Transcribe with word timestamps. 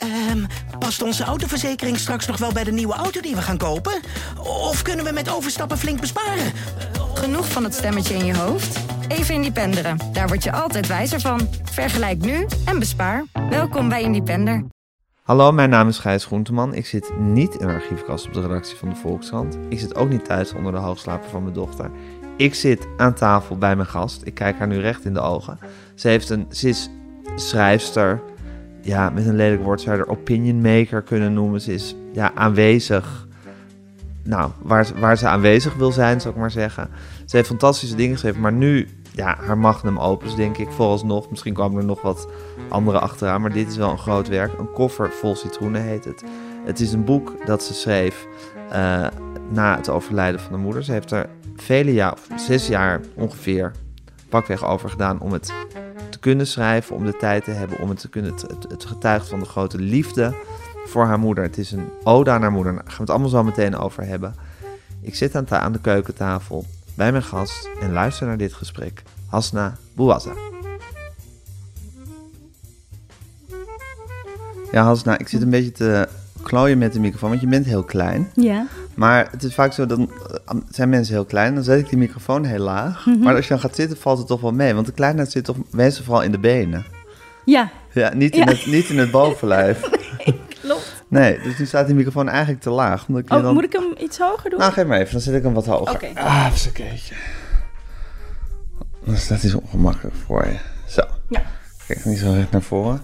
Ehm, 0.00 0.44
past 0.78 1.02
onze 1.02 1.24
autoverzekering 1.24 1.98
straks 1.98 2.26
nog 2.26 2.36
wel 2.36 2.52
bij 2.52 2.64
de 2.64 2.72
nieuwe 2.72 2.94
auto 2.94 3.20
die 3.20 3.34
we 3.34 3.42
gaan 3.42 3.58
kopen? 3.58 4.00
Of 4.38 4.82
kunnen 4.82 5.04
we 5.04 5.12
met 5.12 5.30
overstappen 5.30 5.78
flink 5.78 6.00
besparen? 6.00 6.52
Genoeg 7.14 7.48
van 7.48 7.64
het 7.64 7.74
stemmetje 7.74 8.14
in 8.14 8.24
je 8.24 8.36
hoofd? 8.36 8.78
Even 9.08 9.34
Independeren. 9.34 9.98
Daar 10.12 10.28
word 10.28 10.42
je 10.44 10.52
altijd 10.52 10.86
wijzer 10.86 11.20
van. 11.20 11.48
Vergelijk 11.62 12.18
nu 12.18 12.46
en 12.64 12.78
bespaar. 12.78 13.24
Welkom 13.50 13.88
bij 13.88 14.02
Independer. 14.02 14.64
Hallo, 15.22 15.52
mijn 15.52 15.70
naam 15.70 15.88
is 15.88 15.98
Gijs 15.98 16.24
Groenteman. 16.24 16.74
Ik 16.74 16.86
zit 16.86 17.18
niet 17.18 17.54
in 17.54 17.66
de 17.66 17.72
archiefkast 17.72 18.26
op 18.26 18.32
de 18.32 18.40
redactie 18.40 18.76
van 18.76 18.88
de 18.88 18.94
Volkskrant. 18.94 19.58
Ik 19.68 19.78
zit 19.78 19.94
ook 19.94 20.08
niet 20.08 20.24
thuis 20.24 20.52
onder 20.52 20.72
de 20.72 20.78
hoogslaper 20.78 21.30
van 21.30 21.42
mijn 21.42 21.54
dochter. 21.54 21.90
Ik 22.36 22.54
zit 22.54 22.86
aan 22.96 23.14
tafel 23.14 23.58
bij 23.58 23.76
mijn 23.76 23.88
gast. 23.88 24.20
Ik 24.24 24.34
kijk 24.34 24.58
haar 24.58 24.66
nu 24.66 24.78
recht 24.78 25.04
in 25.04 25.14
de 25.14 25.20
ogen. 25.20 25.58
Ze, 25.94 26.08
heeft 26.08 26.30
een, 26.30 26.46
ze 26.50 26.68
is 26.68 26.90
schrijfster. 27.36 28.22
Ja, 28.90 29.10
met 29.10 29.26
een 29.26 29.36
lelijk 29.36 29.62
woord 29.62 29.80
zou 29.80 29.96
je 29.96 30.02
haar 30.02 30.12
opinion 30.12 30.60
maker 30.60 31.02
kunnen 31.02 31.32
noemen. 31.32 31.60
Ze 31.60 31.72
is 31.72 31.96
ja, 32.12 32.34
aanwezig. 32.34 33.26
Nou, 34.24 34.50
waar, 34.62 34.88
waar 34.98 35.18
ze 35.18 35.26
aanwezig 35.26 35.74
wil 35.74 35.92
zijn, 35.92 36.20
zou 36.20 36.34
ik 36.34 36.40
maar 36.40 36.50
zeggen. 36.50 36.88
Ze 37.24 37.36
heeft 37.36 37.48
fantastische 37.48 37.96
dingen 37.96 38.12
geschreven, 38.12 38.40
maar 38.40 38.52
nu, 38.52 38.88
ja, 39.12 39.36
haar 39.40 39.58
magnum 39.58 39.98
opus, 39.98 40.34
denk 40.34 40.56
ik, 40.56 40.70
vooralsnog. 40.70 41.30
Misschien 41.30 41.54
kwamen 41.54 41.78
er 41.78 41.84
nog 41.84 42.02
wat 42.02 42.28
andere 42.68 42.98
achteraan, 42.98 43.40
maar 43.40 43.52
dit 43.52 43.68
is 43.68 43.76
wel 43.76 43.90
een 43.90 43.98
groot 43.98 44.28
werk. 44.28 44.58
Een 44.58 44.72
koffer 44.72 45.10
vol 45.10 45.36
citroenen 45.36 45.82
heet 45.82 46.04
het. 46.04 46.24
Het 46.64 46.80
is 46.80 46.92
een 46.92 47.04
boek 47.04 47.46
dat 47.46 47.62
ze 47.62 47.74
schreef 47.74 48.26
uh, 48.72 49.06
na 49.50 49.76
het 49.76 49.88
overlijden 49.88 50.40
van 50.40 50.52
de 50.52 50.58
moeder. 50.58 50.84
Ze 50.84 50.92
heeft 50.92 51.10
er 51.10 51.28
vele 51.56 51.92
jaar, 51.92 52.18
zes 52.36 52.68
jaar 52.68 53.00
ongeveer, 53.14 53.72
pakweg 54.30 54.64
over 54.64 54.90
gedaan 54.90 55.20
om 55.20 55.32
het 55.32 55.52
te 56.10 56.18
kunnen 56.18 56.46
schrijven, 56.46 56.96
om 56.96 57.04
de 57.04 57.16
tijd 57.16 57.44
te 57.44 57.50
hebben, 57.50 57.78
om 57.78 57.88
het 57.88 58.00
te 58.00 58.08
kunnen. 58.08 58.34
Het, 58.68 58.84
getuigt 58.84 59.28
van 59.28 59.38
de 59.38 59.44
grote 59.44 59.78
liefde 59.78 60.34
voor 60.86 61.04
haar 61.04 61.18
moeder. 61.18 61.44
Het 61.44 61.58
is 61.58 61.72
een 61.72 61.88
ode 62.04 62.30
aan 62.30 62.42
haar 62.42 62.52
moeder. 62.52 62.72
Daar 62.72 62.82
gaan 62.82 62.94
we 62.94 63.00
het 63.00 63.10
allemaal 63.10 63.28
zo 63.28 63.44
meteen 63.44 63.76
over 63.76 64.04
hebben. 64.04 64.34
Ik 65.00 65.14
zit 65.14 65.36
aan, 65.36 65.50
aan 65.50 65.72
de 65.72 65.80
keukentafel 65.80 66.64
bij 66.94 67.10
mijn 67.10 67.22
gast 67.22 67.68
en 67.80 67.92
luister 67.92 68.26
naar 68.26 68.36
dit 68.36 68.52
gesprek. 68.52 69.02
Hasna 69.26 69.76
Bouazza. 69.94 70.32
Ja, 74.72 74.84
Hasna, 74.84 75.18
ik 75.18 75.28
zit 75.28 75.42
een 75.42 75.50
beetje 75.50 75.72
te 75.72 76.08
klooien 76.42 76.78
met 76.78 76.92
de 76.92 77.00
microfoon, 77.00 77.28
want 77.28 77.40
je 77.40 77.46
bent 77.46 77.66
heel 77.66 77.82
klein. 77.82 78.30
Ja. 78.34 78.66
Maar 79.00 79.28
het 79.30 79.42
is 79.42 79.54
vaak 79.54 79.72
zo, 79.72 79.86
dan 79.86 80.10
zijn 80.70 80.88
mensen 80.88 81.14
heel 81.14 81.24
klein, 81.24 81.54
dan 81.54 81.64
zet 81.64 81.78
ik 81.78 81.88
die 81.88 81.98
microfoon 81.98 82.44
heel 82.44 82.58
laag. 82.58 83.06
Mhm. 83.06 83.18
Maar 83.18 83.34
als 83.34 83.44
je 83.44 83.50
dan 83.50 83.60
gaat 83.60 83.74
zitten, 83.74 83.96
valt 83.98 84.18
het 84.18 84.26
toch 84.26 84.40
wel 84.40 84.52
mee. 84.52 84.74
Want 84.74 84.86
de 84.86 84.92
kleinheid 84.92 85.30
zit 85.30 85.44
toch 85.44 85.56
meestal 85.70 86.04
vooral 86.04 86.22
in 86.22 86.30
de 86.32 86.38
benen. 86.38 86.84
Ja. 87.44 87.70
Ja, 87.92 88.14
niet 88.14 88.32
in, 88.34 88.38
Ja. 88.38 88.44
Het, 88.46 88.66
niet 88.66 88.88
in 88.88 88.98
het 88.98 89.10
bovenlijf. 89.10 89.80
Klopt. 90.62 91.04
Nee, 91.08 91.40
dus 91.42 91.58
nu 91.58 91.66
staat 91.66 91.86
die 91.86 91.94
microfoon 91.94 92.28
eigenlijk 92.28 92.60
te 92.62 92.70
laag. 92.70 93.06
Omdat 93.08 93.22
ik 93.24 93.32
Oh, 93.32 93.42
dan... 93.42 93.54
moet 93.54 93.64
ik 93.64 93.72
hem 93.72 93.94
iets 93.98 94.18
hoger 94.18 94.50
doen? 94.50 94.58
Nou, 94.58 94.72
geef 94.72 94.86
maar 94.86 94.98
even, 94.98 95.12
dan 95.12 95.20
zet 95.20 95.34
ik 95.34 95.42
hem 95.42 95.54
wat 95.54 95.66
hoger. 95.66 95.94
Oké. 95.94 96.08
Ah, 96.14 96.46
even 96.52 96.66
een 96.66 96.72
keertje. 96.72 97.14
Dan 99.04 99.16
staat 99.16 99.40
hij 99.40 99.50
zo 99.50 99.58
ongemakkelijk 99.58 100.16
voor 100.26 100.46
je. 100.46 100.56
Zo. 100.86 101.02
Ja. 101.28 101.42
Kijk 101.86 102.04
niet 102.04 102.18
zo 102.18 102.32
recht 102.32 102.50
naar 102.50 102.62
voren. 102.62 103.02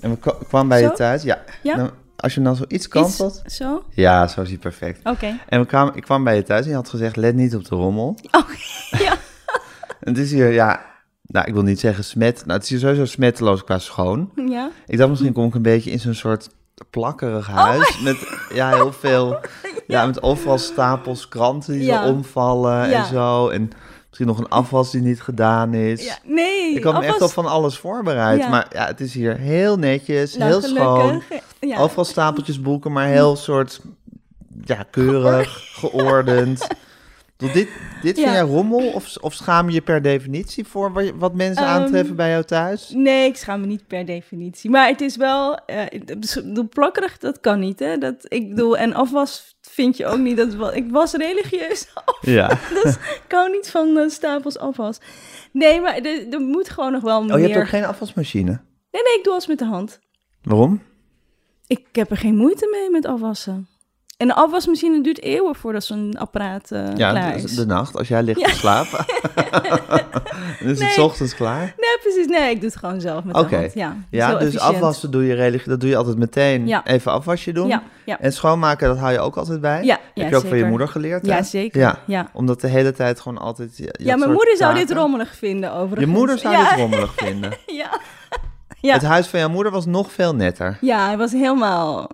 En 0.00 0.10
we 0.10 0.16
kwa- 0.18 0.36
kwamen 0.48 0.68
bij 0.68 0.80
Zo? 0.82 0.86
je 0.88 0.92
thuis. 0.92 1.22
Ja. 1.22 1.38
Ja? 1.62 1.90
Als 2.16 2.34
je 2.34 2.42
dan 2.42 2.56
zo 2.56 2.62
iets 2.62 2.72
Iets- 2.74 2.88
kantelt. 2.88 3.42
Zo? 3.46 3.84
Ja, 3.90 4.26
zo 4.28 4.40
is 4.42 4.48
hij 4.48 4.58
perfect. 4.58 5.08
Oké. 5.08 5.38
En 5.48 5.60
we 5.60 5.66
kwamen, 5.66 5.94
ik 5.96 6.02
kwam 6.02 6.24
bij 6.24 6.36
je 6.36 6.42
thuis 6.42 6.64
en 6.64 6.70
je 6.70 6.74
had 6.76 6.88
gezegd, 6.88 7.16
let 7.16 7.34
niet 7.34 7.54
op 7.54 7.68
de 7.68 7.74
rommel. 7.76 8.16
Oh, 8.30 8.48
ja. 9.00 9.12
En 10.00 10.08
het 10.12 10.18
is 10.18 10.30
hier, 10.30 10.52
ja, 10.52 10.80
nou, 11.22 11.46
ik 11.46 11.52
wil 11.54 11.62
niet 11.62 11.80
zeggen 11.80 12.04
smet. 12.04 12.36
Nou, 12.40 12.52
het 12.52 12.62
is 12.62 12.68
hier 12.68 12.78
sowieso 12.78 13.04
smetteloos 13.04 13.64
qua 13.64 13.78
schoon. 13.78 14.30
Ja. 14.48 14.70
Ik 14.86 14.98
dacht, 14.98 15.10
misschien 15.10 15.32
kom 15.32 15.46
ik 15.46 15.54
een 15.54 15.62
beetje 15.62 15.90
in 15.90 16.00
zo'n 16.00 16.14
soort 16.14 16.48
plakkerig 16.90 17.48
Oh 17.48 17.54
huis. 17.56 18.00
met 18.02 18.16
ja, 18.54 18.74
heel 18.74 18.92
veel. 18.92 19.38
Ja, 19.86 20.06
met 20.06 20.22
overal 20.22 20.58
stapels 20.58 21.28
kranten 21.28 21.72
die 21.72 21.82
Ja. 21.84 22.08
omvallen 22.08 22.88
Ja. 22.88 22.98
en 22.98 23.04
zo. 23.06 23.48
En 23.48 23.70
misschien 24.18 24.26
nog 24.26 24.38
een 24.38 24.64
afwas 24.64 24.90
die 24.90 25.00
niet 25.00 25.20
gedaan 25.22 25.74
is. 25.74 26.04
ja. 26.04 26.18
Nee. 26.24 26.74
Ik 26.74 26.84
had 26.84 27.00
me 27.00 27.06
echt 27.06 27.22
op 27.22 27.30
van 27.30 27.46
alles 27.46 27.78
voorbereid. 27.78 28.40
Ja. 28.40 28.48
Maar 28.48 28.66
ja, 28.72 28.86
het 28.86 29.00
is 29.00 29.14
hier 29.14 29.36
heel 29.38 29.76
netjes, 29.78 30.36
Nou, 30.36 30.50
heel 30.50 30.60
schoon. 30.62 31.22
Ja. 31.60 31.78
Overal 31.78 32.04
stapeltjes 32.04 32.60
boeken, 32.60 32.92
maar 32.92 33.06
heel 33.06 33.36
soort, 33.36 33.80
ja, 34.64 34.86
keurig, 34.90 35.60
geordend. 35.74 36.66
Doe 37.36 37.50
dit, 37.52 37.68
dit 38.02 38.14
vind 38.14 38.26
Ja. 38.26 38.32
jij 38.32 38.40
rommel 38.42 38.92
of, 38.92 39.16
of 39.16 39.34
schaam 39.34 39.68
je 39.68 39.74
je 39.74 39.80
per 39.80 40.02
definitie 40.02 40.64
voor 40.64 41.12
wat, 41.18 41.34
mensen 41.34 41.64
Ehm, 41.64 41.72
aantreffen 41.74 42.16
bij 42.16 42.30
jou 42.30 42.44
thuis? 42.44 42.90
Nee, 42.94 43.26
ik 43.28 43.36
schaam 43.36 43.60
me 43.60 43.66
niet 43.66 43.86
per 43.86 44.04
definitie. 44.06 44.70
Maar 44.70 44.88
het 44.88 45.00
is 45.00 45.16
wel... 45.16 45.58
bedoel, 46.44 46.68
plakkerig, 46.68 47.18
dat 47.18 47.40
kan 47.40 47.58
niet, 47.58 47.78
hè. 47.78 47.98
Dat, 47.98 48.14
ik 48.22 48.48
bedoel, 48.48 48.76
en 48.76 48.94
afwas 48.94 49.55
vind 49.76 49.96
je 49.96 50.06
ook 50.06 50.18
niet. 50.18 50.36
Dat, 50.36 50.54
wel- 50.54 50.74
ik 50.74 50.90
was 50.90 51.12
religieus 51.12 51.88
af. 52.04 52.18
Ja. 52.20 52.48
Dus 52.82 52.94
ik 52.96 53.24
hou 53.28 53.50
niet 53.50 53.70
van 53.70 53.96
eh, 53.98 54.08
stapels 54.08 54.58
afwas. 54.58 54.98
Nee, 55.52 55.80
maar 55.80 55.96
er, 55.96 56.28
er 56.32 56.40
moet 56.40 56.68
gewoon 56.70 56.92
nog 56.92 57.02
wel 57.02 57.24
meer... 57.24 57.34
Oh, 57.34 57.40
je 57.40 57.46
hebt 57.46 57.58
ook 57.60 57.68
geen 57.68 57.84
afwasmachine? 57.84 58.50
Nee, 58.90 59.02
nee, 59.02 59.16
ik 59.18 59.20
doe 59.22 59.32
alles 59.32 59.46
met 59.46 59.58
de 59.58 59.64
hand. 59.64 59.98
Waarom? 60.42 60.82
Ik 61.66 61.86
heb 61.92 62.10
er 62.10 62.16
geen 62.16 62.36
moeite 62.36 62.68
mee 62.70 62.90
met 62.90 63.06
afwassen. 63.06 63.68
En 64.16 64.26
de 64.26 64.34
afwasmachine 64.34 65.02
duurt 65.02 65.22
eeuwen 65.22 65.54
voordat 65.54 65.84
zo'n 65.84 66.14
apparaat 66.18 66.70
eh, 66.70 66.96
Ja, 66.96 67.10
klaar 67.10 67.32
de, 67.36 67.42
is. 67.42 67.54
de 67.54 67.66
nacht, 67.66 67.96
als 67.96 68.08
jij 68.08 68.22
ligt 68.22 68.40
Ja. 68.40 68.46
te 68.46 68.54
slapen. 68.54 69.04
dan 70.60 70.68
is 70.68 70.78
het 70.80 70.96
Nee. 70.96 71.02
ochtends 71.04 71.34
klaar. 71.34 71.60
Nee, 71.60 71.98
precies. 72.02 72.26
Nee, 72.26 72.50
ik 72.50 72.60
doe 72.60 72.68
het 72.70 72.78
gewoon 72.78 73.00
zelf 73.00 73.24
met 73.24 73.34
de 73.34 73.56
hand. 73.56 73.74
Ja, 73.74 73.96
Ja, 74.10 74.30
dus 74.32 74.38
efficiënt. 74.40 74.62
afwassen 74.74 75.10
doe 75.10 75.24
je 75.24 75.34
redelijk, 75.34 75.64
dat 75.66 75.80
doe 75.80 75.88
je 75.88 75.96
altijd 75.96 76.16
meteen 76.18 76.66
Ja. 76.66 76.84
even 76.84 77.12
afwasje 77.12 77.52
doen. 77.52 77.68
Ja. 78.04 78.20
En 78.20 78.32
schoonmaken, 78.32 78.88
dat 78.88 78.98
hou 78.98 79.12
je 79.12 79.18
ook 79.20 79.36
altijd 79.36 79.60
bij. 79.60 79.84
Ja, 79.84 79.98
Heb 80.14 80.28
je 80.30 80.36
ook 80.36 80.46
van 80.46 80.58
je 80.58 80.64
moeder 80.64 80.88
geleerd? 80.88 81.26
Ja, 81.26 81.42
zeker. 81.42 81.80
Ja. 81.80 81.98
Ja. 82.06 82.28
Omdat 82.32 82.60
de 82.60 82.68
hele 82.68 82.92
tijd 82.92 83.20
gewoon 83.20 83.38
altijd. 83.38 83.70
Ja, 83.98 84.16
mijn 84.16 84.32
moeder 84.32 84.56
zou 84.56 84.74
dit 84.74 84.90
rommelig 84.92 85.34
vinden, 85.36 85.72
overigens. 85.72 86.00
Je 86.00 86.06
moeder 86.18 86.38
zou 86.38 86.56
dit 86.56 86.72
rommelig 86.76 87.14
vinden. 87.16 87.52
Ja. 87.66 88.00
Ja. 88.80 88.92
Het 88.92 89.02
huis 89.02 89.26
van 89.26 89.38
jouw 89.40 89.48
moeder 89.48 89.72
was 89.72 89.86
nog 89.86 90.12
veel 90.12 90.34
netter. 90.34 90.78
ja, 90.80 91.06
hij 91.06 91.16
was 91.16 91.32
helemaal, 91.32 92.10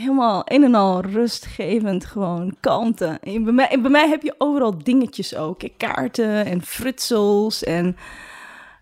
helemaal 0.00 0.42
een 0.44 0.64
en 0.64 0.74
al 0.74 1.00
rustgevend, 1.00 2.04
gewoon 2.04 2.56
kalmte. 2.60 3.18
En 3.22 3.44
bij, 3.44 3.52
mij, 3.52 3.68
en 3.68 3.82
bij 3.82 3.90
mij 3.90 4.08
heb 4.08 4.22
je 4.22 4.34
overal 4.38 4.78
dingetjes 4.82 5.36
ook. 5.36 5.60
Kaarten 5.76 6.44
en 6.46 6.62
frutsels 6.62 7.64
en 7.64 7.96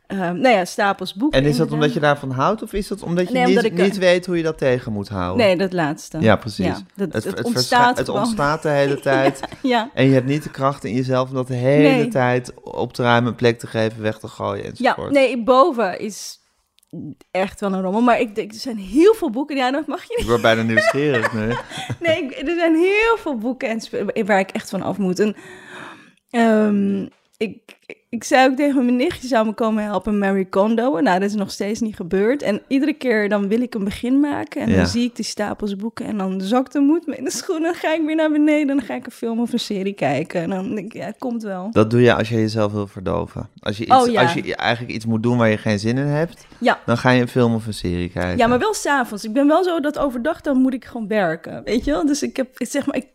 ehm, 0.07 0.39
nou 0.41 0.49
ja, 0.57 0.65
stapels 0.65 1.15
boeken. 1.15 1.39
En 1.39 1.45
is 1.45 1.51
dat 1.57 1.67
inderdaad. 1.67 1.75
omdat 1.85 1.95
je 1.95 2.01
daarvan 2.01 2.31
houdt 2.31 2.63
of 2.63 2.73
is 2.73 2.89
dat 2.89 3.03
omdat 3.03 3.27
je 3.29 3.33
Nee, 3.33 3.47
niet, 3.47 3.57
omdat 3.57 3.73
ik- 3.73 3.79
niet 3.83 3.99
weet 3.99 4.27
hoe 4.27 4.37
je 4.37 4.43
dat 4.43 4.59
tegen 4.59 4.93
moet 4.93 5.09
houden? 5.09 5.47
Nee, 5.47 5.57
dat 5.57 5.73
laatste. 5.73 6.19
Ja, 6.21 6.37
precies. 6.37 6.65
Ja, 6.67 6.79
dat, 6.95 7.13
het, 7.13 7.23
verscha- 7.25 7.43
ontstaat 7.43 7.99
het 7.99 8.09
ontstaat 8.09 8.63
de 8.63 8.69
hele 8.69 9.01
tijd. 9.11 9.41
Ja, 9.63 9.91
En 9.95 10.05
je 10.07 10.13
hebt 10.13 10.27
niet 10.27 10.43
de 10.43 10.51
kracht 10.51 10.85
in 10.85 10.95
jezelf 10.95 11.29
om 11.29 11.35
dat 11.35 11.47
de 11.49 11.55
hele 11.55 11.89
Nee. 11.89 12.09
tijd 12.09 12.53
op 12.63 12.93
te 12.93 13.03
ruimen, 13.03 13.31
een 13.31 13.37
plek 13.37 13.59
te 13.59 13.67
geven, 13.67 14.03
weg 14.03 14.19
te 14.19 14.29
gooien 14.29 14.65
ja, 14.65 14.71
enzovoort. 14.71 15.13
nee, 15.13 15.43
boven 15.43 16.01
is 16.01 16.39
echt 17.31 17.61
wel 17.61 17.73
een 17.73 17.83
rommel. 17.83 18.01
Maar 18.01 18.21
ik 18.21 18.35
denk, 18.35 18.53
er 18.53 18.59
zijn 18.59 18.77
heel 18.79 19.15
veel 19.15 19.31
boeken. 19.31 19.57
Ja, 19.57 19.71
dat 19.71 19.87
mag 19.87 20.03
je 20.05 20.17
Ik 20.17 20.27
word 20.27 20.43
bijna 20.43 20.63
nieuwsgierig 20.63 21.33
nu. 21.33 21.49
Nee, 22.07 22.23
ik- 22.23 22.49
er 22.49 22.55
zijn 22.59 22.75
heel 22.77 23.17
veel 23.19 23.37
boeken 23.37 23.69
en 24.15 24.27
waar 24.27 24.39
ik 24.39 24.51
echt 24.51 24.71
van 24.71 24.83
af 24.83 24.99
moet. 24.99 25.19
En, 25.19 25.37
ehm, 26.31 27.07
ik, 27.41 27.59
ik 28.09 28.25
zei 28.25 28.51
ook 28.51 28.57
tegen 28.57 28.85
mijn 28.85 28.97
nichtje, 28.97 29.29
zou 29.29 29.47
me 29.47 29.53
komen 29.53 29.85
helpen 29.85 30.19
Mary 30.19 30.45
Kondo. 30.45 31.01
Nou, 31.01 31.19
dat 31.21 31.29
is 31.29 31.35
nog 31.35 31.51
steeds 31.51 31.81
niet 31.81 31.97
gebeurd. 31.97 32.43
En 32.43 32.63
iedere 32.69 32.93
keer 32.93 33.29
dan 33.29 33.49
wil 33.49 33.61
ik 33.61 33.75
een 33.75 33.85
begin 33.85 34.21
maken. 34.21 34.61
En 34.63 34.71
Ja. 34.71 34.77
dan 34.77 34.87
zie 34.87 35.05
ik 35.05 35.17
die 35.17 35.25
stapels 35.25 35.77
boeken. 35.77 36.07
En 36.07 36.19
dan 36.19 36.41
zakt 36.41 36.73
de 36.73 36.81
moed 36.81 37.07
me 37.07 37.17
in 37.17 37.25
de 37.25 37.31
schoenen. 37.31 37.63
Dan 37.73 37.75
ga 37.81 37.95
ik 37.95 38.03
weer 38.07 38.15
naar 38.17 38.31
beneden. 38.31 38.69
En 38.71 38.77
dan 38.77 38.87
ga 38.87 38.95
ik 38.95 39.07
een 39.07 39.13
film 39.13 39.41
of 39.41 39.53
een 39.53 39.59
serie 39.59 39.93
kijken. 39.93 40.41
En 40.43 40.51
dan 40.51 40.75
denk 40.75 40.87
ik, 40.87 40.93
ja, 40.93 41.05
het 41.07 41.19
komt 41.19 41.43
wel. 41.43 41.69
Dat 41.73 41.91
doe 41.91 42.01
je 42.01 42.15
als 42.15 42.29
je 42.29 42.35
jezelf 42.37 42.73
wil 42.73 42.87
verdoven. 42.87 43.49
Als 43.61 43.77
je, 43.77 43.85
iets, 43.85 43.95
Oh, 43.95 44.11
ja. 44.11 44.23
als 44.23 44.33
je 44.33 44.57
eigenlijk 44.57 44.95
iets 44.95 45.07
moet 45.07 45.23
doen 45.23 45.39
waar 45.39 45.49
je 45.51 45.59
geen 45.59 45.79
zin 45.79 45.99
in 45.99 46.07
hebt, 46.07 46.47
Ja. 46.59 46.79
dan 46.87 46.97
ga 46.99 47.11
je 47.11 47.21
een 47.21 47.29
film 47.29 47.55
of 47.55 47.67
een 47.67 47.75
serie 47.75 48.09
kijken. 48.09 48.37
Ja, 48.39 48.47
maar 48.47 48.59
wel 48.59 48.75
s'avonds. 48.75 49.25
Ik 49.25 49.33
ben 49.33 49.47
wel 49.47 49.65
zo 49.65 49.81
dat 49.81 49.99
overdag 49.99 50.41
dan 50.41 50.57
moet 50.61 50.75
ik 50.75 50.85
gewoon 50.85 51.09
werken, 51.09 51.63
weet 51.65 51.85
je 51.85 51.91
wel? 51.91 52.07
Dus 52.07 52.23
ik 52.23 52.37
heb, 52.37 52.49
zeg 52.55 52.87
maar, 52.87 52.97
ik, 52.97 53.09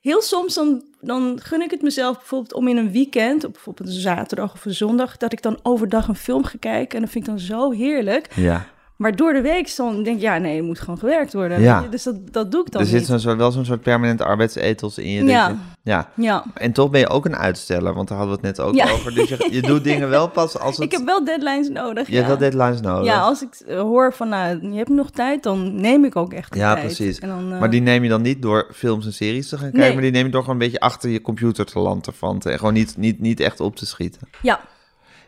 heel 0.00 0.22
soms 0.22 0.54
dan, 0.54 0.82
dan 1.00 1.40
gun 1.42 1.62
ik 1.62 1.70
het 1.70 1.82
mezelf 1.82 2.16
bijvoorbeeld 2.16 2.54
om 2.54 2.68
in 2.68 2.76
een 2.76 2.90
weekend, 2.90 3.44
op 3.44 3.52
bijvoorbeeld 3.52 3.88
een 3.88 3.94
zaterdag 3.94 4.52
of 4.52 4.64
een 4.64 4.74
zondag, 4.74 5.16
dat 5.16 5.32
ik 5.32 5.42
dan 5.42 5.58
overdag 5.62 6.08
een 6.08 6.16
film 6.16 6.44
ga 6.44 6.58
kijken. 6.60 6.96
En 6.96 7.00
dat 7.00 7.10
vind 7.10 7.24
ik 7.24 7.30
dan 7.30 7.40
zo 7.40 7.70
heerlijk. 7.70 8.34
Ja. 8.34 8.66
Maar 9.00 9.16
door 9.16 9.32
de 9.32 9.40
week 9.40 9.76
dan 9.76 10.02
denk 10.02 10.16
ik, 10.16 10.22
ja, 10.22 10.38
nee, 10.38 10.58
er 10.58 10.64
moet 10.64 10.80
gewoon 10.80 10.98
gewerkt 10.98 11.32
worden. 11.32 11.60
Ja. 11.60 11.80
je? 11.80 11.88
Dus 11.88 12.02
dat, 12.02 12.32
dat 12.32 12.50
doe 12.50 12.60
ik 12.64 12.70
dan 12.72 12.80
Er 12.80 12.86
zit 12.86 12.98
niet. 12.98 13.06
zo'n 13.08 13.18
soort, 13.20 13.36
wel 13.36 13.50
zo'n 13.52 13.64
soort 13.64 13.80
permanent 13.82 14.22
arbeidsethos 14.22 14.98
in 14.98 15.08
je. 15.10 15.24
Ja. 15.24 15.48
je- 15.48 15.54
ja. 15.82 16.08
Ja, 16.16 16.44
En 16.54 16.72
toch 16.72 16.90
ben 16.90 17.00
je 17.00 17.08
ook 17.08 17.24
een 17.24 17.36
uitsteller, 17.36 17.94
want 17.94 18.08
daar 18.08 18.18
hadden 18.18 18.40
we 18.40 18.46
het 18.46 18.56
net 18.56 18.66
ook 18.66 18.74
Ja. 18.74 18.90
over. 18.90 19.14
Dus 19.14 19.28
je, 19.28 19.48
je 19.50 19.62
doet 19.70 19.84
dingen 19.84 20.08
wel 20.08 20.28
pas 20.28 20.58
als 20.58 20.74
het... 20.76 20.84
ik 20.84 20.92
heb 20.92 21.04
wel 21.04 21.24
deadlines 21.24 21.68
nodig. 21.68 22.06
Je 22.06 22.12
ja. 22.12 22.16
hebt 22.22 22.28
wel 22.28 22.50
deadlines 22.50 22.80
nodig. 22.80 23.04
Ja, 23.04 23.20
als 23.20 23.42
ik 23.42 23.54
eh, 23.66 23.80
hoor 23.80 24.12
van, 24.12 24.28
nou, 24.28 24.70
je 24.70 24.76
hebt 24.76 24.88
nog 24.88 25.10
tijd, 25.10 25.42
dan 25.42 25.80
neem 25.80 26.04
ik 26.04 26.16
ook 26.16 26.32
echt 26.32 26.52
de 26.52 26.58
Ja, 26.58 26.72
tijd. 26.74 26.84
precies. 26.86 27.18
En 27.18 27.28
dan, 27.28 27.52
eh, 27.52 27.58
Maar 27.60 27.70
die 27.70 27.80
neem 27.82 28.02
je 28.02 28.08
dan 28.08 28.22
niet 28.22 28.42
door 28.42 28.68
films 28.74 29.06
en 29.06 29.12
series 29.12 29.48
te 29.48 29.56
gaan 29.56 29.64
kijken, 29.64 29.80
Nee. 29.80 29.92
maar 29.92 30.02
die 30.02 30.10
neem 30.12 30.24
je 30.24 30.30
door 30.30 30.40
gewoon 30.40 30.56
een 30.56 30.62
beetje 30.64 30.80
achter 30.80 31.10
je 31.10 31.20
computer 31.20 31.64
te 31.66 31.78
lanterfanten 31.78 32.52
en 32.52 32.58
gewoon 32.58 32.74
niet, 32.74 32.96
niet, 32.96 33.20
niet 33.20 33.40
echt 33.40 33.60
op 33.60 33.76
te 33.76 33.86
schieten. 33.86 34.20
Ja, 34.42 34.60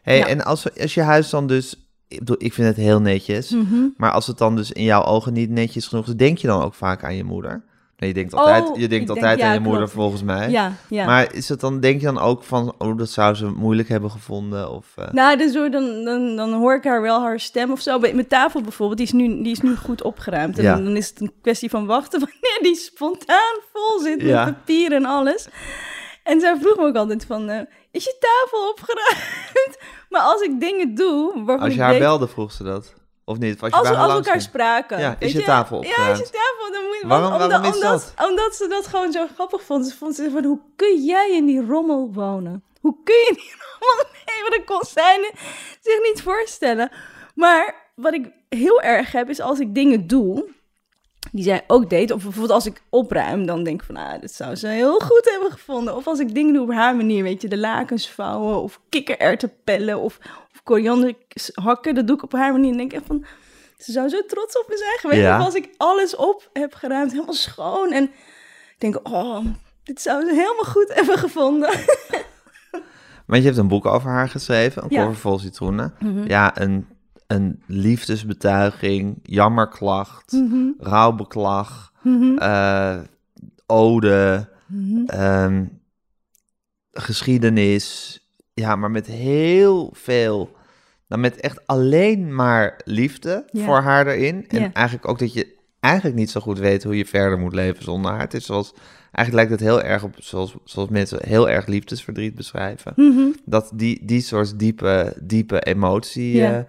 Hey. 0.03 0.25
En 0.25 0.45
als, 0.45 0.81
als 0.81 0.95
je 0.95 1.03
huis 1.03 1.31
dan 1.31 1.47
dus 1.47 1.77
ik, 2.13 2.19
bedoel, 2.19 2.37
ik 2.39 2.53
vind 2.53 2.67
het 2.67 2.77
heel 2.77 3.01
netjes. 3.01 3.51
Mhm. 3.51 3.87
Maar 3.97 4.11
als 4.11 4.27
het 4.27 4.39
dan 4.39 4.57
dus 4.57 4.73
in 4.73 4.85
jouw 4.85 5.05
ogen 5.05 5.33
niet 5.33 5.51
netjes 5.51 5.87
genoeg 5.87 6.07
is, 6.07 6.15
denk 6.15 6.39
je 6.39 6.47
dan 6.47 6.63
ook 6.63 6.75
vaak 6.75 7.05
aan 7.05 7.17
je 7.17 7.25
moeder? 7.25 7.63
Nee, 7.97 8.11
je 8.11 8.17
denkt 8.17 8.35
altijd, 8.35 8.69
Oh, 8.71 8.79
je 8.79 8.89
denkt 8.89 9.09
altijd 9.09 9.27
denk- 9.27 9.41
ja, 9.41 9.47
aan 9.47 9.53
je 9.55 9.61
moeder 9.61 9.79
klopt. 9.81 9.93
volgens 9.95 10.23
mij. 10.23 10.51
Ja, 10.51 10.73
ja. 10.89 11.05
Maar 11.07 11.35
is 11.35 11.49
het 11.49 11.61
dan, 11.61 11.81
denk 11.81 12.01
je 12.01 12.07
dan 12.07 12.19
ook 12.19 12.43
van, 12.45 12.75
oh, 12.79 12.99
dat 12.99 13.11
zou 13.11 13.35
ze 13.35 13.47
moeilijk 13.51 13.89
hebben 13.89 14.11
gevonden? 14.11 14.71
Of, 14.71 14.87
eh, 14.97 15.13
Nou, 15.13 15.37
dus 15.39 15.55
hoor, 15.55 15.71
dan, 15.71 16.05
dan, 16.05 16.37
dan 16.37 16.53
hoor 16.53 16.75
ik 16.75 16.85
haar 16.85 17.03
wel 17.03 17.21
haar 17.21 17.41
stem 17.41 17.71
of 17.71 17.81
zo. 17.81 17.99
Bij 17.99 18.15
Mijn 18.15 18.27
tafel 18.27 18.61
bijvoorbeeld, 18.61 18.99
die 18.99 19.07
is 19.07 19.13
nu, 19.13 19.43
die 19.43 19.53
is 19.53 19.61
nu 19.61 19.77
goed 19.77 20.03
opgeruimd. 20.03 20.59
En 20.59 20.65
Ja. 20.65 20.77
dan 20.77 20.97
is 20.97 21.09
het 21.09 21.21
een 21.21 21.33
kwestie 21.43 21.71
van 21.71 21.87
wachten 21.87 22.21
wanneer 22.31 22.59
die 22.63 22.75
spontaan 22.77 23.59
vol 23.73 24.01
zit 24.01 24.21
Ja. 24.23 24.45
met 24.45 24.55
papier 24.55 24.93
en 24.93 25.05
alles. 25.05 25.49
En 26.25 26.41
zij 26.41 26.57
vroeg 26.61 26.77
me 26.77 26.83
ook 26.87 26.97
altijd 26.97 27.25
van, 27.27 27.49
eh, 27.49 27.61
is 27.93 28.05
je 28.05 28.17
tafel 28.21 28.69
opgeruimd? 28.69 29.79
Maar 30.13 30.21
als 30.21 30.41
ik 30.41 30.61
dingen 30.61 30.95
doe, 30.95 31.33
waarvan 31.35 31.59
als 31.59 31.69
ik 31.69 31.75
je 31.75 31.81
haar 31.83 31.99
belde, 31.99 32.29
vroeg 32.29 32.53
ze 32.53 32.63
dat? 32.63 32.93
Of 33.25 33.39
niet? 33.39 33.61
Als 33.61 33.71
je 33.71 33.77
als, 33.77 33.89
bij 33.89 33.97
we, 33.97 34.03
als 34.03 34.11
we 34.13 34.17
elkaar 34.19 34.33
ging? 34.33 34.43
spraken. 34.45 34.99
Ja, 34.99 35.17
is 35.19 35.33
je 35.33 35.43
tafel 35.43 35.83
Ja, 35.83 35.89
opgeruimd? 35.89 36.21
is 36.21 36.27
je 36.29 36.33
tafel. 36.33 36.73
Dan 36.73 36.83
moet 36.87 36.99
je, 37.03 37.07
Waarom- 37.07 37.33
omdat, 37.33 37.51
waarom 37.51 37.67
is 37.71 37.75
omdat, 37.75 38.13
Omdat 38.29 38.55
ze 38.55 38.67
dat 38.69 38.87
gewoon 38.87 39.13
zo 39.13 39.27
grappig 39.35 39.63
vond. 39.63 39.87
Ze 39.87 39.97
vond 39.97 40.15
ze 40.15 40.31
van, 40.31 40.45
hoe 40.45 40.61
kun 40.77 41.05
jij 41.05 41.31
in 41.33 41.47
die 41.47 41.67
rommel 41.67 42.11
wonen? 42.13 42.65
Hoe 42.81 42.97
kun 43.05 43.15
je 43.15 43.27
in 43.29 43.35
die 43.35 43.53
rommel 43.81 44.05
leven? 44.27 44.51
Dat 44.51 44.65
kon 44.65 44.85
zij 44.89 45.31
zich 45.81 46.03
niet 46.03 46.23
voorstellen. 46.23 46.91
Maar 47.35 47.91
wat 47.95 48.13
ik 48.15 48.31
heel 48.49 48.81
erg 48.81 49.13
heb, 49.13 49.29
is 49.29 49.41
als 49.41 49.59
ik 49.61 49.75
dingen 49.75 50.07
doe 50.07 50.49
die 51.31 51.45
zij 51.45 51.65
ook 51.67 51.91
deed. 51.91 52.11
Of 52.13 52.23
bijvoorbeeld 52.23 52.53
als 52.55 52.67
ik 52.67 52.83
opruim, 52.89 53.47
dan 53.47 53.65
denk 53.65 53.81
ik 53.81 53.87
van, 53.87 53.97
ah, 53.97 54.21
dit 54.21 54.33
zou 54.33 54.55
ze 54.55 54.67
heel 54.69 54.99
goed 54.99 55.31
hebben 55.31 55.51
gevonden. 55.53 55.97
Of 55.97 56.07
als 56.07 56.19
ik 56.19 56.35
dingen 56.35 56.53
doe 56.55 56.63
op 56.63 56.73
haar 56.73 56.97
manier, 56.97 57.23
weet 57.23 57.43
je, 57.43 57.49
de 57.49 57.59
lakens 57.59 58.11
vouwen 58.11 58.63
of 58.63 58.81
kikkererwten 58.89 59.53
pellen 59.65 59.99
of, 59.99 60.19
of 60.53 60.63
koriander 60.63 61.15
hakken. 61.55 61.95
Dat 61.95 62.07
doe 62.07 62.17
ik 62.17 62.23
op 62.23 62.33
haar 62.33 62.53
manier 62.53 62.71
en 62.71 62.77
denk 62.77 62.93
ik 62.93 62.99
echt 62.99 63.07
van, 63.07 63.25
ze 63.79 63.93
zou 63.93 64.09
zo 64.09 64.25
trots 64.27 64.59
op 64.59 64.67
me 64.69 64.77
zijn 64.77 64.99
geweest. 64.99 65.21
Ja. 65.21 65.39
Of 65.39 65.45
als 65.45 65.55
ik 65.55 65.69
alles 65.77 66.17
op 66.17 66.51
heb 66.53 66.75
geruimd, 66.75 67.13
helemaal 67.13 67.35
schoon. 67.35 67.93
En 67.93 68.03
ik 68.05 68.77
denk, 68.79 69.01
oh, 69.03 69.45
dit 69.85 70.03
zou 70.03 70.21
ze 70.25 70.31
helemaal 70.31 70.73
goed 70.73 70.95
hebben 70.99 71.19
gevonden. 71.19 71.71
Want 73.27 73.41
je 73.43 73.49
hebt 73.49 73.57
een 73.57 73.69
boek 73.69 73.87
over 73.87 74.11
haar 74.11 74.29
geschreven, 74.29 74.83
een 74.83 74.89
Ja. 74.91 75.03
cover 75.03 75.17
vol 75.17 75.39
citroenen. 75.39 75.95
Ja, 76.27 76.61
een, 76.61 76.87
een 77.27 77.63
liefdesbetuiging, 77.67 79.19
jammerklacht, 79.23 80.43
rouwbeklag, 80.79 81.93
eh, 82.39 82.99
ode, 83.67 84.49
ehm, 85.07 85.65
geschiedenis. 86.93 88.17
Ja, 88.55 88.77
maar 88.77 88.91
met 88.91 89.07
heel 89.07 89.91
veel, 89.93 90.57
nou 91.09 91.21
met 91.21 91.41
echt 91.41 91.67
alleen 91.67 92.35
maar 92.35 92.81
liefde 92.85 93.45
voor 93.53 93.81
haar 93.81 94.07
erin. 94.07 94.49
En 94.49 94.73
eigenlijk 94.73 95.09
ook 95.09 95.19
dat 95.19 95.33
je 95.33 95.55
eigenlijk 95.81 96.17
niet 96.17 96.31
zo 96.31 96.41
goed 96.41 96.59
weet 96.59 96.85
hoe 96.85 96.97
je 96.97 97.07
verder 97.07 97.39
moet 97.39 97.55
leven 97.55 97.85
zonder 97.85 98.11
haar. 98.11 98.21
Het 98.21 98.35
is 98.35 98.47
zoals, 98.47 98.73
eigenlijk 99.11 99.35
lijkt 99.35 99.51
het 99.51 99.71
heel 99.71 99.83
erg 99.83 100.03
op, 100.05 100.15
zoals, 100.19 100.55
zoals 100.65 100.89
mensen 100.89 101.19
heel 101.23 101.49
erg 101.51 101.67
liefdesverdriet 101.67 102.35
beschrijven. 102.35 102.95
Dat 103.45 103.71
die, 103.75 104.05
die 104.05 104.21
soort 104.21 104.59
diepe, 104.59 105.17
diepe 105.23 105.61
emotie 105.61 106.45
eh, 106.45 106.61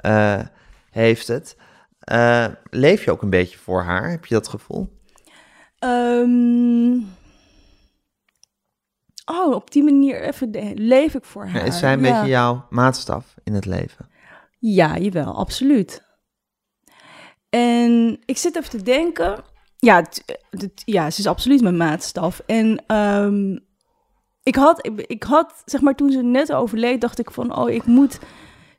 eh, 0.00 0.40
heeft 0.90 1.28
het. 1.28 1.56
Eh, 2.00 2.46
leef 2.70 3.04
je 3.04 3.10
ook 3.10 3.22
een 3.22 3.30
beetje 3.30 3.58
voor 3.58 3.82
haar? 3.82 4.10
Heb 4.10 4.26
je 4.26 4.34
dat 4.34 4.48
gevoel? 4.48 4.98
Ehm, 5.78 6.92
oh, 9.24 9.54
op 9.54 9.70
die 9.70 9.82
manier 9.82 10.22
even 10.22 10.50
leef 10.74 11.14
ik 11.14 11.24
voor 11.24 11.46
haar. 11.46 11.66
Is 11.66 11.78
zij 11.78 11.92
een 11.92 12.00
Ja. 12.04 12.12
beetje 12.12 12.28
jouw 12.30 12.66
maatstaf 12.70 13.34
in 13.44 13.54
het 13.54 13.66
leven? 13.66 14.08
Ja, 14.58 14.98
jawel, 14.98 15.34
absoluut. 15.36 16.08
En 17.50 18.18
ik 18.24 18.36
zit 18.36 18.56
even 18.56 18.70
te 18.70 18.82
denken. 18.82 19.44
Ja, 19.76 20.04
ja 20.84 21.10
ze 21.10 21.20
is 21.20 21.26
absoluut 21.26 21.62
mijn 21.62 21.76
maatstaf. 21.76 22.42
En 22.46 22.84
ehm, 22.86 23.58
ik, 24.42 24.54
had, 24.56 24.86
ik, 24.86 25.00
ik 25.00 25.22
had, 25.22 25.62
zeg 25.64 25.80
maar, 25.80 25.94
toen 25.94 26.10
ze 26.10 26.22
net 26.22 26.52
overleed, 26.52 27.00
dacht 27.00 27.18
ik 27.18 27.30
van, 27.30 27.56
oh, 27.56 27.70
ik 27.70 27.84
moet 27.84 28.18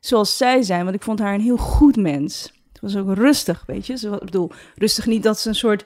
zoals 0.04 0.36
zij 0.36 0.62
zijn. 0.62 0.84
Want 0.84 0.96
ik 0.96 1.02
vond 1.02 1.18
haar 1.18 1.34
een 1.34 1.40
heel 1.40 1.56
goed 1.56 1.96
mens. 1.96 2.52
Het 2.72 2.80
was 2.80 2.96
ook 2.96 3.14
rustig, 3.14 3.62
weet 3.66 3.86
je. 3.86 3.96
Ze, 3.96 4.08
ik 4.08 4.24
bedoel, 4.24 4.50
rustig 4.74 5.06
niet 5.06 5.22
dat 5.22 5.38
ze 5.38 5.48
een 5.48 5.54
soort 5.54 5.84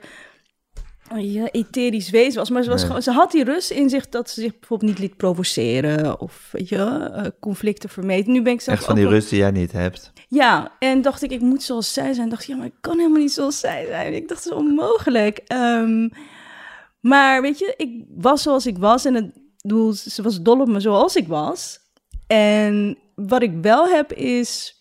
ja, 1.17 1.49
etherisch 1.51 2.11
wezen 2.11 2.39
was. 2.39 2.51
Maar 2.51 2.63
ze, 2.63 2.69
was 2.69 2.79
Nee. 2.79 2.87
gewoon, 2.87 3.03
ze 3.03 3.11
had 3.11 3.31
die 3.33 3.45
rust 3.45 3.71
in 3.71 3.89
zich 3.91 4.09
dat 4.09 4.31
ze 4.31 4.41
zich 4.41 4.59
bijvoorbeeld 4.59 4.91
niet 4.91 4.99
liet 4.99 5.17
provoceren. 5.17 6.21
Of, 6.21 6.49
weet 6.53 6.69
je, 6.69 6.77
eh, 6.77 7.25
conflicten 7.41 7.89
vermeten. 7.89 8.33
Nu 8.33 8.43
ben 8.43 8.53
ik 8.53 8.61
zelf 8.61 8.77
Echt 8.77 8.87
van 8.87 8.95
die 8.95 9.09
rust 9.09 9.31
die 9.31 9.39
jij 9.39 9.51
niet 9.51 9.73
hebt. 9.73 10.13
ja, 10.29 10.73
en 10.79 11.03
dacht 11.03 11.23
ik, 11.23 11.31
ik 11.31 11.41
moet 11.41 11.63
zoals 11.63 11.93
zij 11.93 12.13
zijn. 12.13 12.29
Dacht 12.29 12.43
ik, 12.43 12.49
ja, 12.49 12.57
maar 12.57 12.67
ik 12.67 12.77
kan 12.81 12.97
helemaal 12.99 13.21
niet 13.21 13.33
zoals 13.33 13.61
zij 13.61 13.87
zijn. 13.87 14.15
Ik 14.15 14.29
dacht, 14.29 14.45
dat 14.45 14.53
is 14.53 14.59
onmogelijk. 14.59 15.39
Ehm, 15.47 16.09
maar 17.01 17.43
weet 17.43 17.59
je, 17.59 17.75
ik 17.77 18.05
was 18.17 18.43
zoals 18.43 18.67
ik 18.67 18.79
was. 18.79 19.05
En 19.05 19.15
het 19.15 19.31
doel, 19.57 19.93
ze 19.93 20.23
was 20.23 20.43
dol 20.43 20.61
op 20.61 20.69
me 20.69 20.81
zoals 20.81 21.17
ik 21.17 21.29
was. 21.29 21.79
En 22.27 22.99
wat 23.15 23.43
ik 23.43 23.53
wel 23.63 23.89
heb 23.89 24.13
is... 24.13 24.75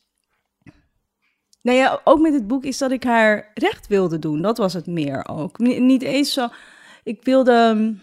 Nou 1.61 1.77
ja, 1.77 2.01
ook 2.03 2.19
met 2.19 2.33
het 2.33 2.47
boek 2.47 2.63
is 2.63 2.77
dat 2.77 2.91
ik 2.91 3.03
haar 3.03 3.51
recht 3.53 3.87
wilde 3.87 4.19
doen. 4.19 4.41
Dat 4.41 4.57
was 4.57 4.73
het 4.73 4.85
meer 4.87 5.27
ook. 5.27 5.57
Ni- 5.57 5.79
Niet 5.79 6.01
eens 6.01 6.33
zo... 6.33 6.47
Ik 7.03 7.23
wilde... 7.23 7.51
ehm, 7.51 7.93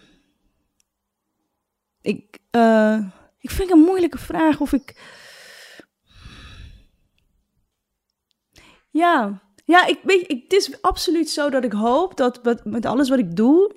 Ik, 2.00 2.38
eh, 2.50 2.98
ik 3.38 3.50
vind 3.50 3.68
het 3.68 3.78
een 3.78 3.84
moeilijke 3.84 4.18
vraag 4.18 4.60
of 4.60 4.72
ik... 4.72 4.96
Ja, 8.90 9.42
ja 9.64 9.86
ik, 9.86 10.00
weet, 10.02 10.30
ik, 10.30 10.42
het 10.42 10.52
is 10.52 10.82
absoluut 10.82 11.30
zo 11.30 11.50
dat 11.50 11.64
ik 11.64 11.72
hoop 11.72 12.16
dat 12.16 12.64
met 12.64 12.86
alles 12.86 13.08
wat 13.08 13.18
ik 13.18 13.36
doe, 13.36 13.74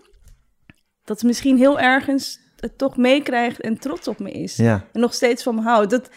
dat 1.03 1.23
misschien 1.23 1.57
heel 1.57 1.79
ergens 1.79 2.39
het 2.59 2.77
toch 2.77 2.97
meekrijgt 2.97 3.61
en 3.61 3.77
trots 3.77 4.07
op 4.07 4.19
me 4.19 4.31
is. 4.31 4.55
Ja. 4.55 4.85
En 4.93 4.99
nog 4.99 5.13
steeds 5.13 5.43
van 5.43 5.55
me 5.55 5.61
houdt. 5.61 5.89
Dat, 5.89 6.09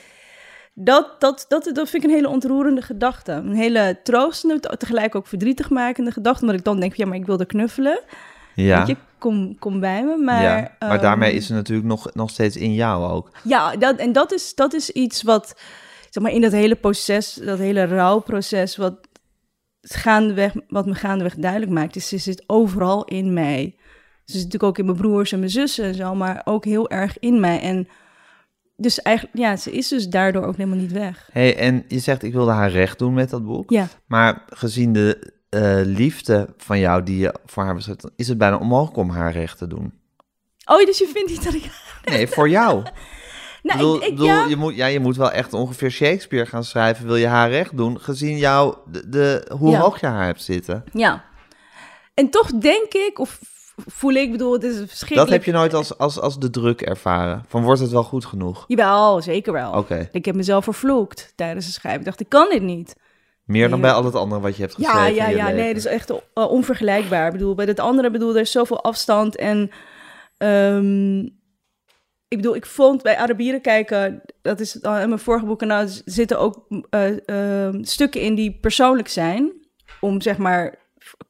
dat, 0.75 1.21
dat, 1.21 1.45
dat, 1.49 1.71
dat 1.73 1.91
vind 1.91 2.05
ik 2.05 2.09
een 2.09 2.15
hele 2.15 2.29
ontroerende 2.29 2.83
gedachte. 2.83 3.33
Een 3.33 3.55
hele 3.55 4.01
troostende, 4.03 4.61
tegelijk 4.79 5.15
ook 5.15 5.27
verdrietig 5.27 5.71
makende 5.71 6.11
gedachte. 6.11 6.41
Omdat 6.41 6.59
ik 6.59 6.65
dan 6.65 6.81
denk, 6.81 6.95
ja, 6.95 7.07
maar 7.07 7.17
ik 7.17 7.27
wilde 7.27 7.47
knuffelen. 7.47 8.01
Ja. 8.55 8.79
Weet 8.79 8.87
je, 8.87 8.97
kom, 9.19 9.59
kom 9.59 9.81
bij 9.81 10.05
me. 10.05 10.17
Maar, 10.17 10.43
ja. 10.43 10.77
maar 10.79 10.91
ehm, 10.91 11.01
daarmee 11.01 11.33
is 11.33 11.47
ze 11.47 11.53
natuurlijk 11.53 11.89
nog, 11.89 12.15
nog 12.15 12.31
steeds 12.31 12.57
in 12.57 12.75
jou 12.75 13.13
ook. 13.13 13.31
ja, 13.43 13.77
dat, 13.77 13.97
en 13.97 14.13
dat 14.13 14.33
is, 14.33 14.55
dat 14.55 14.73
is 14.73 14.91
iets 14.91 15.23
wat, 15.23 15.61
zeg 16.11 16.23
maar, 16.23 16.33
in 16.33 16.41
dat 16.41 16.53
hele 16.53 16.75
proces, 16.75 17.35
dat 17.35 17.59
hele 17.59 17.85
rouwproces, 17.85 18.77
wat, 18.77 19.09
gaandeweg, 19.81 20.53
wat 20.69 20.87
me 20.87 20.95
gaandeweg 20.95 21.35
duidelijk 21.35 21.73
maakt, 21.73 21.97
is 21.97 22.09
ze 22.09 22.19
zit 22.19 22.45
overal 22.47 23.05
in 23.05 23.33
mij. 23.33 23.77
Ze 24.29 24.35
zit 24.35 24.43
natuurlijk 24.45 24.63
ook 24.73 24.79
in 24.79 24.85
mijn 24.85 24.97
broers 24.97 25.33
en 25.33 25.39
mijn 25.39 25.51
zussen 25.51 25.85
en 25.85 25.95
zo, 25.95 26.15
maar 26.15 26.41
ook 26.45 26.65
heel 26.65 26.91
erg 26.91 27.19
in 27.19 27.41
mij. 27.41 27.61
En 27.61 27.89
dus 28.77 29.03
eigenlijk, 29.03 29.37
ja, 29.39 29.57
ze 29.57 29.71
is 29.73 29.89
dus 29.89 30.09
daardoor 30.09 30.43
ook 30.45 30.57
helemaal 30.57 30.79
niet 30.79 30.93
weg. 30.93 31.29
Hey, 31.33 31.57
en 31.57 31.85
je 31.89 31.99
zegt, 31.99 32.23
ik 32.23 32.33
wilde 32.33 32.51
haar 32.51 32.71
recht 32.71 32.99
doen 32.99 33.15
met 33.15 33.31
dat 33.31 33.45
boek. 33.45 33.71
Ja, 33.71 33.89
Maar 34.07 34.45
gezien 34.49 34.93
de 34.93 35.33
eh, 35.49 35.81
liefde 35.85 36.49
van 36.57 36.79
jou 36.79 37.03
die 37.03 37.19
je 37.19 37.35
voor 37.47 37.63
haar 37.65 37.75
beschrijft, 37.75 38.11
is 38.17 38.29
het 38.29 38.39
bijna 38.39 38.57
onmogelijk 38.57 38.97
om 38.97 39.11
haar 39.11 39.33
recht 39.33 39.59
te 39.59 39.67
doen. 39.67 39.93
oh, 40.65 40.85
dus 40.87 40.99
je 40.99 41.11
vindt 41.15 41.31
niet 41.31 41.45
dat 41.45 41.55
ik... 41.55 41.71
Nee, 42.05 42.27
voor 42.27 42.49
jou. 42.49 42.83
Nou, 43.63 43.79
bedoel, 43.79 43.97
ik, 43.97 44.03
ik- 44.03 44.11
bedoel, 44.11 44.27
ja, 44.27 44.47
je, 44.47 44.57
moet, 44.57 44.77
ja, 44.77 44.87
je 44.87 45.01
moet 45.01 45.17
wel 45.17 45.31
echt 45.33 45.53
ongeveer 45.53 45.91
Shakespeare 45.91 46.47
gaan 46.47 46.65
schrijven. 46.65 47.07
Wil 47.07 47.17
je 47.17 47.27
haar 47.27 47.51
recht 47.51 47.77
doen, 47.77 48.01
gezien 48.01 48.37
jou 48.37 48.77
de, 48.91 49.09
de, 49.09 49.51
hoe 49.59 49.71
Ja. 49.71 49.79
hoog 49.81 50.01
je 50.01 50.07
haar 50.07 50.25
hebt 50.27 50.43
zitten. 50.43 50.85
ja. 50.93 51.25
En 52.15 52.31
toch 52.31 52.51
denk 52.59 52.93
ik, 52.93 53.19
of 53.19 53.41
voel 53.87 54.13
ik, 54.13 54.31
bedoel, 54.31 54.53
het 54.53 54.63
is 54.65 54.77
verschrikkelijk. 54.77 55.17
Dat 55.29 55.29
heb 55.29 55.45
je 55.45 55.53
nooit 55.53 55.75
als, 55.75 55.99
als, 55.99 56.21
als 56.21 56.39
de 56.39 56.51
druk 56.51 56.81
ervaren. 56.83 57.45
Van 57.49 57.63
wordt 57.63 57.81
het 57.81 57.91
wel 57.91 58.03
goed 58.05 58.25
genoeg? 58.25 58.65
Jawel, 58.67 59.23
zeker 59.23 59.53
wel. 59.53 59.73
Oké, 59.73 60.09
Ik 60.13 60.25
heb 60.25 60.35
mezelf 60.35 60.65
vervloekt 60.65 61.33
tijdens 61.37 61.65
het 61.67 61.75
schrijven. 61.75 62.01
Ik 62.01 62.07
dacht, 62.07 62.21
ik 62.21 62.29
kan 62.29 62.49
dit 62.51 62.63
niet. 62.63 62.97
meer 63.45 63.69
dan 63.69 63.81
bij 63.81 63.93
al 63.93 64.05
het 64.05 64.15
andere 64.15 64.41
wat 64.41 64.57
je 64.57 64.63
hebt 64.63 64.75
geschreven 64.75 65.15
Ja, 65.15 65.29
ja, 65.29 65.37
ja. 65.37 65.49
Nee, 65.51 65.69
dat 65.69 65.77
is 65.77 65.85
echt 65.87 66.11
uh, 66.11 66.17
onvergelijkbaar. 66.35 67.27
Ik 67.27 67.33
bedoel, 67.33 67.55
bij 67.55 67.65
het 67.67 67.81
andere 67.81 68.11
bedoel, 68.11 68.35
er 68.35 68.41
is 68.41 68.51
zoveel 68.51 68.83
afstand. 68.83 69.37
En 69.37 69.71
ehm, 70.37 71.19
ik 72.29 72.37
bedoel, 72.37 72.55
ik 72.55 72.67
vond 72.67 73.03
bij 73.03 73.17
Arabieren 73.17 73.61
kijken, 73.61 74.23
dat 74.43 74.61
is 74.61 74.83
al 74.83 74.97
in 74.99 75.09
mijn 75.09 75.21
vorige 75.21 75.47
boeken, 75.47 75.67
nou 75.67 75.87
er 75.87 76.01
zitten 76.05 76.39
ook 76.39 76.67
eh, 76.91 77.29
ehm, 77.29 77.83
stukken 77.85 78.21
in 78.21 78.35
die 78.35 78.59
persoonlijk 78.61 79.09
zijn. 79.09 79.53
Om 80.01 80.21
zeg 80.21 80.39
maar 80.39 80.75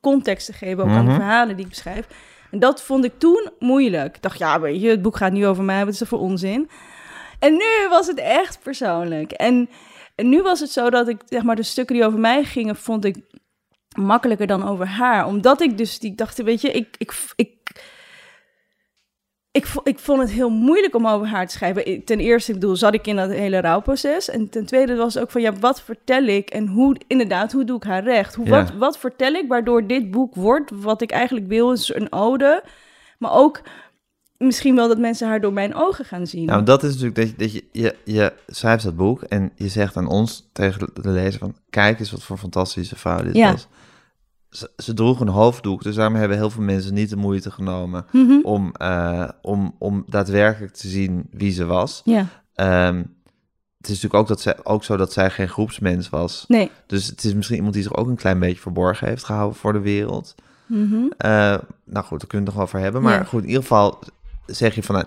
context 0.00 0.46
te 0.46 0.52
geven 0.52 0.84
ook 0.84 0.90
aan 0.90 1.04
de 1.04 1.10
Mhm. 1.10 1.20
verhalen 1.20 1.56
die 1.56 1.64
ik 1.64 1.70
beschrijf. 1.70 2.06
En 2.50 2.58
dat 2.58 2.82
vond 2.82 3.04
ik 3.04 3.18
toen 3.18 3.50
moeilijk. 3.58 4.16
Ik 4.16 4.22
dacht, 4.22 4.38
ja, 4.38 4.60
weet 4.60 4.80
je, 4.80 4.88
het 4.88 5.02
boek 5.02 5.16
gaat 5.16 5.32
nu 5.32 5.46
over 5.46 5.64
mij, 5.64 5.84
wat 5.84 5.94
is 5.94 6.00
er 6.00 6.06
voor 6.06 6.18
onzin? 6.18 6.70
En 7.38 7.52
nu 7.52 7.88
was 7.88 8.06
het 8.06 8.18
echt 8.18 8.62
persoonlijk. 8.62 9.32
En, 9.32 9.68
en 10.14 10.28
nu 10.28 10.42
was 10.42 10.60
het 10.60 10.70
zo 10.70 10.90
dat 10.90 11.08
ik, 11.08 11.20
zeg 11.26 11.42
maar, 11.42 11.56
de 11.56 11.62
stukken 11.62 11.94
die 11.94 12.04
over 12.04 12.18
mij 12.18 12.44
gingen, 12.44 12.76
vond 12.76 13.04
ik 13.04 13.16
makkelijker 13.96 14.46
dan 14.46 14.68
over 14.68 14.86
haar. 14.86 15.26
Omdat 15.26 15.60
ik 15.60 15.78
dus 15.78 15.98
die 15.98 16.14
dacht, 16.14 16.42
weet 16.42 16.60
je, 16.60 16.70
ik, 16.70 16.94
ik, 16.98 17.12
ik, 17.36 17.50
ik, 19.58 19.66
ik 19.82 19.98
vond 19.98 20.20
het 20.20 20.30
heel 20.30 20.50
moeilijk 20.50 20.94
om 20.94 21.06
over 21.06 21.26
haar 21.26 21.46
te 21.46 21.52
schrijven. 21.56 22.04
Ten 22.04 22.18
eerste, 22.20 22.52
ik 22.52 22.60
bedoel, 22.60 22.76
zat 22.76 22.94
ik 22.94 23.06
in 23.06 23.16
dat 23.16 23.30
hele 23.30 23.60
rouwproces. 23.60 24.28
En 24.30 24.48
ten 24.48 24.66
tweede 24.66 24.96
was 24.96 25.14
het 25.14 25.22
ook 25.22 25.30
van, 25.30 25.40
ja, 25.40 25.52
wat 25.52 25.82
vertel 25.82 26.24
ik? 26.24 26.50
En 26.50 26.66
hoe, 26.66 26.96
inderdaad, 27.06 27.52
hoe 27.52 27.64
doe 27.64 27.76
ik 27.76 27.82
haar 27.82 28.02
recht? 28.02 28.34
Hoe, 28.34 28.46
Ja. 28.46 28.50
wat, 28.50 28.72
wat 28.78 28.98
vertel 28.98 29.32
ik 29.32 29.48
waardoor 29.48 29.86
dit 29.86 30.10
boek 30.10 30.34
wordt 30.34 30.70
wat 30.74 31.02
ik 31.02 31.10
eigenlijk 31.10 31.46
wil, 31.48 31.72
is 31.72 31.94
een 31.94 32.12
ode. 32.12 32.62
Maar 33.18 33.32
ook 33.32 33.60
misschien 34.36 34.74
wel 34.74 34.88
dat 34.88 34.98
mensen 34.98 35.28
haar 35.28 35.40
door 35.40 35.52
mijn 35.52 35.74
ogen 35.74 36.04
gaan 36.04 36.26
zien. 36.26 36.44
Nou, 36.44 36.62
dat 36.62 36.82
is 36.82 36.90
natuurlijk 36.96 37.16
dat 37.16 37.28
je, 37.30 37.36
dat 37.36 37.52
je, 37.52 37.64
je, 37.72 37.94
je 38.04 38.32
schrijft 38.46 38.84
dat 38.84 38.96
boek 38.96 39.22
en 39.22 39.52
je 39.56 39.68
zegt 39.68 39.96
aan 39.96 40.08
ons, 40.08 40.48
tegen 40.52 40.88
de 41.02 41.08
lezer 41.08 41.38
van, 41.38 41.54
kijk 41.70 41.98
eens 41.98 42.10
wat 42.10 42.22
voor 42.22 42.36
fantastische 42.38 42.96
vrouw 42.96 43.22
dit 43.22 43.36
Ja. 43.36 43.50
was. 43.50 43.68
Ze, 44.58 44.70
ze 44.76 44.94
droeg 44.94 45.20
een 45.20 45.28
hoofddoek, 45.28 45.82
dus 45.82 45.94
daarom 45.94 46.14
hebben 46.14 46.36
heel 46.36 46.50
veel 46.50 46.62
mensen 46.62 46.94
niet 46.94 47.10
de 47.10 47.16
moeite 47.16 47.50
genomen 47.50 48.06
Mhm. 48.12 48.38
om, 48.42 48.72
eh, 48.72 49.28
om, 49.42 49.74
om 49.78 50.04
daadwerkelijk 50.06 50.72
te 50.72 50.88
zien 50.88 51.26
wie 51.30 51.52
ze 51.52 51.64
was. 51.64 52.00
Ja, 52.04 52.26
Ehm, 52.54 52.96
het 53.76 53.88
is 53.88 54.02
natuurlijk 54.02 54.14
ook, 54.14 54.28
dat 54.28 54.40
zij, 54.40 54.56
ook 54.64 54.84
zo 54.84 54.96
dat 54.96 55.12
zij 55.12 55.30
geen 55.30 55.48
groepsmens 55.48 56.08
was. 56.08 56.44
nee. 56.48 56.70
Dus 56.86 57.06
het 57.06 57.24
is 57.24 57.34
misschien 57.34 57.56
iemand 57.56 57.74
die 57.74 57.82
zich 57.82 57.94
ook 57.96 58.08
een 58.08 58.16
klein 58.16 58.38
beetje 58.38 58.60
verborgen 58.60 59.08
heeft 59.08 59.24
gehouden 59.24 59.58
voor 59.58 59.72
de 59.72 59.80
wereld. 59.80 60.34
Mhm. 60.66 60.94
Eh, 61.16 61.30
nou 61.84 62.04
goed, 62.06 62.18
daar 62.20 62.28
kunnen 62.28 62.28
we 62.30 62.36
het 62.36 62.44
nog 62.44 62.54
wel 62.54 62.64
over 62.64 62.78
hebben. 62.78 63.02
Maar 63.02 63.18
Ja. 63.18 63.24
goed, 63.24 63.40
in 63.42 63.46
ieder 63.48 63.62
geval 63.62 63.98
zeg 64.46 64.74
je 64.74 64.82
van... 64.82 64.94
nou, 64.94 65.06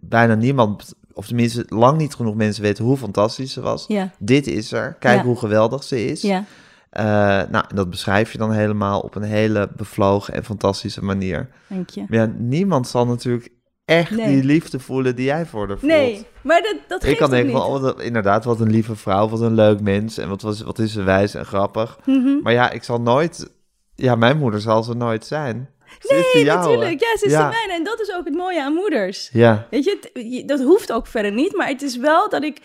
bijna 0.00 0.34
niemand, 0.34 0.94
of 1.12 1.26
tenminste 1.26 1.64
lang 1.68 1.98
niet 1.98 2.14
genoeg 2.14 2.34
mensen 2.34 2.62
weten 2.62 2.84
hoe 2.84 2.96
fantastisch 2.96 3.52
ze 3.52 3.60
was. 3.60 3.84
Ja, 3.88 4.10
Dit 4.18 4.46
is 4.46 4.72
er. 4.72 4.96
Kijk 4.98 5.18
Ja. 5.18 5.24
hoe 5.24 5.36
geweldig 5.36 5.84
ze 5.84 6.04
is. 6.04 6.22
ja, 6.22 6.44
Eh, 6.90 7.04
nou, 7.50 7.64
en 7.68 7.76
dat 7.76 7.90
beschrijf 7.90 8.32
je 8.32 8.38
dan 8.38 8.52
helemaal 8.52 9.00
op 9.00 9.14
een 9.14 9.22
hele 9.22 9.68
bevlogen 9.76 10.34
en 10.34 10.44
fantastische 10.44 11.04
manier. 11.04 11.48
dank 11.68 11.90
je. 11.90 12.04
Maar 12.08 12.18
ja, 12.18 12.32
niemand 12.36 12.88
zal 12.88 13.06
natuurlijk 13.06 13.48
echt 13.84 14.10
Nee. 14.10 14.26
die 14.26 14.44
liefde 14.44 14.78
voelen 14.80 15.16
die 15.16 15.24
jij 15.24 15.46
voor 15.46 15.68
haar 15.68 15.78
voelt. 15.78 15.92
Nee, 15.92 16.26
maar 16.42 16.62
dat, 16.62 16.76
dat 16.88 17.00
geeft 17.00 17.12
Ik 17.12 17.18
kan 17.18 17.30
denken 17.30 17.52
van, 17.52 17.62
oh, 17.62 17.80
wat 17.80 18.00
inderdaad, 18.00 18.44
wat 18.44 18.60
een 18.60 18.70
lieve 18.70 18.96
vrouw, 18.96 19.28
wat 19.28 19.40
een 19.40 19.54
leuk 19.54 19.80
mens. 19.80 20.18
En 20.18 20.28
wat, 20.28 20.42
was, 20.42 20.60
wat 20.62 20.78
is 20.78 20.92
ze 20.92 21.02
wijs 21.02 21.34
en 21.34 21.44
grappig. 21.46 21.98
Mhm. 22.04 22.40
Maar 22.42 22.52
ja, 22.52 22.70
ik 22.70 22.82
zal 22.84 23.00
nooit... 23.00 23.52
Ja, 23.94 24.14
mijn 24.14 24.38
moeder 24.38 24.60
zal 24.60 24.82
ze 24.82 24.94
nooit 24.94 25.26
zijn. 25.26 25.70
Ze 25.98 26.30
Nee, 26.34 26.44
natuurlijk. 26.44 27.00
Ja, 27.00 27.16
ze 27.18 27.26
is 27.26 27.32
Ja. 27.32 27.48
de 27.50 27.54
mijne. 27.56 27.72
En 27.72 27.84
dat 27.84 28.00
is 28.00 28.12
ook 28.14 28.24
het 28.24 28.34
mooie 28.34 28.62
aan 28.62 28.72
moeders. 28.74 29.28
Ja, 29.32 29.66
Weet 29.70 29.84
je, 29.84 29.98
het- 30.12 30.48
dat 30.48 30.60
hoeft 30.60 30.92
ook 30.92 31.06
verder 31.06 31.32
niet. 31.32 31.56
Maar 31.56 31.68
het 31.68 31.82
is 31.82 31.96
wel 31.96 32.28
dat 32.28 32.42
ik... 32.42 32.60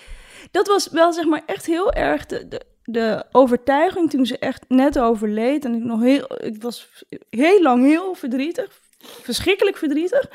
Dat 0.52 0.68
was 0.68 0.90
wel 0.92 1.14
zeg 1.14 1.26
maar 1.26 1.42
echt 1.46 1.66
heel 1.66 1.92
erg 1.94 2.26
de, 2.26 2.48
de, 2.48 2.62
de 2.84 3.26
overtuiging 3.32 4.10
toen 4.10 4.26
ze 4.26 4.38
echt 4.38 4.66
net 4.68 5.00
overleed. 5.00 5.66
En 5.66 5.74
ik, 5.74 5.84
nog 5.84 6.02
heel, 6.02 6.46
ik 6.46 6.62
was 6.62 7.04
heel 7.30 7.62
lang 7.62 7.86
heel 7.86 8.14
verdrietig. 8.14 8.82
Verschrikkelijk 9.00 9.78
verdrietig. 9.78 10.30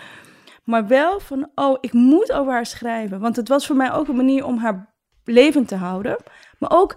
Maar 0.65 0.87
wel 0.87 1.21
van, 1.21 1.51
oh, 1.55 1.79
ik 1.81 1.93
moet 1.93 2.33
over 2.33 2.53
haar 2.53 2.67
schrijven. 2.67 3.21
Want 3.21 3.37
het 3.37 3.49
was 3.49 3.67
voor 3.67 3.77
mij 3.77 3.93
ook 3.93 4.09
een 4.09 4.17
manier 4.17 4.45
om 4.45 4.59
haar 4.59 4.95
levend 5.25 5.69
te 5.69 5.75
houden. 5.75 6.17
Maar 6.59 6.71
ook, 6.73 6.97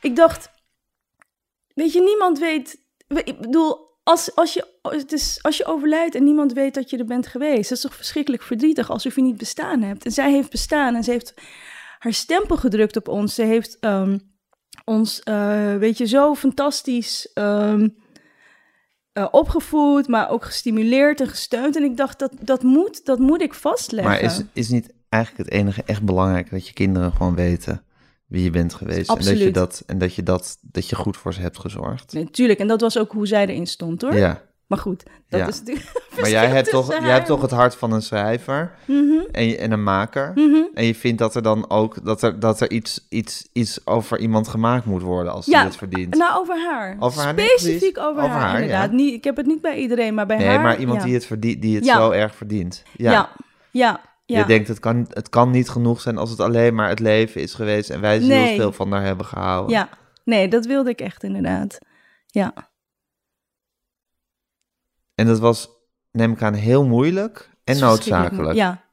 ik 0.00 0.16
dacht... 0.16 0.50
Weet 1.74 1.92
je, 1.92 2.00
niemand 2.00 2.38
weet... 2.38 2.88
Ik 3.08 3.40
bedoel, 3.40 3.90
als, 4.02 4.34
als, 4.34 4.52
je, 4.52 4.66
het 4.82 5.12
is, 5.12 5.38
als 5.42 5.56
je 5.56 5.64
overlijdt 5.64 6.14
en 6.14 6.24
niemand 6.24 6.52
weet 6.52 6.74
dat 6.74 6.90
je 6.90 6.98
er 6.98 7.04
bent 7.04 7.26
geweest... 7.26 7.68
dat 7.68 7.78
is 7.78 7.84
toch 7.84 7.94
verschrikkelijk 7.94 8.42
verdrietig 8.42 8.90
alsof 8.90 9.14
je 9.14 9.22
niet 9.22 9.36
bestaan 9.36 9.82
hebt. 9.82 10.04
En 10.04 10.10
zij 10.10 10.32
heeft 10.32 10.50
bestaan 10.50 10.94
en 10.94 11.04
ze 11.04 11.10
heeft 11.10 11.34
haar 11.98 12.12
stempel 12.12 12.56
gedrukt 12.56 12.96
op 12.96 13.08
ons. 13.08 13.34
Ze 13.34 13.42
heeft 13.42 13.78
ehm, 13.78 14.18
ons, 14.84 15.22
eh, 15.22 15.76
weet 15.76 15.98
je, 15.98 16.06
zo 16.06 16.34
fantastisch 16.34 17.30
eh, 17.32 17.82
opgevoed... 19.30 20.08
maar 20.08 20.30
ook 20.30 20.44
gestimuleerd 20.44 21.20
en 21.20 21.28
gesteund. 21.28 21.76
En 21.76 21.82
ik 21.82 21.96
dacht, 21.96 22.18
dat, 22.18 22.32
dat, 22.40 22.62
moet, 22.62 23.04
dat 23.04 23.18
moet 23.18 23.42
ik 23.42 23.54
vastleggen. 23.54 24.12
maar 24.12 24.20
is, 24.20 24.42
is 24.52 24.68
niet 24.68 24.92
eigenlijk 25.08 25.48
het 25.48 25.58
enige 25.58 25.82
echt 25.86 26.02
belangrijk 26.02 26.50
dat 26.50 26.66
je 26.66 26.72
kinderen 26.72 27.12
gewoon 27.12 27.34
weten 27.34 27.84
wie 28.30 28.42
je 28.42 28.50
bent 28.50 28.74
geweest? 28.74 29.08
En 29.08 29.24
dat 29.24 29.38
je, 29.38 29.50
dat, 29.50 29.82
en 29.86 29.98
dat, 29.98 30.14
je, 30.14 30.22
dat, 30.22 30.58
dat 30.62 30.88
je 30.88 30.96
goed 30.96 31.16
voor 31.16 31.34
ze 31.34 31.40
hebt 31.40 31.58
gezorgd? 31.58 32.12
Nee, 32.12 32.30
tuurlijk, 32.30 32.58
en 32.58 32.66
dat 32.66 32.80
was 32.80 32.98
ook 32.98 33.12
hoe 33.12 33.26
zij 33.26 33.46
erin 33.46 33.66
stond, 33.66 34.02
hoor. 34.02 34.14
Ja, 34.14 34.42
Maar 34.70 34.78
goed, 34.78 35.02
dat 35.28 35.40
Ja. 35.40 35.46
is 35.46 35.58
natuurlijk... 35.58 36.02
maar 36.20 36.30
jij 36.30 36.46
hebt, 36.46 36.70
toch, 36.70 36.86
jij 36.88 36.96
hebt 36.98 37.08
haar- 37.10 37.24
toch 37.24 37.40
het 37.42 37.50
hart 37.50 37.74
van 37.74 37.92
een 37.92 38.02
schrijver 38.02 38.72
Mhm, 38.86 39.20
en, 39.32 39.46
je- 39.46 39.56
en 39.56 39.72
een 39.72 39.82
maker. 39.82 40.32
mhm. 40.34 40.62
En 40.74 40.84
je 40.84 40.94
vindt 40.94 41.18
dat 41.18 41.34
er 41.34 41.42
dan 41.42 41.70
ook 41.70 42.04
dat 42.04 42.22
er, 42.22 42.40
dat 42.40 42.60
er 42.60 42.70
iets, 42.70 43.06
iets, 43.08 43.48
iets 43.52 43.86
over 43.86 44.18
iemand 44.18 44.48
gemaakt 44.48 44.84
moet 44.84 45.02
worden 45.02 45.32
als 45.32 45.46
Ja, 45.46 45.64
het 45.64 45.76
verdient. 45.76 46.14
Nou, 46.16 46.38
over 46.40 46.58
haar. 46.70 46.96
Over 46.98 47.22
haar, 47.22 47.34
nee, 47.34 47.46
Specifiek 47.48 47.98
over, 47.98 48.22
Over 48.22 48.34
haar, 48.34 48.40
haar, 48.40 48.52
ja. 48.56 48.60
inderdaad. 48.62 48.92
Niet, 48.92 49.14
ik 49.14 49.24
heb 49.24 49.36
het 49.36 49.46
niet 49.46 49.60
bij 49.60 49.76
iedereen, 49.76 50.14
maar 50.14 50.26
bij 50.26 50.36
nee, 50.38 50.46
haar... 50.48 50.60
maar 50.60 50.78
iemand 50.78 51.02
die 51.02 51.14
het, 51.14 51.26
verdient, 51.26 51.62
die 51.62 51.76
het 51.76 51.86
zo 51.86 52.10
erg 52.10 52.34
verdient. 52.34 52.82
Ja. 52.96 53.28
Ja. 53.70 54.00
Je 54.26 54.44
denkt, 54.44 54.68
het 54.68 54.78
kan, 54.80 55.06
het 55.10 55.28
kan 55.28 55.50
niet 55.50 55.68
genoeg 55.68 56.00
zijn 56.00 56.18
als 56.18 56.30
het 56.30 56.40
alleen 56.40 56.74
maar 56.74 56.88
het 56.88 57.00
leven 57.00 57.40
is 57.40 57.54
geweest 57.54 57.90
en 57.90 58.00
wij 58.00 58.18
Nee. 58.18 58.26
zielsveel 58.46 58.72
van 58.72 58.90
daar 58.90 59.02
hebben 59.02 59.26
gehouden. 59.26 59.72
Ja, 59.76 59.88
nee, 60.24 60.48
dat 60.48 60.66
wilde 60.66 60.90
ik 60.90 61.00
echt 61.00 61.22
inderdaad. 61.22 61.78
Ja. 62.26 62.52
En 65.20 65.26
dat 65.26 65.38
was, 65.38 65.68
neem 66.10 66.32
ik 66.32 66.42
aan, 66.42 66.54
heel 66.54 66.86
moeilijk 66.86 67.50
en 67.64 67.78
noodzakelijk. 67.78 68.54
Ja, 68.54 68.84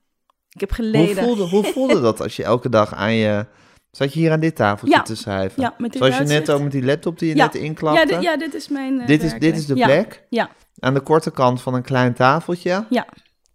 ik 0.49 0.59
heb 0.59 0.75
Hoe 0.75 0.85
geleden. 0.85 1.23
voelde, 1.23 1.43
hoe 1.43 1.63
voelde 1.63 2.01
dat 2.01 2.21
als 2.21 2.35
je 2.35 2.43
elke 2.43 2.69
dag 2.69 2.93
aan 2.93 3.13
je... 3.13 3.45
Zat 3.91 4.13
je 4.13 4.19
hier 4.19 4.31
aan 4.31 4.39
dit 4.39 4.55
tafeltje 4.55 4.95
Ja. 4.95 5.01
te 5.01 5.15
schrijven? 5.15 5.61
Ja, 5.61 5.73
met 5.77 5.95
Zoals 5.95 6.17
je 6.17 6.23
net 6.23 6.51
ook 6.51 6.61
met 6.61 6.71
die 6.71 6.85
laptop 6.85 7.19
die 7.19 7.29
je 7.29 7.35
Ja. 7.35 7.43
net 7.45 7.55
inklapte? 7.55 7.99
Ja, 7.99 8.05
dit, 8.05 8.21
ja, 8.21 8.37
dit 8.37 8.53
is 8.53 8.67
mijn 8.67 8.99
eh, 9.01 9.07
dit, 9.07 9.23
is, 9.23 9.33
dit 9.33 9.57
is 9.57 9.65
de 9.65 9.73
plek 9.73 10.25
Ja, 10.29 10.49
aan 10.79 10.93
de 10.93 10.99
korte 10.99 11.31
kant 11.31 11.61
van 11.61 11.73
een 11.73 11.81
klein 11.81 12.13
tafeltje. 12.13 12.85
Ja. 12.89 13.07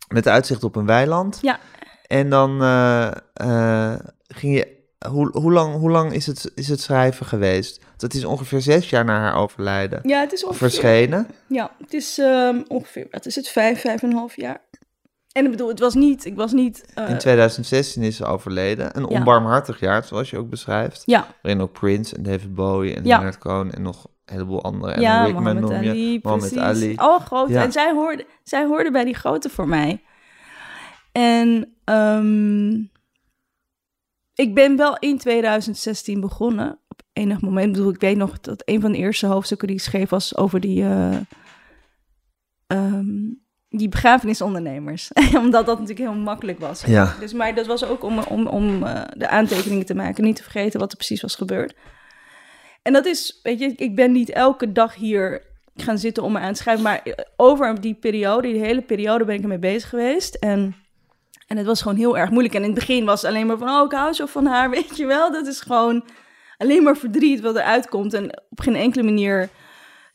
Met 0.09 0.29
uitzicht 0.29 0.65
op 0.65 0.77
een 0.77 0.87
weiland. 0.87 1.39
Ja. 1.43 1.59
En 2.07 2.31
dan 2.31 2.63
eh, 2.63 3.11
eh, 3.33 4.01
ging 4.29 4.57
je... 4.57 4.81
Hoe, 5.09 5.31
hoe 5.39 5.53
lang, 5.53 5.75
hoe 5.75 5.91
lang 5.91 6.13
is, 6.13 6.27
het, 6.27 6.53
is 6.55 6.69
het 6.69 6.81
schrijven 6.81 7.27
geweest? 7.27 7.82
Dat 8.03 8.15
is 8.15 8.25
ongeveer 8.25 8.61
zes 8.61 8.91
jaar 8.91 9.05
na 9.05 9.19
haar 9.21 9.35
overlijden. 9.37 10.01
ja, 10.03 10.21
het 10.21 10.33
is 10.33 10.45
ongeveer... 10.45 10.71
Verschenen. 10.71 11.27
Ja, 11.49 11.71
het 11.79 11.93
is 11.95 12.19
ehm, 12.19 12.63
ongeveer, 12.69 13.07
wat 13.11 13.27
is 13.27 13.35
het, 13.35 13.49
vijf, 13.49 13.81
vijf 13.81 14.03
en 14.03 14.11
een 14.11 14.17
half 14.17 14.37
jaar. 14.37 14.61
En 15.33 15.45
ik 15.45 15.51
bedoel, 15.51 15.69
het 15.69 15.79
was 15.79 15.95
niet, 15.95 16.25
ik 16.25 16.37
was 16.37 16.53
niet... 16.53 16.85
eh, 16.95 17.09
In 17.11 17.19
2016 17.19 18.03
is 18.03 18.17
ze 18.17 18.25
overleden. 18.25 18.97
Een 18.97 19.03
Ja. 19.09 19.19
onbarmhartig 19.19 19.81
jaar, 19.81 20.05
zoals 20.05 20.31
je 20.31 20.39
ook 20.39 20.49
beschrijft. 20.51 21.03
ja, 21.07 21.27
Waarin 21.43 21.61
ook 21.63 21.73
Prince 21.73 22.17
en 22.17 22.23
David 22.23 22.55
Bowie 22.55 22.95
en 22.95 23.05
Ja. 23.05 23.17
Leonard 23.17 23.39
Cohen 23.39 23.73
en 23.75 23.83
nog 23.83 24.05
een 24.05 24.33
heleboel 24.35 24.63
anderen. 24.63 24.95
En 24.95 25.01
ja, 25.01 25.25
Rickman 25.25 25.43
Mohammed 25.43 25.63
noem 25.71 25.83
je. 25.83 25.91
Ali, 25.91 26.19
Mohammed 26.23 26.53
precies. 26.53 26.83
Ali. 26.83 26.97
Al 26.97 27.19
groot. 27.19 27.49
Ja. 27.49 27.63
En 27.63 27.73
zij 27.73 27.93
hoorde, 27.93 28.27
zij 28.43 28.65
hoorde 28.67 28.91
bij 28.91 29.05
die 29.05 29.15
grote 29.15 29.49
voor 29.51 29.69
mij. 29.69 30.03
En 31.13 31.75
ehm, 31.85 32.71
ik 34.35 34.55
ben 34.55 34.77
wel 34.77 34.97
in 34.99 35.19
2016 35.19 36.21
begonnen. 36.21 36.79
Enig 37.13 37.41
moment. 37.41 37.67
Ik 37.67 37.73
bedoel, 37.73 37.93
ik 37.93 38.01
weet 38.01 38.17
nog 38.17 38.41
dat 38.41 38.63
een 38.65 38.81
van 38.81 38.93
de 38.93 38.99
eerste 38.99 39.27
hoofdstukken 39.27 39.69
die 39.69 39.77
ik 39.77 39.83
schreef 39.83 40.09
was 40.09 40.37
over 40.37 40.61
die, 40.61 40.83
eh, 40.83 41.17
ehm, 42.67 43.07
die 43.69 43.89
begrafenisondernemers. 43.89 45.11
Omdat 45.45 45.67
dat 45.67 45.79
natuurlijk 45.81 46.09
heel 46.09 46.21
makkelijk 46.21 46.59
was. 46.59 46.83
Ja. 46.85 47.15
Dus, 47.21 47.33
maar 47.33 47.55
dat 47.55 47.67
was 47.67 47.85
ook 47.85 48.03
om, 48.03 48.19
om, 48.19 48.47
om 48.47 48.83
eh, 48.83 49.03
de 49.17 49.29
aantekeningen 49.29 49.87
te 49.87 49.95
maken. 49.95 50.25
Niet 50.25 50.37
te 50.37 50.43
vergeten 50.43 50.81
wat 50.81 50.91
er 50.91 50.97
precies 50.97 51.23
was 51.23 51.35
gebeurd. 51.35 51.75
En 52.83 52.93
dat 52.93 53.07
is, 53.07 53.41
weet 53.43 53.59
je, 53.59 53.73
ik 53.77 53.95
ben 53.95 54.13
niet 54.13 54.31
elke 54.31 54.73
dag 54.73 54.95
hier 54.95 55.43
gaan 55.75 55.99
zitten 55.99 56.23
om 56.23 56.33
me 56.33 56.39
aan 56.39 56.53
te 56.53 56.61
schrijven. 56.61 56.85
Maar 56.85 57.03
eh, 57.03 57.13
over 57.37 57.81
die 57.81 57.95
periode, 57.95 58.53
die 58.53 58.61
hele 58.61 58.83
periode 58.83 59.25
ben 59.25 59.35
ik 59.35 59.43
ermee 59.43 59.59
bezig 59.59 59.89
geweest. 59.89 60.35
En, 60.35 60.75
en 61.47 61.57
het 61.57 61.67
was 61.67 61.83
gewoon 61.83 61.97
heel 61.97 62.19
erg 62.19 62.31
moeilijk. 62.31 62.55
En 62.55 62.63
in 62.63 62.71
het 62.71 62.79
begin 62.79 63.05
was 63.05 63.23
het 63.23 63.31
alleen 63.31 63.47
maar 63.47 63.59
van, 63.59 63.69
oh, 63.69 63.85
ik 63.85 63.93
hou 63.93 64.13
zo 64.13 64.27
van 64.27 64.47
haar, 64.47 64.71
weet 64.81 64.97
je 64.97 65.07
wel. 65.07 65.33
Dat 65.33 65.47
is 65.47 65.61
gewoon 65.61 66.05
alleen 66.63 66.83
maar 66.83 66.97
verdriet 66.97 67.41
wat 67.41 67.57
eruit 67.57 67.89
komt. 67.89 68.15
En 68.15 68.43
op 68.51 68.61
geen 68.61 68.77
enkele 68.77 69.03
manier 69.03 69.49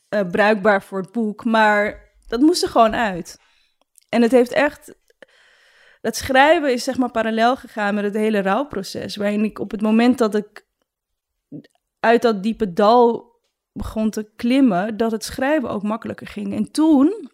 eh, 0.08 0.20
bruikbaar 0.30 0.82
voor 0.82 1.00
het 1.00 1.12
boek. 1.12 1.44
Maar 1.44 2.12
dat 2.26 2.40
moest 2.40 2.62
er 2.62 2.68
gewoon 2.68 2.94
uit. 2.94 3.38
En 4.08 4.22
het 4.22 4.30
heeft 4.30 4.52
echt... 4.52 4.94
Dat 6.00 6.16
schrijven 6.16 6.72
is 6.72 6.84
zeg 6.84 6.98
maar 6.98 7.10
parallel 7.10 7.56
gegaan 7.56 7.94
met 7.94 8.04
het 8.04 8.14
hele 8.14 8.42
rouwproces. 8.42 9.16
Waarin 9.16 9.44
ik 9.44 9.58
op 9.58 9.70
het 9.70 9.80
moment 9.80 10.18
dat 10.18 10.34
ik 10.34 10.66
uit 12.00 12.22
dat 12.22 12.42
diepe 12.42 12.72
dal 12.72 13.36
begon 13.72 14.10
te 14.10 14.30
klimmen, 14.36 14.96
dat 14.96 15.10
het 15.10 15.24
schrijven 15.24 15.70
ook 15.70 15.82
makkelijker 15.82 16.26
ging. 16.26 16.54
En 16.54 16.70
toen, 16.70 17.30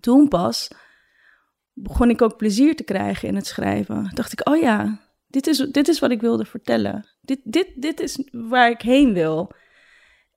toen 0.00 0.28
pas, 0.28 0.70
begon 1.72 2.10
ik 2.10 2.22
ook 2.22 2.36
plezier 2.36 2.76
te 2.76 2.84
krijgen 2.84 3.28
in 3.28 3.34
het 3.34 3.46
schrijven. 3.46 4.10
Dacht 4.14 4.32
ik, 4.32 4.48
oh 4.48 4.56
ja, 4.56 5.07
dit 5.28 5.46
is, 5.46 5.58
dit 5.58 5.88
is 5.88 5.98
wat 5.98 6.10
ik 6.10 6.20
wilde 6.20 6.44
vertellen. 6.44 7.06
Dit, 7.20 7.40
dit, 7.44 7.68
dit 7.76 8.00
is 8.00 8.28
waar 8.30 8.70
ik 8.70 8.82
heen 8.82 9.12
wil. 9.12 9.52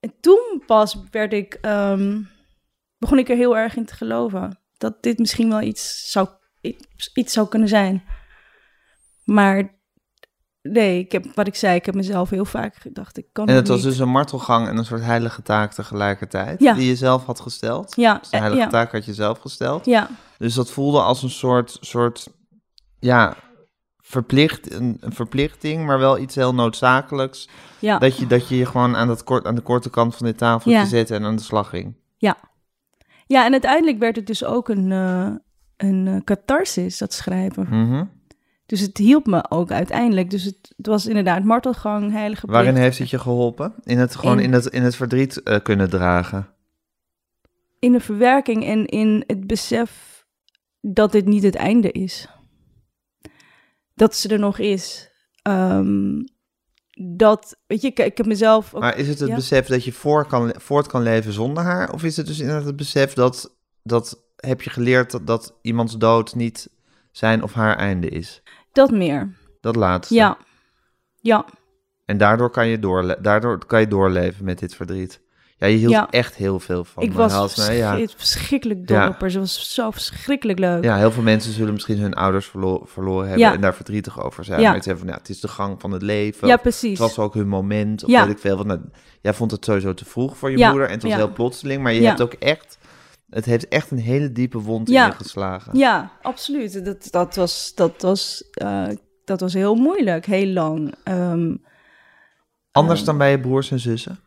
En 0.00 0.14
toen 0.20 0.62
pas 0.66 0.96
werd 1.10 1.32
ik, 1.32 1.54
ehm, 1.54 2.20
begon 2.98 3.18
ik 3.18 3.28
er 3.28 3.36
heel 3.36 3.56
erg 3.56 3.76
in 3.76 3.84
te 3.84 3.94
geloven. 3.94 4.58
Dat 4.78 5.02
dit 5.02 5.18
misschien 5.18 5.48
wel 5.48 5.60
iets 5.60 6.10
zou, 6.10 6.28
iets, 6.60 7.10
iets 7.14 7.32
zou 7.32 7.48
kunnen 7.48 7.68
zijn. 7.68 8.04
Maar 9.24 9.80
nee, 10.62 10.98
ik 10.98 11.12
heb, 11.12 11.26
wat 11.34 11.46
ik 11.46 11.54
zei, 11.54 11.76
ik 11.76 11.86
heb 11.86 11.94
mezelf 11.94 12.30
heel 12.30 12.44
vaak 12.44 12.74
gedacht, 12.74 13.18
ik 13.18 13.26
kan 13.32 13.46
En 13.46 13.54
het 13.54 13.68
was 13.68 13.76
niet. 13.76 13.86
dus 13.86 13.98
een 13.98 14.08
martelgang 14.08 14.68
en 14.68 14.76
een 14.76 14.84
soort 14.84 15.02
heilige 15.02 15.42
taak 15.42 15.72
tegelijkertijd. 15.72 16.60
Ja. 16.60 16.74
Die 16.74 16.86
je 16.86 16.96
zelf 16.96 17.24
had 17.24 17.40
gesteld. 17.40 17.96
Ja, 17.96 18.18
Dus 18.18 18.28
de 18.28 18.36
eh, 18.36 18.42
heilige 18.42 18.64
ja. 18.64 18.70
taak 18.70 18.92
had 18.92 19.04
je 19.04 19.14
zelf 19.14 19.38
gesteld. 19.38 19.84
Ja, 19.84 20.08
Dus 20.38 20.54
dat 20.54 20.70
voelde 20.70 21.00
als 21.00 21.22
een 21.22 21.30
soort, 21.30 21.76
soort 21.80 22.28
ja, 22.98 23.36
verplicht, 24.04 24.72
een, 24.72 24.96
een 25.00 25.12
verplichting, 25.12 25.86
maar 25.86 25.98
wel 25.98 26.18
iets 26.18 26.34
heel 26.34 26.54
noodzakelijks. 26.54 27.48
ja, 27.78 27.98
Dat 27.98 28.16
je, 28.16 28.26
dat 28.26 28.48
je 28.48 28.56
je 28.56 28.66
gewoon 28.66 28.96
aan, 28.96 29.06
dat 29.08 29.24
kort, 29.24 29.46
aan 29.46 29.54
de 29.54 29.60
korte 29.60 29.90
kant 29.90 30.16
van 30.16 30.26
dit 30.26 30.38
tafeltje 30.38 30.78
Ja. 30.80 30.84
zette 30.86 31.14
en 31.14 31.24
aan 31.24 31.36
de 31.36 31.42
slag 31.42 31.68
ging. 31.68 31.94
ja. 32.16 32.36
Ja, 33.26 33.44
en 33.44 33.52
uiteindelijk 33.52 33.98
werd 33.98 34.16
het 34.16 34.26
dus 34.26 34.44
ook 34.44 34.68
een, 34.68 34.92
eh, 34.92 35.30
een 35.76 36.06
eh, 36.08 36.16
catharsis, 36.24 36.98
dat 36.98 37.12
schrijven. 37.12 37.66
Mhm. 37.70 38.04
Dus 38.66 38.80
het 38.80 38.98
hielp 38.98 39.26
me 39.26 39.50
ook 39.50 39.70
uiteindelijk. 39.70 40.30
Dus 40.30 40.44
het, 40.44 40.72
het 40.76 40.86
was 40.86 41.06
inderdaad 41.06 41.44
martelgang, 41.44 42.12
heilige 42.12 42.46
Waarin 42.46 42.70
plicht. 42.70 42.84
heeft 42.86 42.98
het 42.98 43.10
je 43.10 43.18
geholpen? 43.18 43.74
In 43.84 43.98
het, 43.98 44.14
gewoon 44.16 44.38
In- 44.38 44.44
in, 44.44 44.52
het, 44.52 44.66
in 44.66 44.82
het 44.82 44.96
verdriet 44.96 45.42
eh, 45.42 45.58
kunnen 45.62 45.90
dragen. 45.90 46.48
In 47.78 47.92
de 47.92 48.00
verwerking 48.00 48.64
en 48.64 48.86
in 48.86 49.24
het 49.26 49.46
besef 49.46 50.24
dat 50.80 51.12
dit 51.12 51.26
niet 51.26 51.42
het 51.42 51.56
einde 51.56 51.92
is. 51.92 52.28
Dat 54.02 54.16
ze 54.16 54.28
er 54.28 54.38
nog 54.38 54.58
is. 54.58 55.10
Ehm, 55.42 56.22
dat, 57.16 57.56
weet 57.66 57.80
je, 57.80 57.88
ik, 57.88 57.98
ik 57.98 58.16
heb 58.16 58.26
mezelf... 58.26 58.74
Ook, 58.74 58.80
Maar 58.80 58.98
is 58.98 59.08
het 59.08 59.18
het 59.18 59.28
ja. 59.28 59.34
besef 59.34 59.66
dat 59.66 59.84
je 59.84 59.92
voor 59.92 60.26
kan, 60.26 60.54
voort 60.58 60.86
kan 60.86 61.02
leven 61.02 61.32
zonder 61.32 61.62
haar? 61.62 61.92
Of 61.92 62.02
is 62.02 62.16
het 62.16 62.26
dus 62.26 62.38
inderdaad 62.38 62.64
het 62.64 62.76
besef 62.76 63.12
dat, 63.12 63.56
dat 63.82 64.22
heb 64.36 64.62
je 64.62 64.70
geleerd 64.70 65.10
dat, 65.10 65.26
dat 65.26 65.58
iemands 65.60 65.98
dood 65.98 66.34
niet 66.34 66.70
zijn 67.10 67.42
of 67.42 67.52
haar 67.52 67.76
einde 67.76 68.08
is? 68.08 68.42
Dat 68.72 68.90
meer. 68.90 69.36
Dat 69.60 69.76
laatste. 69.76 70.14
Ja. 70.14 70.38
Ja. 71.20 71.44
En 72.04 72.18
daardoor 72.18 72.50
kan 72.50 72.68
je, 72.68 72.78
doorle 72.78 73.18
daardoor 73.20 73.66
kan 73.66 73.80
je 73.80 73.88
doorleven 73.88 74.44
met 74.44 74.58
dit 74.58 74.74
verdriet. 74.74 75.20
Ja, 75.62 75.68
je 75.68 75.76
hield 75.76 75.90
Ja. 75.92 76.10
echt 76.10 76.34
heel 76.34 76.60
veel 76.60 76.84
van 76.84 77.02
ik 77.02 77.12
was 77.12 77.56
nee, 77.68 77.76
ja. 77.76 77.98
verschrikkelijk 78.16 78.88
haar. 78.90 79.30
Ze 79.30 79.38
was 79.38 79.74
zo 79.74 79.90
verschrikkelijk 79.90 80.58
leuk. 80.58 80.84
ja, 80.84 80.96
heel 80.96 81.10
veel 81.10 81.22
mensen 81.22 81.52
zullen 81.52 81.72
misschien 81.72 81.98
hun 81.98 82.14
ouders 82.14 82.46
verlo- 82.46 82.82
verloren 82.86 83.28
hebben 83.28 83.52
en 83.52 83.60
daar 83.60 83.74
verdrietig 83.74 84.22
over 84.22 84.44
zijn. 84.44 84.60
Maar 84.62 84.74
het, 84.74 84.84
van, 84.98 85.06
ja, 85.08 85.14
het 85.14 85.28
is 85.28 85.40
de 85.40 85.48
gang 85.48 85.80
van 85.80 85.90
het 85.90 86.02
leven. 86.02 86.48
Ja, 86.48 86.56
precies. 86.56 86.90
Het 86.90 86.98
was 86.98 87.18
ook 87.18 87.34
hun 87.34 87.48
moment, 87.48 88.04
of 88.04 88.10
weet 88.10 88.28
ik 88.28 88.38
veel. 88.38 88.56
Want, 88.56 88.68
nou, 88.68 88.80
jij 89.20 89.34
vond 89.34 89.50
het 89.50 89.64
sowieso 89.64 89.94
te 89.94 90.04
vroeg 90.04 90.36
voor 90.36 90.50
je 90.50 90.66
moeder 90.66 90.86
en 90.86 90.92
het 90.92 91.02
was 91.02 91.14
heel 91.14 91.32
plotseling. 91.32 91.82
Maar 91.82 91.92
je 91.92 92.06
hebt 92.06 92.22
ook 92.22 92.32
echt, 92.32 92.78
het 93.30 93.44
heeft 93.44 93.68
echt 93.68 93.90
een 93.90 93.98
hele 93.98 94.32
diepe 94.32 94.58
wond 94.58 94.88
in 94.88 94.94
je 95.04 95.12
geslagen. 95.12 95.78
Ja, 95.78 96.10
absoluut. 96.22 96.84
Dat, 96.84 97.08
dat, 97.10 97.34
was, 97.36 97.72
dat, 97.74 98.02
was, 98.02 98.44
eh, 98.52 98.88
dat 99.24 99.40
was 99.40 99.52
heel 99.54 99.74
moeilijk, 99.74 100.26
heel 100.26 100.46
lang. 100.46 100.94
Ehm, 101.04 101.54
Anders 102.72 103.00
Oh. 103.00 103.06
dan 103.06 103.18
bij 103.18 103.30
je 103.30 103.40
broers 103.40 103.70
en 103.70 103.78
zussen? 103.80 104.18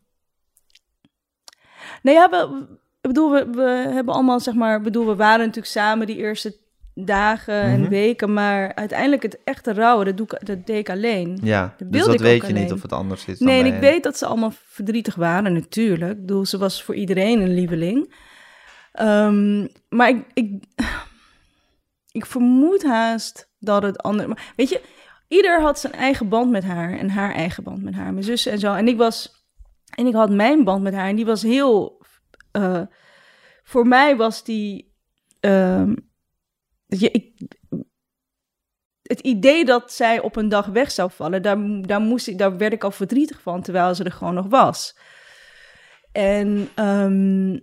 Nou 2.04 2.18
ja, 2.18 2.30
we, 2.30 2.66
ik 3.02 3.08
bedoel, 3.08 3.32
we, 3.32 3.48
we 3.52 3.92
hebben 3.94 4.14
allemaal, 4.14 4.40
zeg 4.40 4.54
maar, 4.54 4.82
bedoel, 4.82 5.06
we 5.06 5.16
waren 5.16 5.40
natuurlijk 5.40 5.74
samen 5.74 6.08
die 6.08 6.18
eerste 6.18 6.56
dagen 6.98 7.56
Mhm. 7.72 7.84
en 7.84 7.90
weken, 7.90 8.34
maar 8.34 8.76
uiteindelijk 8.76 9.22
het 9.24 9.38
echte 9.44 9.74
rouwen, 9.74 10.06
dat, 10.06 10.18
doe 10.18 10.26
ik, 10.26 10.46
dat 10.46 10.66
deed 10.66 10.78
ik 10.78 10.90
alleen. 10.90 11.40
Ja, 11.44 11.74
Dat 11.78 11.92
dus 11.92 12.06
dat 12.06 12.14
ik 12.14 12.20
weet 12.20 12.48
je 12.48 12.54
niet 12.54 12.72
of 12.72 12.82
het 12.82 12.92
anders 12.94 13.26
is 13.26 13.40
Nee, 13.40 13.60
en 13.60 13.66
ik 13.66 13.72
hen. 13.72 13.82
weet 13.82 14.04
dat 14.04 14.18
ze 14.18 14.26
allemaal 14.26 14.54
verdrietig 14.66 15.16
waren, 15.16 15.54
natuurlijk. 15.54 16.12
Ik 16.12 16.20
bedoel, 16.20 16.46
ze 16.46 16.58
was 16.58 16.84
voor 16.84 16.96
iedereen 16.96 17.42
een 17.42 17.54
lieveling. 17.54 18.14
Ehm, 18.92 19.68
maar 19.90 20.10
ik, 20.10 20.24
ik, 20.34 20.64
ik 22.12 22.26
vermoed 22.26 22.84
haast 22.84 23.50
dat 23.60 23.84
het 23.84 23.98
anders... 24.04 24.28
maar 24.28 24.54
Weet 24.56 24.70
je, 24.70 24.82
ieder 25.28 25.62
had 25.62 25.80
zijn 25.80 25.94
eigen 25.94 26.30
band 26.30 26.52
met 26.52 26.64
haar 26.64 26.98
en 26.98 27.10
haar 27.10 27.34
eigen 27.34 27.64
band 27.64 27.84
met 27.84 27.94
haar. 27.94 28.12
Mijn 28.14 28.26
zussen 28.26 28.52
en 28.52 28.60
zo. 28.60 28.74
En 28.74 28.88
ik 28.88 28.98
was... 28.98 29.35
En 29.96 30.08
ik 30.08 30.14
had 30.14 30.30
mijn 30.30 30.64
band 30.64 30.84
met 30.84 30.94
haar 30.94 31.08
en 31.08 31.16
die 31.16 31.26
was 31.26 31.42
heel... 31.42 32.02
eh, 32.52 32.82
voor 33.64 33.88
mij 33.88 34.16
was 34.16 34.44
die... 34.44 34.94
ehm, 35.40 35.96
je, 36.88 37.12
ik, 37.12 37.34
het 39.02 39.20
idee 39.20 39.66
dat 39.66 39.92
zij 39.92 40.20
op 40.20 40.36
een 40.36 40.50
dag 40.50 40.66
weg 40.66 40.92
zou 40.92 41.12
vallen, 41.12 41.42
daar, 41.42 41.58
daar, 41.82 42.02
moest 42.02 42.28
ik, 42.28 42.38
daar 42.38 42.58
werd 42.58 42.74
ik 42.74 42.84
al 42.84 42.92
verdrietig 42.92 43.42
van, 43.42 43.62
terwijl 43.62 43.96
ze 43.96 44.04
er 44.04 44.12
gewoon 44.12 44.34
nog 44.34 44.48
was. 44.48 44.98
En 46.12 46.70
ehm, 46.76 47.60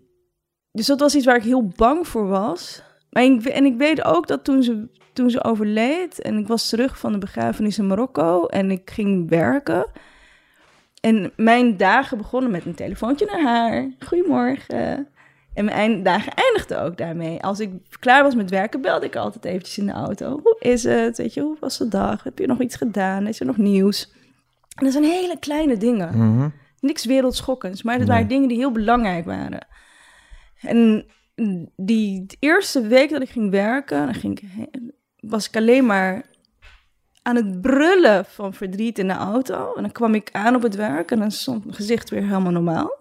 dus 0.73 0.87
dat 0.87 1.01
was 1.01 1.15
iets 1.15 1.27
waar 1.27 1.37
ik 1.37 1.43
heel 1.43 1.67
bang 1.67 2.09
voor 2.09 2.29
was. 2.29 2.83
Maar 3.11 3.23
ik, 3.23 3.45
en 3.45 3.65
ik 3.65 3.77
weet 3.77 4.05
ook 4.05 4.27
dat 4.27 4.45
toen 4.45 4.63
ze, 4.63 4.89
toen 5.13 5.31
ze 5.31 5.45
overleed 5.45 6.21
en 6.21 6.39
ik 6.39 6.47
was 6.47 6.69
terug 6.69 6.99
van 6.99 7.13
de 7.13 7.19
begrafenis 7.19 7.79
in 7.79 7.87
Marokko 7.87 8.47
en 8.47 8.71
ik 8.71 8.91
ging 8.91 9.29
werken. 9.29 9.91
En 11.03 11.33
mijn 11.37 11.77
dagen 11.77 12.19
begonnen 12.19 12.51
met 12.51 12.65
een 12.65 12.75
telefoontje 12.75 13.27
naar 13.27 13.43
haar. 13.43 13.91
Goedemorgen. 13.99 15.09
En 15.55 15.65
mijn 15.65 16.03
dagen 16.03 16.33
eindigden 16.35 16.83
ook 16.83 16.97
daarmee. 16.97 17.43
Als 17.43 17.61
ik 17.61 17.71
klaar 18.01 18.23
was 18.23 18.35
met 18.35 18.51
werken, 18.51 18.81
belde 18.81 19.07
ik 19.07 19.17
altijd 19.17 19.45
eventjes 19.45 19.79
in 19.79 19.87
de 19.87 19.93
auto. 19.93 20.41
Hoe 20.43 20.57
is 20.59 20.83
het? 20.85 21.17
Weet 21.17 21.35
je, 21.35 21.41
hoe 21.41 21.57
was 21.61 21.79
de 21.79 21.89
dag? 21.89 22.25
Heb 22.25 22.39
je 22.39 22.47
nog 22.47 22.61
iets 22.61 22.77
gedaan? 22.77 23.27
Is 23.27 23.41
er 23.41 23.47
nog 23.47 23.57
nieuws? 23.57 24.13
En 24.77 24.85
dat 24.85 24.93
zijn 24.93 25.05
hele 25.05 25.39
kleine 25.39 25.77
dingen. 25.77 26.19
Mhm. 26.19 26.49
Niks 26.81 27.05
wereldschokkends, 27.05 27.83
maar 27.83 27.99
dat 27.99 28.07
Nee. 28.07 28.15
waren 28.17 28.29
dingen 28.29 28.49
die 28.49 28.59
heel 28.59 28.73
belangrijk 28.73 29.25
waren. 29.25 29.67
En 30.61 31.07
die 31.77 32.27
eerste 32.39 32.81
week 32.87 33.11
dat 33.11 33.23
ik 33.23 33.29
ging 33.31 33.51
werken, 33.51 34.05
dan 34.05 34.15
ging 34.15 34.41
ik, 34.41 34.79
was 35.21 35.49
ik 35.49 35.57
alleen 35.57 35.87
maar 35.87 36.25
aan 37.23 37.37
het 37.37 37.61
brullen 37.61 38.25
van 38.25 38.55
verdriet 38.55 38.99
in 38.99 39.07
de 39.09 39.15
auto. 39.15 39.73
En 39.75 39.83
dan 39.83 39.93
kwam 39.93 40.15
ik 40.15 40.29
aan 40.33 40.55
op 40.55 40.63
het 40.63 40.75
werk 40.75 41.11
en 41.11 41.19
dan 41.19 41.31
stond 41.31 41.65
mijn 41.65 41.77
gezicht 41.77 42.11
weer 42.11 42.23
helemaal 42.23 42.53
normaal. 42.53 43.01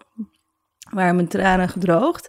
Waren 0.90 1.14
mijn 1.14 1.28
tranen 1.28 1.68
gedroogd. 1.68 2.28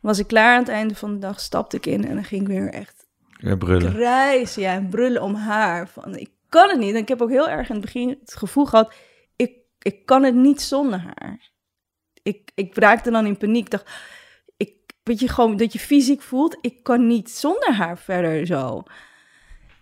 Was 0.00 0.18
ik 0.18 0.26
klaar 0.26 0.52
aan 0.54 0.58
het 0.60 0.68
einde 0.68 0.94
van 0.94 1.12
de 1.12 1.18
dag, 1.18 1.40
stapte 1.40 1.76
ik 1.76 1.86
in 1.86 2.04
en 2.04 2.14
dan 2.14 2.24
ging 2.24 2.40
ik 2.40 2.48
weer 2.48 2.72
echt 2.72 3.06
Ja, 3.38 3.56
brullen. 3.56 3.92
krijsen, 3.92 4.62
ja, 4.62 4.72
en 4.72 4.88
brullen 4.88 5.22
om 5.22 5.34
haar. 5.34 5.88
Van, 5.88 6.16
ik 6.16 6.30
kan 6.48 6.68
het 6.68 6.78
niet. 6.78 6.94
En 6.94 7.00
ik 7.00 7.08
heb 7.08 7.22
ook 7.22 7.30
heel 7.30 7.48
erg 7.48 7.68
in 7.68 7.74
het 7.74 7.84
begin 7.84 8.08
het 8.08 8.36
gevoel 8.36 8.64
gehad, 8.66 8.94
ik, 9.36 9.52
ik 9.78 10.06
kan 10.06 10.22
het 10.22 10.34
niet 10.34 10.60
zonder 10.62 10.98
haar. 11.00 11.50
Ik, 12.22 12.50
ik 12.54 12.76
raakte 12.76 13.10
dan 13.10 13.26
in 13.26 13.36
paniek. 13.36 13.70
Dacht, 13.70 13.90
ik, 14.56 14.72
weet 15.02 15.20
je, 15.20 15.28
gewoon 15.28 15.56
dat 15.56 15.72
je 15.72 15.78
fysiek 15.78 16.22
voelt, 16.22 16.58
ik 16.60 16.82
kan 16.82 17.06
niet 17.06 17.30
zonder 17.30 17.72
haar 17.74 17.98
verder 17.98 18.46
zo. 18.46 18.82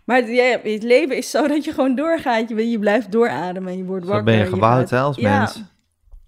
Maar 0.04 0.16
het, 0.16 0.28
ja, 0.28 0.58
het 0.62 0.82
leven 0.82 1.16
is 1.16 1.30
zo 1.30 1.46
dat 1.48 1.64
je 1.64 1.72
gewoon 1.72 1.94
doorgaat. 1.94 2.48
Je, 2.48 2.70
je 2.70 2.78
blijft 2.78 3.12
doorademen 3.12 3.72
en 3.72 3.78
je 3.78 3.84
wordt 3.84 4.06
wakker. 4.06 4.24
ben 4.24 4.36
je 4.36 4.46
gebouwd 4.46 4.90
hè, 4.90 4.98
als 4.98 5.16
ja, 5.16 5.38
mens. 5.38 5.62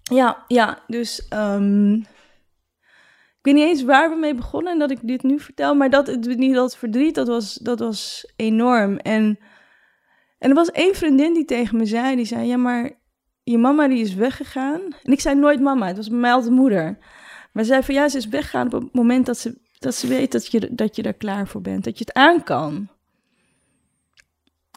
Ja, 0.03 0.43
ja, 0.47 0.79
dus 0.87 1.27
ehm, 1.27 1.93
ik 1.93 3.53
weet 3.53 3.53
niet 3.53 3.63
eens 3.63 3.83
waar 3.83 4.09
we 4.09 4.15
mee 4.15 4.35
begonnen 4.35 4.71
en 4.73 4.79
dat 4.79 4.91
ik 4.91 4.99
dit 5.01 5.23
nu 5.23 5.39
vertel, 5.39 5.75
maar 5.75 5.89
dat, 5.89 6.07
het, 6.07 6.37
niet 6.37 6.53
dat 6.53 6.77
verdriet, 6.77 7.15
dat 7.15 7.27
was, 7.27 7.53
dat 7.53 7.79
was 7.79 8.31
enorm. 8.35 8.97
En, 8.97 9.39
en 10.37 10.49
er 10.49 10.55
was 10.55 10.71
één 10.71 10.95
vriendin 10.95 11.33
die 11.33 11.45
tegen 11.45 11.77
me 11.77 11.85
zei, 11.85 12.15
die 12.15 12.25
zei, 12.25 12.47
ja, 12.47 12.57
maar 12.57 12.91
je 13.43 13.57
mama 13.57 13.87
die 13.87 14.01
is 14.01 14.13
weggegaan. 14.13 14.81
En 15.03 15.11
ik 15.11 15.21
zei 15.21 15.35
nooit 15.35 15.61
mama, 15.61 15.87
het 15.87 15.97
was 15.97 16.09
bij 16.09 16.19
mij 16.19 16.31
altijd 16.31 16.53
moeder. 16.53 16.97
Maar 17.51 17.63
ze 17.63 17.69
zei 17.69 17.83
van, 17.83 17.95
ja, 17.95 18.09
ze 18.09 18.17
is 18.17 18.27
weggegaan 18.27 18.65
op 18.65 18.81
het 18.81 18.93
moment 18.93 19.25
dat 19.25 19.37
ze, 19.37 19.57
dat 19.79 19.95
ze 19.95 20.07
weet 20.07 20.31
dat 20.31 20.47
je, 20.47 20.69
dat 20.71 20.95
je 20.95 21.03
er 21.03 21.13
klaar 21.13 21.47
voor 21.47 21.61
bent, 21.61 21.83
dat 21.83 21.97
je 21.97 22.05
het 22.05 22.13
aan 22.13 22.43
kan. 22.43 22.89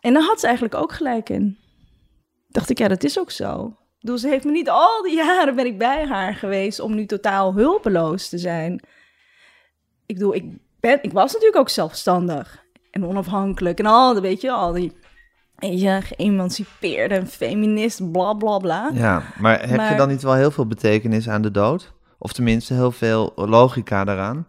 En 0.01 0.13
daar 0.13 0.23
had 0.23 0.41
ze 0.41 0.47
eigenlijk 0.47 0.75
ook 0.75 0.93
gelijk 0.93 1.29
in. 1.29 1.59
Dacht 2.49 2.71
ik, 2.71 2.79
ja, 2.79 2.89
dat 2.89 3.05
is 3.05 3.19
ook 3.19 3.31
zo. 3.31 3.77
Bedoel, 4.01 4.19
ze 4.19 4.29
heeft 4.29 4.45
me 4.45 4.51
niet 4.51 4.71
al 4.71 5.03
die 5.03 5.15
jaren 5.15 5.55
ben 5.55 5.67
ik 5.67 5.79
bij 5.79 6.07
haar 6.07 6.35
geweest 6.35 6.81
om 6.81 6.95
nu 6.95 7.07
totaal 7.07 7.55
hulpeloos 7.55 8.29
te 8.29 8.39
zijn. 8.39 8.83
Ik 10.07 10.15
bedoel, 10.15 10.35
ik, 10.35 10.45
ben, 10.81 10.99
ik 11.03 11.13
was 11.13 11.33
natuurlijk 11.33 11.61
ook 11.61 11.69
zelfstandig 11.69 12.65
en 12.91 13.07
onafhankelijk 13.07 13.79
en 13.79 13.87
al 13.87 14.13
die, 14.13 14.23
weet 14.23 14.41
je, 14.41 14.51
al 14.51 14.73
die, 14.73 14.93
je, 15.59 16.01
geëmancipeerde 16.03 17.15
en 17.15 17.27
feminist, 17.27 18.13
bla 18.13 18.33
bla 18.33 18.59
bla. 18.59 18.91
Ja, 18.95 19.23
maar 19.39 19.69
heb 19.69 19.91
je 19.91 19.97
dan 19.97 20.09
niet 20.09 20.23
wel 20.23 20.35
heel 20.35 20.51
veel 20.51 20.67
betekenis 20.67 21.29
aan 21.29 21.43
de 21.43 21.51
dood? 21.51 21.93
Of 22.19 22.33
tenminste 22.33 22.75
heel 22.75 22.93
veel 22.93 23.33
logica 23.37 24.05
daaraan? 24.05 24.47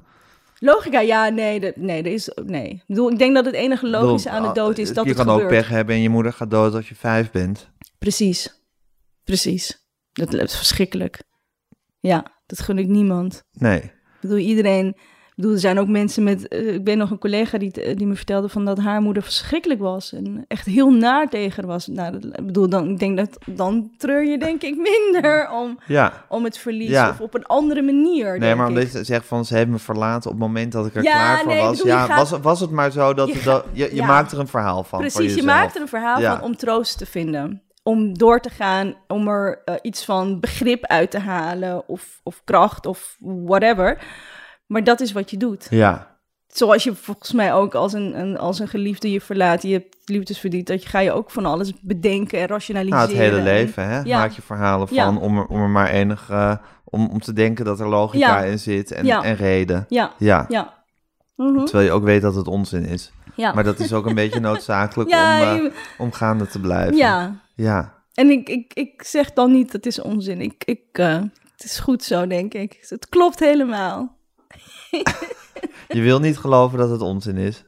Logica, 0.64 1.00
ja, 1.00 1.30
nee, 1.30 1.60
dat, 1.60 1.76
nee, 1.76 2.04
dat 2.04 2.14
is, 2.14 2.32
nee. 2.46 2.70
Ik 2.70 2.84
bedoel, 2.88 3.12
ik 3.12 3.18
denk 3.18 3.36
dat 3.36 3.46
het 3.46 3.54
enige 3.54 3.90
logische 3.90 4.30
aan 4.30 4.44
de 4.44 4.52
dood 4.54 4.78
is 4.78 4.90
ah, 4.90 4.96
dat 4.96 5.04
Je 5.04 5.10
het 5.10 5.20
kan 5.20 5.30
gebeurt. 5.30 5.52
ook 5.52 5.58
pech 5.58 5.70
hebben 5.70 5.96
en 5.96 6.02
je 6.02 6.10
moeder 6.10 6.34
gaat 6.34 6.50
dood 6.50 6.74
als 6.74 6.90
je 6.90 6.96
vijf 6.96 7.32
bent. 7.32 7.70
Precies, 8.00 8.64
precies. 9.24 9.86
Dat 10.12 10.34
is 10.34 10.58
verschrikkelijk. 10.58 11.24
Ja, 12.00 12.42
dat 12.46 12.60
gun 12.60 12.78
ik 12.78 12.88
niemand. 12.88 13.44
Nee. 13.52 13.82
Ik 13.82 13.94
bedoel, 14.22 14.38
iedereen 14.38 14.98
Ik 15.32 15.38
bedoel, 15.38 15.52
er 15.54 15.60
zijn 15.60 15.80
ook 15.80 15.88
mensen 15.88 16.24
met... 16.24 16.48
eh, 16.48 16.74
ik 16.74 16.84
ben 16.84 16.98
nog 16.98 17.12
een 17.12 17.18
collega 17.20 17.58
die, 17.58 17.96
die 17.96 18.08
me 18.08 18.16
vertelde 18.16 18.50
van 18.50 18.66
dat 18.66 18.78
haar 18.80 19.02
moeder 19.02 19.24
verschrikkelijk 19.24 19.80
was. 19.80 20.14
En 20.14 20.46
echt 20.48 20.66
heel 20.66 20.92
naar 20.92 21.30
tegen 21.30 21.66
was. 21.66 21.88
Nou, 21.88 22.12
dat, 22.20 22.26
ik 22.40 22.46
bedoel, 22.46 22.70
dan, 22.70 22.90
ik 22.90 23.00
denk 23.00 23.18
dat, 23.18 23.38
dan 23.46 23.92
treur 23.98 24.24
je 24.26 24.38
denk 24.38 24.62
ik 24.62 24.76
minder 24.78 25.50
om, 25.52 25.80
Ja. 25.88 26.26
om 26.30 26.44
het 26.44 26.58
verlies. 26.58 26.90
Ja. 26.90 27.10
Of 27.10 27.20
op 27.22 27.34
een 27.34 27.46
andere 27.46 27.82
manier, 27.82 28.30
Nee, 28.30 28.40
denk 28.40 28.58
maar 28.58 28.68
omdat 28.68 28.92
je 28.92 29.04
zegt 29.04 29.26
van 29.26 29.46
ze 29.46 29.56
heeft 29.56 29.68
me 29.70 29.78
verlaten 29.80 30.32
op 30.32 30.36
het 30.38 30.46
moment 30.48 30.72
dat 30.72 30.86
ik 30.86 30.96
er 30.96 31.04
Ja, 31.04 31.12
klaar 31.12 31.38
voor 31.40 31.52
nee, 31.54 31.62
was. 31.62 31.78
bedoel, 31.78 31.92
ja, 31.92 32.06
gaat- 32.06 32.30
was, 32.30 32.40
was 32.40 32.60
het 32.60 32.72
maar 32.72 32.92
zo 32.92 33.14
dat 33.14 33.28
je 33.74 33.90
je, 33.94 34.04
maakt 34.04 34.32
er 34.32 34.40
een 34.40 34.48
verhaal 34.48 34.84
van. 34.84 35.00
voor 35.00 35.10
Precies, 35.12 35.36
je 35.36 35.44
maakt 35.44 35.76
er 35.76 35.82
een 35.82 35.88
verhaal 35.88 36.22
van 36.22 36.42
om 36.42 36.56
troost 36.56 36.98
te 36.98 37.06
vinden. 37.06 37.62
Om 37.84 38.18
door 38.18 38.40
te 38.40 38.50
gaan, 38.50 38.96
om 39.08 39.28
er 39.28 39.62
eh, 39.66 39.76
iets 39.82 40.06
van 40.06 40.40
begrip 40.40 40.86
uit 40.86 41.12
te 41.12 41.20
halen. 41.20 41.88
Of, 41.88 42.20
of 42.24 42.42
kracht 42.44 42.86
of 42.86 43.16
whatever. 43.20 43.98
Maar 44.72 44.84
dat 44.84 45.00
is 45.00 45.12
wat 45.12 45.30
je 45.32 45.38
doet. 45.38 45.68
Ja, 45.70 46.10
Zoals 46.48 46.84
je 46.84 46.96
volgens 46.96 47.32
mij 47.32 47.54
ook 47.54 47.76
als 47.76 47.94
een, 47.94 48.20
een, 48.20 48.38
als 48.38 48.60
een 48.60 48.68
geliefde 48.68 49.12
je 49.12 49.22
verlaat, 49.22 49.62
je 49.62 49.72
hebt 49.74 49.96
liefdesverdriet, 50.06 50.68
dat 50.68 50.84
je 50.84 50.90
ga 50.90 51.00
je 51.00 51.12
ook 51.12 51.32
van 51.32 51.46
alles 51.46 51.72
bedenken 51.82 52.40
en 52.40 52.48
rationaliseren. 52.48 53.00
nou, 53.08 53.12
het 53.12 53.22
hele 53.22 53.38
En- 53.38 53.44
leven, 53.44 53.88
hè? 53.88 54.00
Ja. 54.02 54.18
Maak 54.18 54.32
je 54.32 54.42
verhalen 54.42 54.88
van 54.88 54.98
Ja. 54.98 55.16
om, 55.18 55.38
er, 55.38 55.46
om 55.46 55.62
er 55.62 55.70
maar 55.70 55.90
enig... 55.90 56.30
eh, 56.30 56.56
om, 56.84 57.10
om 57.10 57.20
te 57.20 57.34
denken 57.34 57.66
dat 57.66 57.80
er 57.80 57.88
logica 57.88 58.40
Ja. 58.44 58.50
in 58.50 58.60
zit 58.60 58.92
en, 58.92 59.06
en 59.10 59.36
reden. 59.36 59.86
Ja, 59.90 60.12
Ja. 60.18 60.46
ja. 60.50 60.84
Mhm. 61.36 61.64
Terwijl 61.66 61.86
je 61.86 61.92
ook 61.92 62.04
weet 62.04 62.22
dat 62.22 62.36
het 62.36 62.48
onzin 62.48 62.86
is. 62.86 63.12
ja. 63.36 63.54
Maar 63.54 63.64
dat 63.64 63.80
is 63.80 63.94
ook 63.94 64.06
een 64.06 64.16
beetje 64.16 64.40
noodzakelijk 64.40 65.10
ja, 65.16 65.54
om, 65.56 65.72
om 65.98 66.12
gaande 66.12 66.48
te 66.48 66.60
blijven. 66.60 66.96
ja. 66.96 67.36
Ja. 67.56 67.94
En 68.14 68.30
ik, 68.30 68.50
ik, 68.50 68.74
ik 68.74 69.04
zeg 69.04 69.34
dan 69.34 69.52
niet, 69.52 69.72
dat 69.72 69.86
is 69.86 70.02
onzin. 70.02 70.42
Ik, 70.42 70.64
ik, 70.66 70.84
eh, 70.92 71.16
het 71.56 71.64
is 71.64 71.80
goed 71.80 72.04
zo, 72.04 72.28
denk 72.28 72.54
ik. 72.54 72.86
Het 72.90 73.10
klopt 73.10 73.40
helemaal. 73.40 74.20
Je 75.88 76.02
wil 76.02 76.20
niet 76.20 76.38
geloven 76.38 76.78
dat 76.78 76.90
het 76.90 77.02
onzin 77.02 77.38
is. 77.38 77.64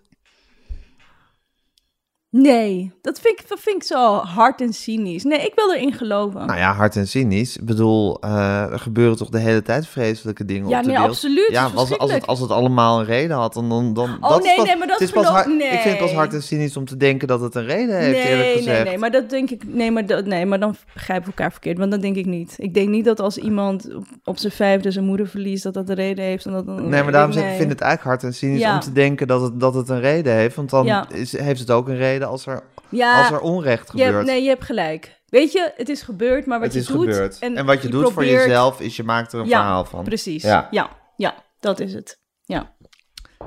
Nee, 2.36 2.92
dat 3.02 3.20
vind, 3.20 3.40
ik, 3.40 3.50
dat 3.50 3.60
vind 3.60 3.76
ik 3.76 3.84
zo 3.84 4.16
hard 4.16 4.62
en 4.62 4.74
cynisch. 4.74 5.24
Nee, 5.24 5.40
ik 5.40 5.52
wil 5.56 5.74
erin 5.74 5.94
geloven. 5.94 6.46
Nou 6.46 6.60
ja, 6.60 6.74
hard 6.74 6.96
en 6.96 7.08
cynisch. 7.08 7.58
Ik 7.58 7.66
bedoel, 7.66 8.18
eh, 8.22 8.72
er 8.72 8.80
gebeuren 8.80 9.18
toch 9.18 9.30
de 9.30 9.40
hele 9.40 9.62
tijd 9.62 9.88
vreselijke 9.88 10.46
dingen 10.46 10.70
ja, 10.70 10.78
op 10.78 10.84
de 10.84 10.90
nee, 10.90 10.98
wereld. 10.98 11.16
absoluut. 11.16 11.48
Ja, 11.52 11.70
als, 11.76 11.98
als, 11.98 12.12
het, 12.12 12.28
als 12.28 12.40
het 12.40 12.50
allemaal 12.50 13.00
een 13.00 13.06
reden 13.06 13.36
had, 13.38 13.54
dan... 13.54 13.70
dan, 13.70 13.94
dan 13.94 14.18
Oh, 14.22 14.30
dat 14.30 14.40
is 14.40 14.46
nee, 14.46 14.56
pas- 14.56 14.66
nee, 14.66 14.76
maar 14.78 14.88
dat 14.88 15.02
is 15.02 15.12
pas 15.12 15.26
hard, 15.26 15.48
Ik 15.48 15.62
vind 15.62 15.84
het 15.84 15.98
pas 15.98 16.14
hard 16.14 16.34
en 16.34 16.44
cynisch 16.44 16.78
om 16.78 16.86
te 16.86 16.98
denken 16.98 17.28
dat 17.28 17.42
het 17.42 17.56
een 17.56 17.66
reden 17.66 17.98
heeft, 17.98 18.18
eerlijk 18.18 18.40
Nee, 18.48 18.58
gezegd. 18.58 18.78
nee, 18.78 18.88
nee, 18.88 18.98
maar 18.98 19.12
dat 19.12 19.30
denk 19.30 19.50
ik. 19.50 19.64
Nee, 19.68 19.92
maar, 19.92 20.06
dat, 20.06 20.26
nee, 20.26 20.46
maar 20.46 20.60
dan 20.60 20.76
begrijpen 20.94 21.26
we 21.26 21.36
elkaar 21.36 21.52
verkeerd. 21.52 21.78
Want 21.78 21.92
dat 21.92 22.02
denk 22.02 22.16
ik 22.16 22.26
niet. 22.26 22.56
Ik 22.58 22.74
denk 22.74 22.90
niet 22.90 23.06
dat 23.06 23.20
als 23.20 23.38
iemand 23.38 23.96
op, 23.96 24.06
op 24.24 24.38
zijn 24.38 24.54
vijfde 24.54 24.92
zijn 24.92 25.06
moeder 25.06 25.28
verliest, 25.28 25.64
dat 25.64 25.74
dat 25.74 25.90
een 25.90 25.96
reden 25.96 26.24
heeft. 26.26 26.46
En 26.46 26.52
dat, 26.52 26.66
Nee, 26.66 27.04
maar 27.04 27.12
daarom 27.12 27.32
zeg 27.32 27.44
ik, 27.44 27.50
ik 27.52 27.58
vind 27.58 27.70
het 27.72 27.82
eigenlijk 27.82 28.10
hard 28.22 28.24
en 28.34 28.38
cynisch 28.40 28.60
Ja. 28.60 28.74
om 28.74 28.80
te 28.80 28.92
denken 28.92 29.28
dat 29.28 29.42
het, 29.42 29.60
dat 29.60 29.74
het 29.74 29.90
een 29.90 30.00
reden 30.02 30.34
heeft. 30.34 30.56
Want 30.56 30.70
dan 30.70 30.86
Ja. 30.86 31.10
is, 31.10 31.38
heeft 31.38 31.60
het 31.60 31.72
ook 31.72 31.88
een 31.88 31.98
reden 31.98 32.22
als 32.26 32.46
er, 32.46 32.64
ja, 32.90 33.20
als 33.20 33.32
er 33.32 33.40
onrecht 33.40 33.92
je 33.92 33.98
hebt- 33.98 34.10
gebeurt. 34.10 34.26
nee, 34.26 34.42
je 34.44 34.50
hebt 34.50 34.64
gelijk. 34.64 35.22
Weet 35.26 35.52
je, 35.52 35.72
het 35.76 35.90
is 35.90 36.02
gebeurd, 36.02 36.46
maar 36.46 36.60
wat 36.60 36.74
het 36.74 36.88
je 36.88 36.94
doet... 36.94 37.40
En, 37.40 37.66
wat 37.66 37.82
je, 37.82 37.90
doet 37.90 38.12
voor 38.12 38.26
jezelf 38.26 38.80
is 38.80 38.96
je 38.96 39.04
maakt 39.04 39.34
er 39.34 39.40
een 39.40 39.48
Ja, 39.48 39.60
verhaal 39.60 39.86
van. 39.86 40.04
Precies, 40.04 40.44
Ja. 40.44 40.68
ja. 40.72 40.90
ja, 41.18 41.36
dat 41.60 41.80
is 41.80 41.94
het. 41.94 42.20
Ja. 42.44 42.76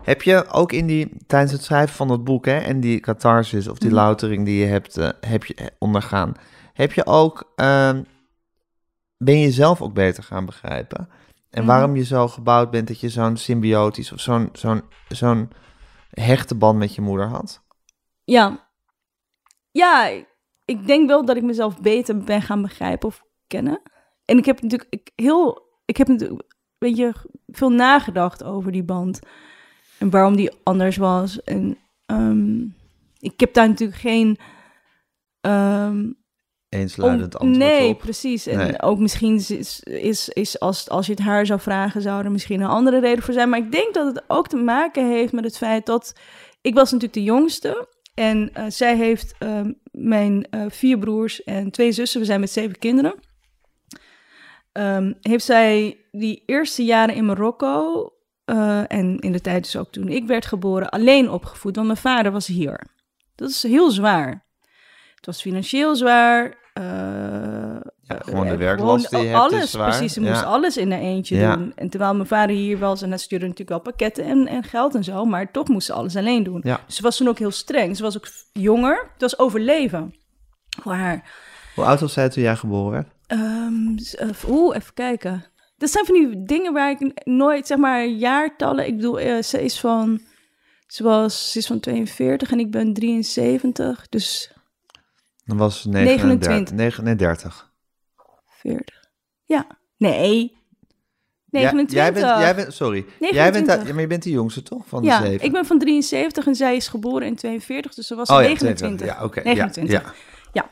Heb 0.03 0.23
je 0.23 0.47
ook 0.51 0.73
in 0.73 0.87
die, 0.87 1.17
tijdens 1.27 1.53
het 1.53 1.63
schrijven 1.65 1.95
van 1.97 2.11
het 2.11 2.25
boek 2.25 2.45
hè, 2.45 2.59
en 2.59 2.81
die 2.81 3.01
catharsis 3.01 3.69
of 3.69 3.79
die 3.79 3.91
Mhm. 3.91 3.99
loutering 3.99 4.45
die 4.45 4.59
je 4.61 4.67
hebt, 4.67 4.97
eh, 4.97 5.09
heb 5.21 5.45
je 5.45 5.73
ondergaan, 5.79 6.35
heb 6.73 6.93
je 6.93 7.07
ook, 7.07 7.53
ehm, 7.57 8.03
ben 9.17 9.39
je 9.39 9.51
zelf 9.51 9.83
ook 9.83 9.95
beter 9.95 10.23
gaan 10.23 10.45
begrijpen? 10.47 11.09
En 11.51 11.63
Mhm. 11.63 11.67
waarom 11.73 11.97
je 11.97 12.05
zo 12.05 12.29
gebouwd 12.29 12.71
bent 12.71 12.89
dat 12.89 13.01
je 13.01 13.09
zo'n 13.09 13.37
symbiotisch 13.37 14.13
of 14.13 14.21
zo'n 14.21 14.49
zo'n 14.53 14.83
zo'n 15.09 15.51
hechte 16.11 16.55
band 16.55 16.79
met 16.79 16.95
je 16.95 17.01
moeder 17.01 17.27
had? 17.27 17.63
Ja. 18.25 18.66
Ja, 19.77 20.11
ik 20.65 20.87
denk 20.87 21.09
wel 21.09 21.25
dat 21.25 21.37
ik 21.37 21.43
mezelf 21.43 21.81
beter 21.81 22.19
ben 22.19 22.43
gaan 22.43 22.63
begrijpen 22.63 23.09
of 23.09 23.23
kennen. 23.47 23.81
En 24.25 24.39
ik 24.39 24.45
heb 24.45 24.63
natuurlijk 24.63 24.91
ik, 24.91 25.11
heel, 25.15 25.63
ik 25.85 25.97
heb 25.97 26.09
natuurlijk 26.09 26.41
een 26.41 26.49
beetje 26.79 27.13
veel 27.47 27.71
nagedacht 27.71 28.45
over 28.45 28.73
die 28.73 28.85
band. 28.85 29.21
En 29.99 30.11
waarom 30.11 30.37
die 30.37 30.51
anders 30.63 30.97
was. 30.97 31.43
En 31.43 31.79
ehm, 32.07 32.61
ik 33.19 33.41
heb 33.41 33.55
daar 33.55 33.69
natuurlijk 33.69 34.01
geen... 34.01 34.39
ehm, 35.41 36.13
Eensluidend 36.69 37.39
antwoord 37.39 37.59
nee, 37.59 37.89
op. 37.89 37.99
precies. 37.99 38.47
En 38.47 38.57
Nee. 38.57 38.83
ook 38.83 38.99
misschien 38.99 39.35
is, 39.35 39.81
is, 39.81 40.29
is 40.29 40.61
als, 40.61 40.89
als 40.89 41.07
je 41.07 41.13
het 41.13 41.23
haar 41.23 41.47
zou 41.47 41.61
vragen, 41.61 42.03
zou 42.03 42.25
er 42.25 42.31
misschien 42.31 42.61
een 42.61 42.69
andere 42.69 43.01
reden 43.01 43.23
voor 43.25 43.35
zijn. 43.35 43.49
Maar 43.49 43.59
ik 43.59 43.73
denk 43.73 43.95
dat 43.95 44.07
het 44.07 44.25
ook 44.27 44.49
te 44.49 44.57
maken 44.57 45.09
heeft 45.09 45.33
met 45.33 45.45
het 45.45 45.57
feit 45.57 45.87
dat 45.87 46.15
ik 46.61 46.75
was 46.75 46.93
natuurlijk 46.93 47.13
de 47.19 47.23
jongste. 47.23 47.89
En 48.17 48.53
eh, 48.53 48.65
zij 48.69 48.97
heeft 48.97 49.35
ehm, 49.39 49.73
mijn 49.91 50.47
eh, 50.51 50.65
vier 50.69 50.99
broers 50.99 51.45
en 51.45 51.71
twee 51.71 51.93
zussen. 51.93 52.21
We 52.21 52.27
zijn 52.27 52.41
met 52.41 52.51
zeven 52.51 52.79
kinderen. 52.79 53.15
Ehm, 54.73 55.13
heeft 55.21 55.45
zij 55.45 55.97
die 56.11 56.43
eerste 56.47 56.85
jaren 56.85 57.15
in 57.15 57.25
Marokko 57.25 58.11
eh, 58.45 58.93
en 58.93 59.19
in 59.19 59.33
de 59.33 59.41
tijd 59.41 59.63
dus 59.63 59.77
ook 59.77 59.93
toen 59.93 60.09
ik 60.09 60.27
werd 60.27 60.47
geboren 60.47 60.89
alleen 60.89 61.31
opgevoed, 61.31 61.75
want 61.77 61.87
mijn 61.87 61.99
vader 61.99 62.33
was 62.33 62.47
hier. 62.47 62.87
Dat 63.35 63.51
is 63.51 63.63
heel 63.63 63.91
zwaar. 63.91 64.47
Het 65.15 65.27
was 65.27 65.43
financieel 65.43 65.97
zwaar. 65.97 66.65
Ja, 68.09 68.19
gewoon 68.25 68.47
de 68.47 68.57
werklast 68.57 69.11
die 69.11 69.19
je 69.19 69.27
hebt 69.27 69.39
alles, 69.41 69.63
is 69.63 69.71
zwaar. 69.71 69.89
precies. 69.89 70.13
Ze 70.13 70.21
moest 70.21 70.45
alles 70.45 70.77
in 70.77 70.91
haar 70.91 71.01
eentje 71.01 71.37
Ja. 71.37 71.57
doen. 71.57 71.73
En 71.77 71.89
terwijl 71.91 72.15
mijn 72.15 72.29
vader 72.29 72.57
hier 72.57 72.79
was, 72.79 73.03
en 73.03 73.09
hij 73.09 73.19
stuurde 73.19 73.45
natuurlijk 73.45 73.71
wel 73.71 73.81
pakketten 73.93 74.25
en, 74.25 74.47
en 74.47 74.63
geld 74.63 74.95
en 74.95 75.05
zo, 75.05 75.25
maar 75.25 75.51
toch 75.51 75.69
moest 75.69 75.87
ze 75.87 75.93
alles 75.93 76.17
alleen 76.17 76.43
doen. 76.43 76.61
Ja. 76.65 76.81
Dus 76.87 76.97
ze 76.97 77.03
was 77.03 77.17
toen 77.17 77.29
ook 77.29 77.39
heel 77.39 77.51
streng. 77.51 77.97
Ze 77.97 78.03
was 78.03 78.17
ook 78.17 78.29
jonger. 78.53 79.11
Het 79.13 79.21
was 79.21 79.39
overleven 79.39 80.15
voor 80.83 80.93
haar. 80.95 81.31
Hoe 81.75 81.85
oud 81.85 82.01
was 82.01 82.13
zij 82.13 82.29
toen 82.29 82.43
jij 82.43 82.57
geboren 82.57 82.91
werd? 82.91 83.07
Eh, 83.27 84.49
Oeh, 84.49 84.77
even 84.77 84.95
kijken. 84.95 85.45
Dat 85.79 85.91
zijn 85.91 86.07
van 86.07 86.15
die 86.15 86.43
dingen 86.45 86.73
waar 86.73 86.91
ik 86.91 87.21
nooit, 87.25 87.67
zeg 87.67 87.79
maar, 87.79 88.07
jaartallen. 88.07 88.87
Ik 88.87 88.97
bedoel, 88.97 89.21
eh, 89.21 89.43
ze 89.43 89.65
is 89.65 89.81
van, 89.81 90.21
ze 90.87 91.03
was, 91.03 91.53
ze 91.53 91.59
is 91.59 91.67
van 91.67 91.81
42 91.81 92.51
en 92.53 92.59
ik 92.59 92.71
ben 92.71 92.93
73, 92.95 94.09
dus 94.09 94.53
Dan 95.45 95.57
was 95.57 95.81
ze 95.81 95.89
39. 95.89 96.49
29. 96.49 97.03
39. 97.03 97.75
40. 98.67 99.05
Ja, 99.45 99.67
nee. 99.97 100.55
29. 101.51 101.95
Jij, 101.97 102.05
jij, 102.05 102.13
bent, 102.13 102.41
jij 102.41 102.55
bent, 102.55 102.75
sorry. 102.75 102.97
Jij 102.97 103.07
bent, 103.19 103.33
29. 103.33 103.77
daar- 103.77 103.87
ja, 103.87 103.93
maar 103.93 104.01
je 104.03 104.07
bent 104.09 104.23
de 104.23 104.31
jongste 104.31 104.63
toch 104.63 104.87
van 104.87 105.03
de 105.03 105.09
ja, 105.09 105.23
zeven? 105.23 105.47
ik 105.47 105.53
ben 105.53 105.67
van 105.67 105.79
73 105.79 106.47
en 106.47 106.55
zij 106.55 106.77
is 106.77 106.89
geboren 106.89 107.27
in 107.27 107.35
42, 107.37 107.95
dus 107.95 108.07
ze 108.07 108.15
was 108.15 108.29
oh, 108.29 108.37
ja, 108.37 108.43
29. 108.43 108.79
22. 108.79 109.19
Ja, 109.19 109.25
oké. 109.25 109.41
29. 109.43 110.15
Ja, 110.53 110.71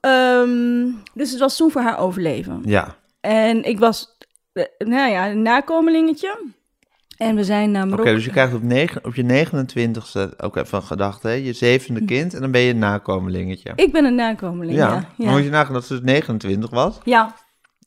Ehm, 0.00 0.90
dus 1.14 1.30
het 1.30 1.40
was 1.40 1.56
toen 1.56 1.70
voor 1.70 1.80
haar 1.82 1.98
overleven. 1.98 2.60
ja, 2.64 2.70
ja. 2.70 2.96
En 3.20 3.62
ik 3.64 3.78
was, 3.78 4.16
eh, 4.52 4.64
nou 4.78 5.10
ja, 5.10 5.30
een 5.30 5.42
nakomelingetje. 5.42 6.38
En 7.16 7.36
we 7.36 7.44
zijn 7.44 7.70
naar 7.70 7.92
Oké, 7.92 8.02
dus 8.14 8.24
je 8.24 8.30
krijgt 8.30 8.54
op, 8.54 8.62
negen, 8.62 9.04
op 9.04 9.14
je 9.14 9.46
29ste 9.46 10.36
ook 10.36 10.56
even 10.56 10.82
gedacht, 10.82 11.22
hè? 11.22 11.30
Je 11.30 11.52
zevende 11.52 12.04
kind 12.04 12.34
en 12.34 12.40
dan 12.40 12.50
ben 12.50 12.60
je 12.60 12.70
een 12.70 12.78
nakomelingetje. 12.78 13.72
Hm. 13.74 13.80
Ik 13.80 13.92
ben 13.92 14.04
een 14.04 14.14
nakomeling, 14.14 14.76
ja. 14.78 15.04
ja. 15.16 15.30
Moet 15.30 15.42
je 15.44 15.50
nagaan 15.50 15.72
dat 15.72 15.84
ze 15.84 15.92
dus 15.92 16.02
29 16.02 16.70
was. 16.70 16.98
ja. 17.04 17.34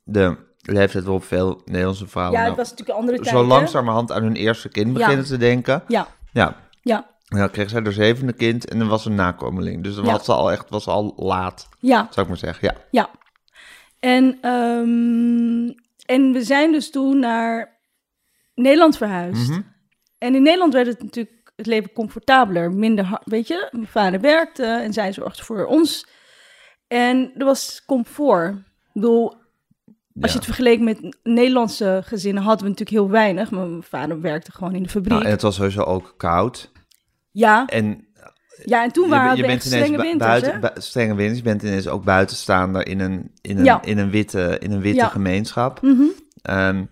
De 0.04 0.38
leeftijd 0.62 1.04
waarop 1.04 1.24
veel 1.24 1.62
Nederlandse 1.66 2.08
vrouwen 2.08 2.34
ja 2.40 2.46
het 2.46 2.56
nou 2.56 2.62
was 2.62 2.70
natuurlijk 2.70 2.98
een 2.98 3.04
andere 3.06 3.24
tijd, 3.24 3.36
zo 3.36 3.44
langzamerhand 3.46 4.12
aan 4.12 4.24
hun 4.24 4.36
eerste 4.36 4.70
kind 4.70 4.94
beginnen 4.94 5.26
te 5.26 5.38
denken. 5.38 5.84
Ja, 5.88 6.08
Ja. 6.32 6.56
ja, 6.82 7.06
En 7.28 7.38
dan 7.38 7.50
kreeg 7.50 7.70
zij 7.70 7.82
haar 7.84 7.92
zevende 7.92 8.34
kind 8.34 8.70
en 8.70 8.80
dan 8.80 8.88
was 8.88 9.04
ze 9.04 9.10
een 9.10 9.16
nakomeling. 9.16 9.84
Dus 9.84 9.96
dan 9.96 10.06
Ja. 10.06 10.12
was 10.12 10.26
ze 10.26 10.34
al 10.34 10.52
echt 10.52 10.70
was 10.70 10.88
al 10.88 11.14
laat, 11.18 11.70
ja, 11.80 12.08
zou 12.10 12.22
ik 12.22 12.28
maar 12.28 12.38
zeggen. 12.38 12.68
Ja. 12.68 12.76
ja. 12.92 13.10
En, 14.00 14.38
ehm, 14.42 15.70
en 16.06 16.32
we 16.32 16.44
zijn 16.44 16.72
dus 16.72 16.92
toen 16.92 17.20
naar 17.20 17.79
Nederland 18.62 18.98
verhuisd. 18.98 19.50
Mhm. 19.50 19.62
En 20.18 20.36
in 20.36 20.44
Nederland 20.44 20.74
werd 20.74 20.88
het 20.88 21.04
natuurlijk 21.04 21.52
het 21.56 21.66
leven 21.66 21.92
comfortabeler, 21.94 22.72
minder 22.72 23.06
hard, 23.06 23.22
weet 23.26 23.48
je. 23.48 23.68
Mijn 23.72 23.88
vader 23.88 24.20
werkte 24.22 24.64
en 24.66 24.94
zij 24.94 25.14
zorgde 25.14 25.44
voor 25.44 25.66
ons. 25.66 26.08
En 26.88 27.32
er 27.38 27.46
was 27.46 27.84
comfort. 27.86 28.56
Ik 28.56 28.62
bedoel, 28.94 29.34
als 30.22 30.32
je 30.32 30.38
het 30.38 30.46
vergeleek 30.46 30.80
met 30.80 31.18
Nederlandse 31.24 32.02
gezinnen, 32.06 32.44
hadden 32.44 32.64
we 32.64 32.70
natuurlijk 32.70 32.98
heel 32.98 33.10
weinig. 33.10 33.52
Maar 33.52 33.68
mijn 33.68 33.84
vader 33.84 34.22
werkte 34.22 34.52
gewoon 34.52 34.76
in 34.76 34.84
de 34.84 34.90
fabriek. 34.90 35.12
Nou, 35.12 35.24
en 35.26 35.32
het 35.32 35.42
was 35.42 35.56
sowieso 35.56 35.82
ook 35.82 36.14
koud. 36.18 36.72
ja, 37.32 37.66
En 37.66 38.08
ja, 38.66 38.84
en 38.84 38.92
toen 38.92 39.04
je, 39.04 39.10
waren 39.10 39.36
je 39.36 39.42
we 39.42 39.48
bent 39.48 39.64
strenge 39.64 39.98
winters, 39.98 40.18
buiten, 40.42 40.60
bu- 40.60 40.82
strenge 40.82 41.16
winters. 41.16 41.38
Je 41.38 41.44
bent 41.44 41.64
ineens 41.64 41.88
ook 41.88 42.04
buitenstaander 42.04 42.88
in 42.88 43.00
een, 43.00 43.32
in 43.42 43.58
een, 43.58 43.64
Ja. 43.64 43.82
in 43.82 43.98
een 43.98 44.10
witte, 44.10 44.58
in 44.60 44.72
een 44.72 44.82
witte 44.82 45.00
Ja. 45.02 45.08
gemeenschap. 45.08 45.82
Mhm. 45.82 46.04
Ehm, 46.42 46.84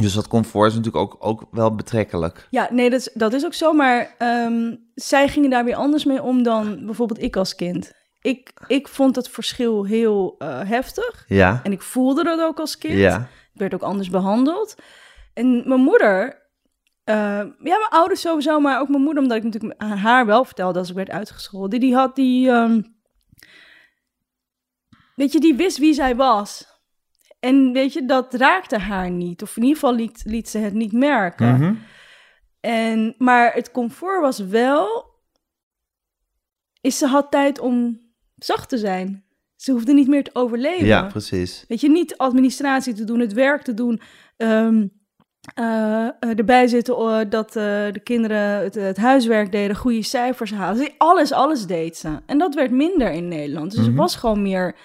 dus 0.00 0.14
dat 0.14 0.28
comfort 0.28 0.70
is 0.70 0.76
natuurlijk 0.76 1.04
ook, 1.04 1.16
ook 1.18 1.46
wel 1.50 1.74
betrekkelijk. 1.74 2.46
Ja, 2.50 2.68
nee, 2.70 2.90
dat 2.90 3.00
is, 3.00 3.10
dat 3.14 3.32
is 3.32 3.44
ook 3.44 3.54
zo. 3.54 3.72
Maar 3.72 4.14
ehm, 4.18 4.76
zij 4.94 5.28
gingen 5.28 5.50
daar 5.50 5.64
weer 5.64 5.74
anders 5.74 6.04
mee 6.04 6.22
om 6.22 6.42
dan 6.42 6.86
bijvoorbeeld 6.86 7.22
ik 7.22 7.36
als 7.36 7.54
kind. 7.54 7.92
Ik, 8.20 8.52
ik 8.66 8.88
vond 8.88 9.16
het 9.16 9.28
verschil 9.28 9.84
heel 9.84 10.34
eh, 10.38 10.60
heftig. 10.62 11.24
Ja, 11.28 11.60
En 11.62 11.72
ik 11.72 11.82
voelde 11.82 12.24
dat 12.24 12.40
ook 12.40 12.60
als 12.60 12.78
kind. 12.78 12.98
ja. 12.98 13.28
Ik 13.52 13.60
werd 13.62 13.74
ook 13.74 13.82
anders 13.82 14.10
behandeld. 14.10 14.74
En 15.34 15.68
mijn 15.68 15.80
moeder, 15.80 16.42
eh, 17.04 17.14
ja, 17.44 17.54
mijn 17.58 17.88
ouders 17.88 18.20
sowieso, 18.20 18.60
maar 18.60 18.80
ook 18.80 18.88
mijn 18.88 19.02
moeder, 19.02 19.22
omdat 19.22 19.36
ik 19.36 19.42
natuurlijk 19.42 19.82
aan 19.82 19.96
haar 19.96 20.26
wel 20.26 20.44
vertelde 20.44 20.78
als 20.78 20.88
ik 20.88 20.94
werd 20.94 21.10
uitgescholden. 21.10 21.80
Die 21.80 21.94
had 21.94 22.14
die, 22.14 22.50
ehm, 22.50 22.82
weet 25.14 25.32
je, 25.32 25.40
die 25.40 25.54
wist 25.54 25.78
wie 25.78 25.94
zij 25.94 26.16
was. 26.16 26.74
En 27.46 27.72
weet 27.72 27.92
je, 27.92 28.04
dat 28.04 28.34
raakte 28.34 28.78
haar 28.78 29.10
niet. 29.10 29.42
Of 29.42 29.56
in 29.56 29.62
ieder 29.62 29.78
geval 29.78 29.94
liet, 29.94 30.22
liet 30.24 30.48
ze 30.48 30.58
het 30.58 30.72
niet 30.74 30.92
merken. 30.92 31.54
Mhm. 31.54 31.74
En, 32.60 33.14
maar 33.18 33.52
het 33.54 33.70
comfort 33.70 34.20
was 34.20 34.38
wel, 34.38 35.04
is 36.80 36.98
ze 36.98 37.06
had 37.06 37.30
tijd 37.30 37.58
om 37.58 38.00
zacht 38.36 38.68
te 38.68 38.78
zijn. 38.78 39.24
Ze 39.56 39.72
hoefde 39.72 39.92
niet 39.92 40.08
meer 40.08 40.24
te 40.24 40.30
overleven. 40.34 40.86
Ja, 40.86 41.02
precies. 41.06 41.64
Weet 41.68 41.80
je, 41.80 41.90
niet 41.90 42.16
administratie 42.16 42.94
te 42.94 43.04
doen, 43.04 43.20
het 43.20 43.32
werk 43.32 43.62
te 43.62 43.74
doen. 43.74 44.00
ehm, 44.36 44.86
eh, 45.54 46.04
eh, 46.06 46.10
erbij 46.38 46.66
zitten 46.66 46.94
eh, 46.96 47.30
dat 47.30 47.48
eh, 47.48 47.62
de 47.92 48.00
kinderen 48.02 48.38
het, 48.62 48.74
het 48.74 48.96
huiswerk 48.96 49.52
deden, 49.52 49.76
goede 49.76 50.02
cijfers 50.02 50.50
halen. 50.50 50.76
Ze- 50.84 50.94
Alles, 50.98 51.32
alles 51.32 51.66
deed 51.66 51.96
ze. 51.96 52.18
En 52.26 52.38
dat 52.38 52.54
werd 52.54 52.70
minder 52.70 53.10
in 53.12 53.28
Nederland. 53.28 53.70
Dus 53.70 53.80
Mhm. 53.80 53.90
er 53.90 53.96
was 53.96 54.16
gewoon 54.16 54.42
meer, 54.42 54.76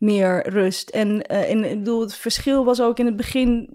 meer 0.00 0.48
rust. 0.48 0.88
En, 0.88 1.22
eh, 1.26 1.50
en 1.50 1.64
ik 1.64 1.78
bedoel, 1.78 2.00
het 2.00 2.14
verschil 2.14 2.64
was 2.64 2.80
ook 2.80 2.98
in 2.98 3.06
het 3.06 3.16
begin, 3.16 3.68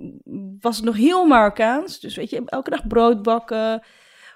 was 0.59 0.75
het 0.75 0.85
nog 0.85 0.95
heel 0.95 1.25
Marokkaans. 1.25 1.99
Dus 1.99 2.15
weet 2.15 2.29
je, 2.29 2.41
elke 2.45 2.69
dag 2.69 2.87
brood 2.87 3.21
bakken, 3.21 3.83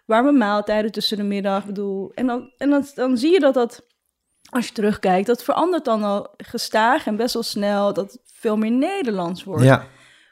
warme 0.05 0.31
maaltijden 0.31 0.91
tussen 0.91 1.17
de 1.17 1.23
middag. 1.23 1.65
Bedoel, 1.65 2.11
en 2.13 2.27
dan, 2.27 2.53
en 2.57 2.69
dan, 2.69 2.85
dan 2.95 3.17
zie 3.17 3.31
je 3.31 3.39
dat 3.39 3.53
dat, 3.53 3.85
als 4.49 4.67
je 4.67 4.73
terugkijkt, 4.73 5.27
dat 5.27 5.43
verandert 5.43 5.85
dan 5.85 6.03
al 6.03 6.33
gestaag 6.37 7.05
en 7.07 7.15
best 7.15 7.33
wel 7.33 7.43
snel, 7.43 7.93
dat 7.93 8.11
het 8.11 8.21
veel 8.33 8.57
meer 8.57 8.71
Nederlands 8.71 9.43
wordt. 9.43 9.63
Ja, 9.63 9.85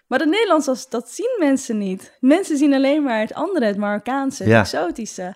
Maar 0.07 0.19
het 0.19 0.29
Nederlands, 0.29 0.65
dat, 0.65 0.85
dat 0.89 1.09
zien 1.09 1.35
mensen 1.39 1.77
niet. 1.77 2.17
Mensen 2.19 2.57
zien 2.57 2.73
alleen 2.73 3.03
maar 3.03 3.19
het 3.19 3.33
andere, 3.33 3.65
het 3.65 3.77
Marokkaanse, 3.77 4.43
het 4.43 4.51
Ja. 4.51 4.59
exotische. 4.59 5.35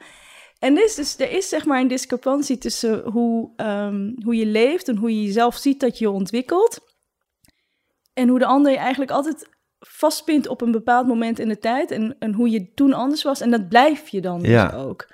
En 0.62 0.78
er 0.78 0.84
is, 0.84 0.96
dus, 0.96 1.20
er 1.20 1.32
is 1.32 1.50
zeg 1.50 1.66
maar 1.66 1.80
een 1.80 1.88
discrepantie 1.88 2.58
tussen 2.58 3.00
hoe, 3.10 3.52
ehm, 3.56 4.12
hoe 4.24 4.36
je 4.36 4.46
leeft 4.46 4.88
en 4.88 4.96
hoe 4.96 5.16
je 5.16 5.24
jezelf 5.24 5.56
ziet 5.56 5.80
dat 5.80 5.98
je 5.98 6.06
je 6.06 6.12
ontwikkelt. 6.12 6.80
En 8.14 8.28
hoe 8.28 8.40
de 8.40 8.46
ander 8.46 8.72
je 8.72 8.78
eigenlijk 8.78 9.12
altijd 9.12 9.50
vastpint 9.80 10.48
op 10.48 10.62
een 10.62 10.72
bepaald 10.72 11.08
moment 11.08 11.40
in 11.40 11.48
de 11.48 11.58
tijd. 11.60 11.92
En, 11.92 12.16
en 12.20 12.34
hoe 12.34 12.50
je 12.50 12.74
toen 12.74 12.94
anders 12.94 13.24
was. 13.24 13.42
En 13.42 13.52
dat 13.52 13.70
blijf 13.70 14.08
je 14.08 14.22
dan 14.22 14.42
Ja. 14.42 14.68
dus 14.68 14.80
ook. 14.80 15.08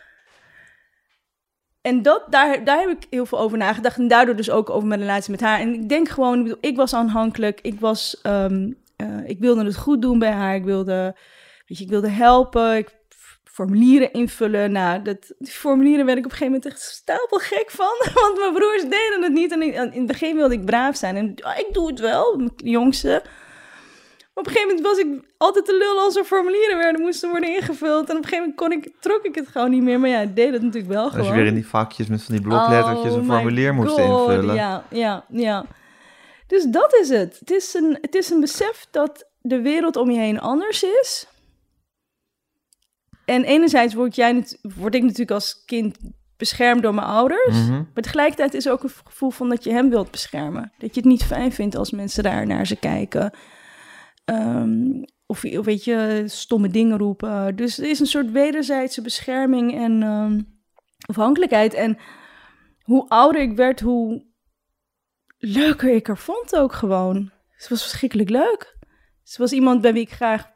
En 1.82 2.02
dat, 2.02 2.24
daar, 2.30 2.64
daar 2.64 2.80
heb 2.80 2.90
ik 2.90 3.08
heel 3.10 3.26
veel 3.26 3.40
over 3.40 3.58
nagedacht. 3.58 3.98
En 3.98 4.08
daardoor 4.08 4.36
dus 4.36 4.50
ook 4.50 4.70
over 4.70 4.88
mijn 4.88 5.00
relatie 5.00 5.32
met 5.32 5.42
haar. 5.42 5.60
En 5.60 5.74
ik 5.74 5.90
denk 5.90 6.10
gewoon, 6.10 6.38
ik, 6.38 6.44
bedoel, 6.44 6.58
ik 6.62 6.76
was 6.76 6.94
aanhankelijk. 6.94 7.60
Ik, 7.62 7.80
was, 7.80 8.20
ehm, 8.22 8.72
eh, 8.96 9.30
ik 9.30 9.40
wilde 9.40 9.66
het 9.66 9.78
goed 9.78 10.02
doen 10.02 10.20
bij 10.20 10.32
haar. 10.32 10.56
Ik 10.56 10.64
wilde, 10.64 11.16
weet 11.66 11.78
je, 11.78 11.84
ik 11.84 11.90
wilde 11.90 12.10
helpen. 12.10 12.78
Ik 12.78 12.97
formulieren 13.58 14.12
invullen. 14.14 14.72
Nou, 14.72 15.02
dat, 15.02 15.34
die 15.40 15.52
formulieren 15.52 16.06
werd 16.06 16.18
ik 16.18 16.26
op 16.26 16.32
een 16.32 16.38
gegeven 16.38 16.60
moment 16.62 16.74
echt 16.74 16.82
stapel 16.82 17.38
gek 17.38 17.72
van. 17.72 17.96
Want 18.22 18.38
mijn 18.40 18.54
broers 18.54 18.82
deden 18.82 19.24
het 19.24 19.32
niet. 19.32 19.52
En 19.52 19.62
ik- 19.62 19.74
in 19.76 19.92
het 19.92 20.06
begin 20.08 20.36
wilde 20.36 20.54
ik 20.54 20.66
braaf 20.66 20.96
zijn. 20.96 21.16
En 21.16 21.30
ik 21.58 21.68
doe 21.72 21.88
het 21.88 22.00
wel, 22.00 22.36
mijn 22.38 22.52
jongste. 22.56 23.08
Maar 24.34 24.46
op 24.46 24.48
een 24.48 24.52
gegeven 24.52 24.76
moment 24.76 24.88
was 24.88 24.98
ik 24.98 25.34
altijd 25.38 25.66
te 25.66 25.78
lul 25.78 26.00
als 26.04 26.16
er 26.16 26.24
formulieren 26.24 26.78
werden, 26.78 27.02
moesten 27.02 27.30
worden 27.30 27.56
ingevuld. 27.56 28.10
En 28.10 28.18
op 28.18 28.24
een 28.24 28.30
gegeven 28.30 28.54
moment 28.56 28.56
kon 28.58 28.72
ik, 28.72 29.02
trok 29.02 29.24
ik 29.26 29.36
het 29.36 29.48
gewoon 29.48 29.70
niet 29.70 29.82
meer. 29.82 30.00
Maar 30.00 30.10
ja, 30.10 30.20
ik 30.20 30.36
deed 30.36 30.54
het 30.54 30.62
natuurlijk 30.62 30.94
wel 30.94 31.04
gewoon. 31.06 31.20
als 31.20 31.28
je 31.28 31.34
weer 31.34 31.46
in 31.46 31.54
die 31.54 31.68
vakjes 31.68 32.08
met 32.08 32.24
van 32.24 32.36
die 32.36 32.44
bloklettertjes 32.44 33.12
Oh 33.12 33.18
een 33.18 33.26
formulier 33.26 33.74
moest 33.74 33.98
invullen. 33.98 34.56
Ja, 34.56 34.84
ja, 34.90 35.26
ja. 35.30 35.66
Dus 36.48 36.64
dat 36.64 36.94
is 37.02 37.10
het. 37.10 37.38
Het 37.40 37.52
is, 37.52 37.74
een, 37.74 37.98
het 38.02 38.16
is 38.16 38.30
een 38.30 38.40
besef 38.40 38.88
dat 38.92 39.26
de 39.42 39.62
wereld 39.62 39.96
om 39.96 40.12
je 40.12 40.20
heen 40.20 40.40
anders 40.40 40.84
is. 40.84 41.28
En 43.28 43.44
enerzijds 43.44 43.94
word, 43.94 44.16
jij, 44.16 44.44
word 44.62 44.96
ik 44.96 45.02
natuurlijk 45.02 45.32
als 45.32 45.64
kind 45.66 45.98
beschermd 46.38 46.82
door 46.82 46.94
mijn 46.94 47.08
ouders. 47.08 47.58
Mhm. 47.58 47.72
Maar 47.72 48.04
tegelijkertijd 48.04 48.54
is 48.54 48.66
er 48.66 48.72
ook 48.72 48.84
een 48.84 48.92
gevoel 49.06 49.30
van 49.30 49.50
dat 49.50 49.64
je 49.64 49.72
hem 49.72 49.90
wilt 49.90 50.12
beschermen. 50.12 50.72
Dat 50.78 50.96
je 50.96 51.02
het 51.02 51.10
niet 51.10 51.24
fijn 51.24 51.52
vindt 51.52 51.76
als 51.76 51.92
mensen 51.92 52.24
daar 52.24 52.48
naar 52.48 52.68
ze 52.68 52.76
kijken. 52.76 53.32
Of, 55.26 55.44
of 55.44 55.66
weet 55.66 55.84
je, 55.84 56.24
stomme 56.26 56.70
dingen 56.70 56.98
roepen. 56.98 57.56
Dus 57.56 57.78
er 57.78 57.90
is 57.90 58.00
een 58.00 58.06
soort 58.06 58.32
wederzijdse 58.32 59.02
bescherming 59.02 59.76
en 59.76 60.04
ehm, 60.04 60.42
afhankelijkheid. 61.06 61.74
En 61.74 61.98
hoe 62.82 63.10
ouder 63.10 63.42
ik 63.42 63.56
werd, 63.56 63.80
hoe 63.80 64.26
leuker 65.38 65.96
ik 65.96 66.08
er 66.08 66.18
vond 66.18 66.56
ook 66.56 66.74
gewoon. 66.74 67.32
Ze 67.58 67.70
was 67.70 67.82
verschrikkelijk 67.82 68.30
leuk. 68.30 68.78
Ze 69.24 69.42
was 69.42 69.52
iemand 69.52 69.82
bij 69.82 69.94
wie 69.94 70.02
ik 70.02 70.12
graag 70.12 70.56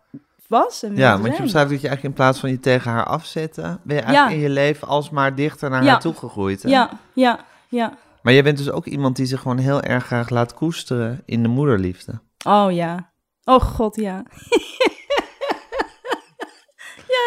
was. 0.52 0.84
En 0.84 0.96
Ja, 0.96 1.20
want 1.20 1.36
je 1.38 1.42
beschrijft 1.42 1.70
dat 1.70 1.82
je 1.82 1.88
eigenlijk 1.88 2.04
in 2.18 2.24
plaats 2.24 2.40
van 2.40 2.50
je 2.50 2.60
tegen 2.60 2.92
haar 2.92 3.06
afzetten, 3.06 3.80
ben 3.84 3.96
je 3.96 4.02
eigenlijk 4.02 4.32
Ja. 4.34 4.38
in 4.38 4.42
je 4.44 4.50
leven 4.54 4.88
alsmaar 4.88 5.36
dichter 5.36 5.70
naar 5.70 5.84
Ja. 5.84 5.90
haar 5.90 6.00
toegegroeid. 6.00 6.64
hè? 6.64 6.70
Ja, 6.70 6.90
ja, 7.14 7.46
ja. 7.70 7.98
Maar 8.22 8.34
jij 8.34 8.44
bent 8.44 8.58
dus 8.58 8.72
ook 8.72 8.86
iemand 8.86 9.16
die 9.16 9.26
zich 9.26 9.42
gewoon 9.42 9.58
heel 9.58 9.82
erg 9.82 10.06
graag 10.06 10.30
laat 10.30 10.54
koesteren 10.54 11.22
in 11.26 11.42
de 11.44 11.50
moederliefde. 11.50 12.20
Oh 12.46 12.72
ja. 12.72 13.12
Oh 13.44 13.62
god, 13.62 13.96
ja. 13.96 14.24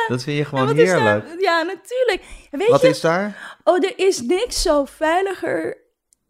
Dat 0.08 0.22
vind 0.22 0.36
je 0.38 0.44
gewoon 0.44 0.68
Ja, 0.68 0.74
heerlijk. 0.74 1.26
daar- 1.26 1.40
Ja, 1.40 1.62
natuurlijk. 1.62 2.22
Weet 2.50 2.68
Wat 2.68 2.80
je, 2.80 2.88
is 2.88 3.00
daar? 3.00 3.56
oh, 3.64 3.76
er 3.84 3.92
is 3.98 4.20
niks 4.20 4.62
zo 4.62 4.84
veiliger, 4.84 5.76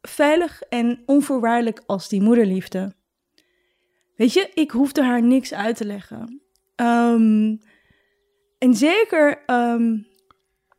veilig 0.02 0.60
en 0.62 1.02
onvoorwaardelijk 1.06 1.82
als 1.86 2.08
die 2.08 2.22
moederliefde. 2.22 2.94
Weet 4.16 4.32
je, 4.32 4.50
ik 4.54 4.70
hoefde 4.70 5.04
haar 5.04 5.22
niks 5.22 5.54
uit 5.54 5.76
te 5.76 5.84
leggen. 5.84 6.42
Ehm, 6.76 7.56
en 8.58 8.74
zeker, 8.74 9.42
ehm, 9.46 9.96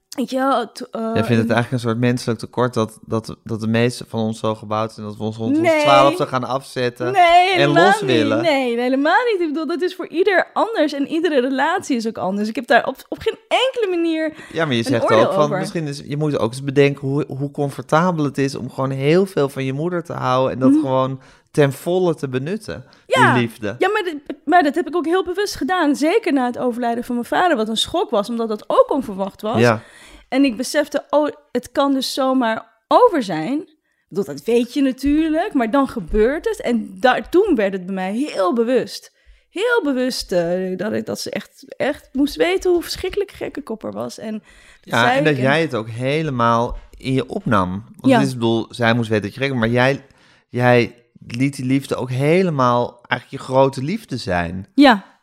weet 0.10 0.30
je 0.30 0.36
wel, 0.38 0.60
het, 0.60 0.90
eh, 0.92 1.02
Jij 1.02 1.24
vindt 1.24 1.42
het 1.42 1.52
eigenlijk 1.52 1.72
een 1.72 1.80
soort 1.80 1.98
menselijk 1.98 2.40
tekort 2.40 2.74
dat, 2.74 3.00
dat, 3.06 3.36
dat 3.44 3.60
de 3.62 3.68
meeste 3.68 4.06
van 4.08 4.20
ons 4.20 4.40
zo 4.40 4.56
gebouwd 4.56 4.94
zijn 4.94 5.06
dat 5.06 5.18
we 5.18 5.24
ons 5.24 5.38
rond 5.38 5.58
ons 5.58 5.68
Nee. 5.68 5.82
twaalfde 5.82 6.28
gaan 6.28 6.44
afzetten. 6.44 7.12
Nee, 7.12 7.54
en 7.56 7.70
los 7.70 8.02
niet. 8.02 8.12
willen. 8.12 8.42
Nee, 8.42 8.80
helemaal 8.80 9.24
niet. 9.32 9.42
Ik 9.42 9.48
bedoel, 9.48 9.68
dat 9.68 9.82
is 9.82 9.96
voor 9.96 10.08
ieder 10.08 10.48
anders 10.54 10.94
en 10.94 11.08
iedere 11.08 11.42
relatie 11.42 11.96
is 11.96 12.08
ook 12.08 12.18
anders. 12.18 12.50
Ik 12.50 12.56
heb 12.56 12.68
daar 12.68 12.88
op, 12.88 12.96
op 13.10 13.20
geen 13.20 13.38
enkele 13.48 13.88
manier... 13.96 14.34
Ja, 14.54 14.66
maar 14.66 14.76
je 14.76 14.84
zegt 14.84 15.04
ook 15.12 15.34
van 15.34 15.44
over. 15.44 15.58
misschien 15.58 15.88
is 15.88 16.02
je 16.06 16.18
moet 16.18 16.38
ook 16.40 16.52
eens 16.52 16.64
bedenken 16.64 17.08
hoe, 17.08 17.26
hoe 17.28 17.52
comfortabel 17.52 18.24
het 18.26 18.38
is 18.38 18.56
om 18.56 18.70
gewoon 18.70 18.90
heel 18.92 19.26
veel 19.26 19.50
van 19.50 19.64
je 19.64 19.74
moeder 19.74 20.04
te 20.04 20.14
houden 20.14 20.54
en 20.54 20.60
dat 20.60 20.74
gewoon 20.82 21.20
ten 21.56 21.74
volle 21.74 22.16
te 22.16 22.28
benutten. 22.30 22.86
Ja. 23.06 23.34
Die 23.34 23.42
liefde. 23.42 23.76
Ja, 23.80 23.90
maar, 23.92 24.04
dit- 24.04 24.36
maar 24.46 24.64
dat 24.64 24.76
heb 24.76 24.88
ik 24.88 24.96
ook 24.96 25.06
heel 25.06 25.24
bewust 25.24 25.56
gedaan. 25.56 25.96
Zeker 25.96 26.34
na 26.34 26.46
het 26.46 26.58
overlijden 26.58 27.04
van 27.04 27.16
mijn 27.16 27.28
vader, 27.28 27.58
wat 27.58 27.70
een 27.70 27.78
schok 27.78 28.10
was, 28.10 28.30
omdat 28.30 28.48
dat 28.48 28.64
ook 28.68 28.92
onverwacht 28.92 29.42
was. 29.42 29.60
Ja. 29.60 29.82
En 30.30 30.44
ik 30.46 30.58
besefte, 30.58 31.04
oh, 31.10 31.28
het 31.52 31.72
kan 31.72 31.94
dus 31.94 32.14
zomaar 32.14 32.82
over 32.88 33.24
zijn. 33.24 33.70
Dat 34.10 34.44
weet 34.44 34.74
je 34.74 34.82
natuurlijk, 34.82 35.54
maar 35.54 35.72
dan 35.72 35.88
gebeurt 35.88 36.46
het. 36.46 36.62
En 36.62 36.96
daar, 37.00 37.30
toen 37.30 37.56
werd 37.56 37.74
het 37.74 37.86
bij 37.86 37.96
mij 37.96 38.14
heel 38.14 38.54
bewust. 38.54 39.14
Heel 39.50 39.82
bewust 39.84 40.32
eh, 40.32 40.78
dat, 40.78 40.94
ik, 40.94 41.06
dat 41.06 41.20
ze 41.20 41.30
echt, 41.30 41.76
echt 41.78 42.10
moest 42.12 42.36
weten 42.36 42.72
hoe 42.72 42.82
verschrikkelijk 42.82 43.32
gekke 43.32 43.62
kopper 43.62 43.92
was. 43.92 44.18
En, 44.18 44.44
Ja, 44.82 45.14
en 45.16 45.24
dat 45.24 45.38
jij 45.38 45.62
het 45.62 45.76
ook 45.76 45.90
helemaal 45.90 46.78
in 46.98 47.14
je 47.14 47.30
opnam. 47.30 47.70
Want 47.72 48.14
Ja. 48.14 48.18
het 48.18 48.26
is, 48.28 48.34
ik 48.34 48.40
bedoel, 48.40 48.66
zij 48.70 48.94
moest 48.94 49.10
weten 49.10 49.24
dat 49.26 49.34
je 49.34 49.40
gek 49.40 49.50
was, 49.50 49.60
maar 49.60 49.70
jij, 49.70 50.06
jij 50.50 51.05
liet 51.28 51.56
die 51.56 51.66
liefde 51.66 51.96
ook 51.96 52.10
helemaal 52.10 53.02
eigenlijk 53.02 53.44
je 53.44 53.50
grote 53.52 53.84
liefde 53.84 54.18
zijn. 54.18 54.68
Ja. 54.74 55.20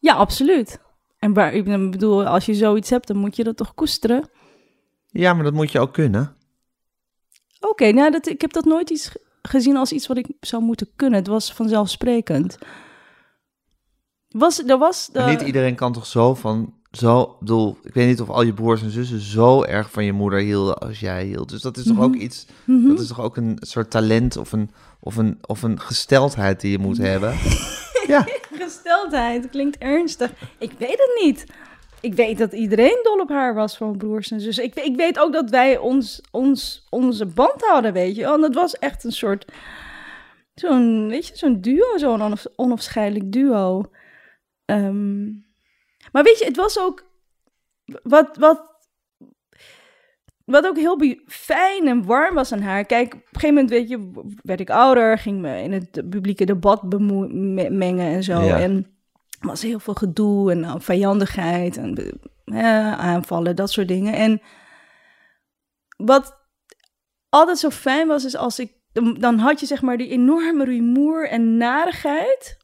Ja, 0.00 0.14
absoluut. 0.14 0.80
En 1.18 1.32
waar, 1.32 1.52
ik 1.52 1.64
bedoel, 1.90 2.26
als 2.26 2.46
je 2.46 2.54
zoiets 2.54 2.90
hebt, 2.90 3.06
dan 3.06 3.16
moet 3.16 3.36
je 3.36 3.44
dat 3.44 3.56
toch 3.56 3.74
koesteren. 3.74 4.30
Ja, 5.06 5.34
maar 5.34 5.44
dat 5.44 5.52
moet 5.52 5.72
je 5.72 5.80
ook 5.80 5.92
kunnen. 5.92 6.36
Oké, 7.60 7.90
nou, 7.92 8.10
dat, 8.10 8.26
ik 8.28 8.40
heb 8.40 8.52
dat 8.52 8.64
nooit 8.64 8.90
iets 8.90 9.08
ge- 9.08 9.20
gezien 9.42 9.76
als 9.76 9.92
iets 9.92 10.06
wat 10.06 10.16
ik 10.16 10.28
zou 10.40 10.62
moeten 10.62 10.90
kunnen. 10.96 11.18
Het 11.18 11.28
was 11.28 11.52
vanzelfsprekend. 11.52 12.58
Was, 14.28 14.64
er 14.64 14.78
was... 14.78 15.10
Maar 15.12 15.22
eh, 15.22 15.28
niet 15.28 15.40
iedereen 15.40 15.74
kan 15.74 15.92
toch 15.92 16.06
zo 16.06 16.34
van, 16.34 16.74
zo, 16.98 17.22
ik 17.22 17.38
bedoel, 17.38 17.78
ik 17.82 17.94
weet 17.94 18.06
niet 18.06 18.20
of 18.20 18.28
al 18.28 18.42
je 18.42 18.52
broers 18.52 18.82
en 18.82 18.90
zussen 18.90 19.20
zo 19.20 19.62
erg 19.62 19.90
van 19.90 20.04
je 20.04 20.12
moeder 20.12 20.38
hielden 20.40 20.78
als 20.78 21.00
jij 21.00 21.24
hield. 21.24 21.48
Dus 21.48 21.62
dat 21.62 21.76
is 21.76 21.84
toch 21.84 22.00
ook 22.00 22.14
iets, 22.14 22.46
mhm. 22.64 22.88
dat 22.88 23.00
is 23.00 23.08
toch 23.08 23.20
ook 23.20 23.36
een 23.36 23.58
soort 23.60 23.90
talent 23.90 24.36
of 24.36 24.52
een, 24.52 24.70
of 25.00 25.16
een, 25.16 25.38
of 25.46 25.62
een 25.62 25.80
gesteldheid 25.80 26.60
die 26.60 26.70
je 26.70 26.78
moet 26.78 26.98
hebben. 27.12 27.34
ja, 28.06 28.26
Gesteldheid, 28.52 29.50
klinkt 29.50 29.78
ernstig. 29.78 30.30
Ik 30.58 30.72
weet 30.78 30.98
het 30.98 31.20
niet. 31.22 31.44
Ik 32.00 32.14
weet 32.14 32.38
dat 32.38 32.52
iedereen 32.52 33.00
dol 33.02 33.20
op 33.20 33.28
haar 33.28 33.54
was 33.54 33.76
van 33.76 33.96
broers 33.96 34.30
en 34.30 34.40
zussen. 34.40 34.64
Ik, 34.64 34.74
ik 34.74 34.96
weet 34.96 35.18
ook 35.18 35.32
dat 35.32 35.50
wij 35.50 35.78
ons, 35.78 36.20
ons, 36.30 36.86
onze 36.90 37.26
band 37.26 37.62
hadden, 37.66 37.92
weet 37.92 38.16
je. 38.16 38.24
Want 38.24 38.42
het 38.42 38.54
was 38.54 38.78
echt 38.78 39.04
een 39.04 39.12
soort... 39.12 39.52
Zo'n, 40.54 41.08
weet 41.08 41.26
je, 41.26 41.36
zo'n 41.36 41.60
duo, 41.60 41.96
zo'n 41.96 42.22
onaf, 42.22 42.46
onafscheidelijk 42.56 43.32
duo. 43.32 43.90
Ehm, 44.64 45.26
weet 46.12 46.38
je, 46.38 46.44
het 46.44 46.56
was 46.56 46.78
ook... 46.78 47.06
Wat, 48.02 48.36
wat, 48.36 48.76
wat 50.44 50.66
ook 50.66 50.76
heel 50.76 51.16
fijn 51.26 51.88
en 51.88 52.04
warm 52.04 52.34
was 52.34 52.52
aan 52.52 52.60
haar. 52.60 52.84
Kijk, 52.84 53.14
op 53.14 53.20
een 53.20 53.40
gegeven 53.40 53.54
moment, 53.54 53.70
weet 53.70 53.88
je, 53.88 54.10
werd 54.42 54.60
ik 54.60 54.70
ouder. 54.70 55.18
Ging 55.18 55.40
me 55.40 55.62
in 55.62 55.72
het 55.72 55.90
publieke 56.10 56.44
debat 56.44 56.82
mengen 57.70 58.06
en 58.06 58.22
zo. 58.22 58.40
Ja. 58.40 58.58
En 58.58 58.98
was 59.40 59.62
heel 59.62 59.78
veel 59.78 59.94
gedoe 59.94 60.50
en 60.50 60.60
nou, 60.60 60.80
vijandigheid 60.80 61.76
en 61.76 62.18
hè, 62.44 62.96
aanvallen, 62.96 63.56
dat 63.56 63.70
soort 63.70 63.88
dingen. 63.88 64.14
En 64.14 64.40
wat 65.96 66.38
altijd 67.28 67.58
zo 67.58 67.70
fijn 67.70 68.08
was, 68.08 68.24
is 68.24 68.36
als 68.36 68.58
ik, 68.58 68.72
dan 69.18 69.38
had 69.38 69.60
je 69.60 69.66
zeg 69.66 69.82
maar 69.82 69.96
die 69.96 70.08
enorme 70.08 70.64
rumoer 70.64 71.28
en 71.28 71.56
narigheid. 71.56 72.56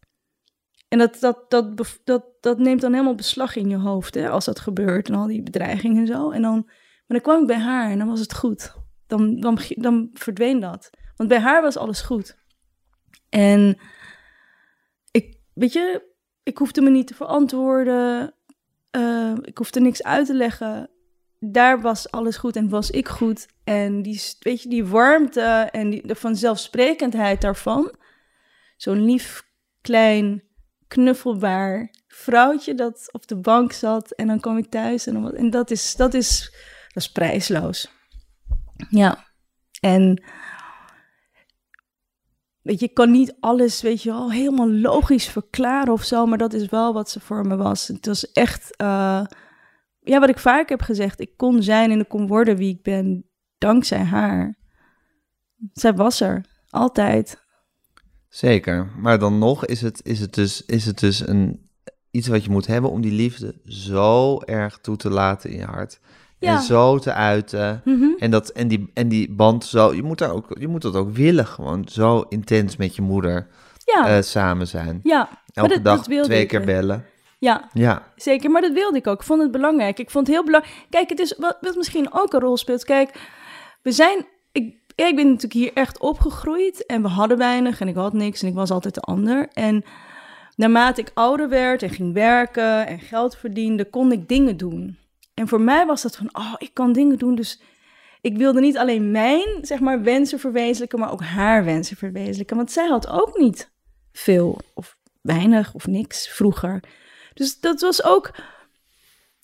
En 0.95 1.01
dat, 1.01 1.17
dat, 1.21 1.51
dat, 1.51 2.01
dat, 2.05 2.25
dat 2.41 2.59
neemt 2.59 2.81
dan 2.81 2.93
helemaal 2.93 3.15
beslag 3.15 3.57
in 3.57 3.69
je 3.69 3.77
hoofd, 3.77 4.15
hè, 4.15 4.29
als 4.29 4.45
dat 4.45 4.61
gebeurt 4.61 5.09
en 5.09 5.15
al 5.15 5.27
die 5.27 5.43
bedreigingen 5.43 6.01
en 6.01 6.07
zo. 6.07 6.31
En 6.31 6.43
dan, 6.43 6.63
maar 6.65 7.05
dan 7.07 7.21
kwam 7.21 7.41
ik 7.41 7.47
bij 7.47 7.59
haar 7.59 7.91
en 7.91 7.99
dan 7.99 8.09
was 8.09 8.21
het 8.21 8.35
goed. 8.35 8.75
Dan, 9.07 9.41
dan, 9.41 9.59
dan 9.69 10.11
verdween 10.13 10.61
dat. 10.61 10.91
Want 11.17 11.29
bij 11.29 11.39
haar 11.39 11.63
was 11.63 11.77
alles 11.77 12.01
goed. 12.01 12.37
En 13.29 13.79
ik, 15.11 15.41
weet 15.55 15.73
je, 15.73 16.03
ik 16.43 16.59
hoefde 16.59 16.81
me 16.81 16.91
niet 16.91 17.07
te 17.07 17.15
verantwoorden. 17.15 18.35
Eh, 18.91 19.35
ik 19.43 19.59
hoefde 19.59 19.81
niks 19.81 20.03
uit 20.03 20.27
te 20.27 20.35
leggen. 20.35 20.91
Daar 21.39 21.81
was 21.81 22.11
alles 22.11 22.37
goed 22.37 22.57
en 22.57 22.69
was 22.69 22.91
ik 22.91 23.09
goed. 23.09 23.47
En 23.65 24.03
die, 24.03 24.23
weet 24.39 24.63
je, 24.63 24.69
die 24.69 24.85
warmte 24.85 25.69
en 25.73 25.91
die, 25.91 26.07
de 26.07 26.15
vanzelfsprekendheid 26.15 27.41
daarvan. 27.41 27.95
Zo'n 28.77 29.05
lief, 29.05 29.49
klein, 29.81 30.43
knuffelbaar 30.89 31.91
vrouwtje 32.07 32.75
dat 32.75 33.09
op 33.13 33.27
de 33.27 33.37
bank 33.37 33.73
zat. 33.73 34.11
En 34.11 34.27
dan 34.27 34.41
kwam 34.41 34.57
ik 34.57 34.71
thuis. 34.71 35.07
En, 35.07 35.15
dan, 35.15 35.35
en 35.35 35.51
dat, 35.51 35.71
is, 35.71 35.97
dat, 35.97 36.15
is, 36.15 36.55
dat 36.93 37.03
is 37.03 37.13
prijsloos. 37.13 37.91
Ja. 38.89 39.25
En 39.81 40.23
weet 42.63 42.81
je, 42.81 42.89
kan 42.89 43.11
niet 43.11 43.37
alles, 43.41 43.83
weet 43.83 44.03
je 44.03 44.11
wel, 44.11 44.33
helemaal 44.33 44.71
logisch 44.71 45.29
verklaren 45.29 45.93
of 45.93 46.03
zo, 46.03 46.27
maar 46.27 46.39
dat 46.39 46.53
is 46.53 46.67
wel 46.67 46.93
wat 46.93 47.11
ze 47.11 47.21
voor 47.21 47.47
me 47.47 47.57
was. 47.57 47.89
Het 47.89 48.07
was 48.07 48.33
echt, 48.33 48.77
eh, 48.77 49.25
ja, 50.01 50.21
wat 50.21 50.29
ik 50.29 50.39
vaak 50.39 50.69
heb 50.69 50.81
gezegd, 50.81 51.21
ik 51.21 51.37
kon 51.37 51.63
zijn 51.63 51.91
en 51.91 52.01
ik 52.01 52.09
kon 52.09 52.27
worden 52.27 52.57
wie 52.57 52.75
ik 52.75 52.83
ben 52.83 53.31
dankzij 53.59 54.05
haar. 54.05 54.59
Zij 55.73 55.95
was 55.95 56.21
er, 56.21 56.45
altijd. 56.71 57.44
Zeker. 58.35 58.91
Maar 58.97 59.19
dan 59.19 59.39
nog 59.39 59.67
is 59.67 59.81
het, 59.81 60.01
is 60.05 60.21
het 60.21 60.35
dus, 60.35 60.65
is 60.67 60.87
het 60.87 60.99
dus 60.99 61.27
een, 61.27 61.69
iets 62.11 62.29
wat 62.29 62.45
je 62.45 62.51
moet 62.51 62.67
hebben 62.67 62.91
om 62.91 63.01
die 63.01 63.13
liefde 63.13 63.55
zo 63.67 64.41
erg 64.41 64.79
toe 64.79 64.97
te 64.97 65.11
laten 65.11 65.51
in 65.51 65.57
je 65.57 65.65
hart. 65.65 66.01
Ja. 66.39 66.57
En 66.57 66.63
zo 66.63 66.99
te 66.99 67.13
uiten. 67.13 67.81
Mhm. 67.85 68.05
En, 68.19 68.31
dat, 68.31 68.49
en, 68.49 68.69
die, 68.69 68.91
en 68.95 69.09
die 69.09 69.33
band 69.33 69.65
zo, 69.65 69.95
je 69.95 70.03
moet, 70.03 70.19
daar 70.19 70.33
ook, 70.33 70.47
je 70.59 70.69
moet 70.69 70.83
dat 70.83 70.95
ook 70.97 71.11
willen, 71.15 71.47
gewoon 71.47 71.89
zo 71.91 72.25
intens 72.29 72.77
met 72.77 72.97
je 72.97 73.03
moeder 73.03 73.47
Ja, 73.85 74.07
eh, 74.17 74.23
samen 74.23 74.67
zijn. 74.67 75.01
ja. 75.03 75.29
Elke 75.53 75.69
dat- 75.75 75.85
dag 75.85 76.07
dat 76.07 76.25
twee 76.25 76.41
ik. 76.43 76.49
keer 76.49 76.65
bellen. 76.65 77.05
Ja, 77.39 77.69
Ja, 77.73 78.13
Zeker, 78.17 78.51
maar 78.51 78.63
dat 78.63 78.73
wilde 78.73 78.97
ik 78.99 79.07
ook. 79.07 79.21
Ik 79.21 79.27
vond 79.27 79.43
het 79.43 79.51
belangrijk. 79.51 79.99
Ik 79.99 80.11
vond 80.11 80.27
het 80.27 80.37
heel 80.37 80.45
belangrijk. 80.45 80.77
Kijk, 80.91 81.09
het 81.09 81.19
is 81.19 81.35
wat, 81.39 81.57
wat 81.61 81.77
misschien 81.77 82.13
ook 82.13 82.33
een 82.33 82.41
rol 82.41 82.57
speelt. 82.57 82.85
Kijk, 82.85 83.11
we 83.83 83.93
zijn. 83.93 84.27
Ik, 84.53 84.75
ik 84.95 85.17
ben 85.17 85.27
natuurlijk 85.27 85.53
hier 85.53 85.73
echt 85.73 85.99
opgegroeid 85.99 86.87
en 86.87 87.03
we 87.03 87.09
hadden 87.09 87.39
weinig 87.39 87.81
en 87.81 87.89
ik 87.89 87.95
had 87.95 88.13
niks 88.13 88.43
en 88.43 88.49
ik 88.49 88.55
was 88.55 88.71
altijd 88.71 88.95
de 88.95 89.01
ander. 89.01 89.49
En 89.53 89.85
naarmate 90.57 91.01
ik 91.01 91.11
ouder 91.15 91.49
werd 91.49 91.83
en 91.83 91.91
ging 91.91 92.13
werken 92.13 92.87
en 92.87 93.01
geld 93.01 93.37
verdiende, 93.37 93.85
kon 93.85 94.13
ik 94.13 94.29
dingen 94.29 94.57
doen. 94.57 94.99
En 95.35 95.49
voor 95.49 95.61
mij 95.61 95.87
was 95.87 96.03
dat 96.03 96.17
van, 96.17 96.29
oh, 96.33 96.55
ik 96.59 96.71
kan 96.73 96.93
dingen 96.93 97.19
doen. 97.19 97.35
Dus 97.35 97.61
ik 98.21 98.37
wilde 98.37 98.61
niet 98.61 98.79
alleen 98.79 99.11
mijn, 99.11 99.59
zeg 99.63 99.81
maar, 99.81 100.03
wensen 100.03 100.39
verwezenlijken, 100.39 100.99
maar 100.99 101.13
ook 101.13 101.23
haar 101.23 101.65
wensen 101.65 101.97
verwezenlijken. 101.97 102.57
Want 102.57 102.73
zij 102.73 102.89
had 102.89 103.09
ook 103.09 103.39
niet 103.39 103.71
veel 104.13 104.59
of 104.75 104.97
weinig 105.21 105.75
of 105.75 105.87
niks 105.87 106.29
vroeger. 106.29 106.83
Dus 107.35 107.61
dat 107.61 107.81
was 107.81 108.05
ook. 108.05 108.31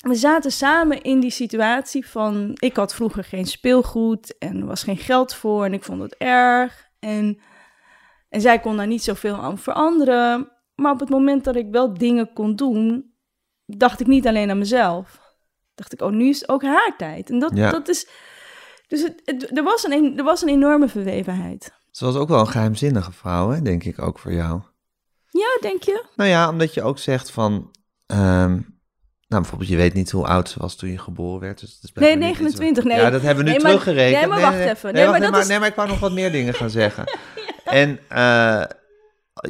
We 0.00 0.14
zaten 0.14 0.52
samen 0.52 1.02
in 1.02 1.20
die 1.20 1.30
situatie 1.30 2.06
van. 2.06 2.50
Ik 2.54 2.76
had 2.76 2.94
vroeger 2.94 3.24
geen 3.24 3.46
speelgoed 3.46 4.38
en 4.38 4.60
er 4.60 4.66
was 4.66 4.82
geen 4.82 4.96
geld 4.96 5.34
voor 5.34 5.64
en 5.64 5.72
ik 5.72 5.84
vond 5.84 6.02
het 6.02 6.14
erg. 6.16 6.88
En, 6.98 7.40
en 8.28 8.40
zij 8.40 8.60
kon 8.60 8.76
daar 8.76 8.86
niet 8.86 9.02
zoveel 9.04 9.34
aan 9.36 9.58
veranderen. 9.58 10.52
Maar 10.74 10.92
op 10.92 11.00
het 11.00 11.08
moment 11.08 11.44
dat 11.44 11.56
ik 11.56 11.66
wel 11.70 11.94
dingen 11.94 12.32
kon 12.32 12.56
doen, 12.56 13.14
dacht 13.66 14.00
ik 14.00 14.06
niet 14.06 14.26
alleen 14.26 14.50
aan 14.50 14.58
mezelf. 14.58 15.20
Dacht 15.74 15.92
ik, 15.92 16.00
oh, 16.02 16.10
nu 16.12 16.28
is 16.28 16.40
het 16.40 16.48
ook 16.48 16.62
haar 16.62 16.94
tijd. 16.96 17.30
En 17.30 17.38
dat, 17.38 17.50
Ja. 17.56 17.70
dat 17.70 17.88
is. 17.88 18.08
Dus 18.88 19.02
het, 19.02 19.22
het- 19.24 19.56
er, 19.58 19.62
was 19.64 19.84
een, 19.84 20.18
er 20.18 20.24
was 20.24 20.42
een 20.42 20.48
enorme 20.48 20.88
verwevenheid. 20.88 21.72
ze 21.90 22.04
was 22.04 22.16
ook 22.16 22.28
wel 22.28 22.40
een 22.40 22.46
geheimzinnige 22.48 23.12
vrouw, 23.12 23.48
hè, 23.50 23.62
denk 23.62 23.84
ik 23.84 23.98
ook 24.02 24.18
voor 24.18 24.32
jou. 24.32 24.60
Ja, 25.30 25.58
denk 25.60 25.82
je? 25.82 26.04
Nou 26.16 26.30
ja, 26.30 26.48
omdat 26.48 26.74
je 26.74 26.82
ook 26.82 26.98
zegt 26.98 27.30
van... 27.30 27.70
ehm, 28.06 28.60
nou, 29.30 29.42
bijvoorbeeld, 29.42 29.70
je 29.70 29.76
weet 29.76 29.94
niet 29.94 30.10
hoe 30.10 30.26
oud 30.26 30.48
ze 30.48 30.58
was 30.58 30.76
toen 30.76 30.90
je 30.90 30.98
geboren 30.98 31.40
werd. 31.40 31.60
Dus 31.60 31.74
dat 31.74 31.84
is 31.84 31.92
Nee, 31.92 32.04
blijkbaar 32.16 32.28
niet 32.28 32.38
iets- 32.50 32.58
29, 32.58 32.84
nee. 32.84 32.96
Ja, 32.96 33.10
dat 33.10 33.22
hebben 33.22 33.44
we 33.44 33.50
nu 33.50 33.56
Nee, 33.56 33.64
maar- 33.66 33.70
teruggerekend. 33.70 34.20
nee, 34.20 34.28
maar 34.28 34.40
wacht 34.40 34.54
even. 34.58 34.64
Nee, 34.82 34.92
Nee, 34.92 35.04
wacht, 35.04 35.10
maar 35.12 35.20
dat 35.20 35.30
maar, 35.30 35.40
is- 35.40 35.46
nee, 35.48 35.58
maar 35.58 35.68
ik 35.68 35.74
wou 35.74 35.88
nog 35.88 36.00
wat 36.00 36.12
meer 36.12 36.32
dingen 36.32 36.54
gaan 36.54 36.70
zeggen. 36.80 37.04
En 37.64 37.98
eh, 38.08 38.62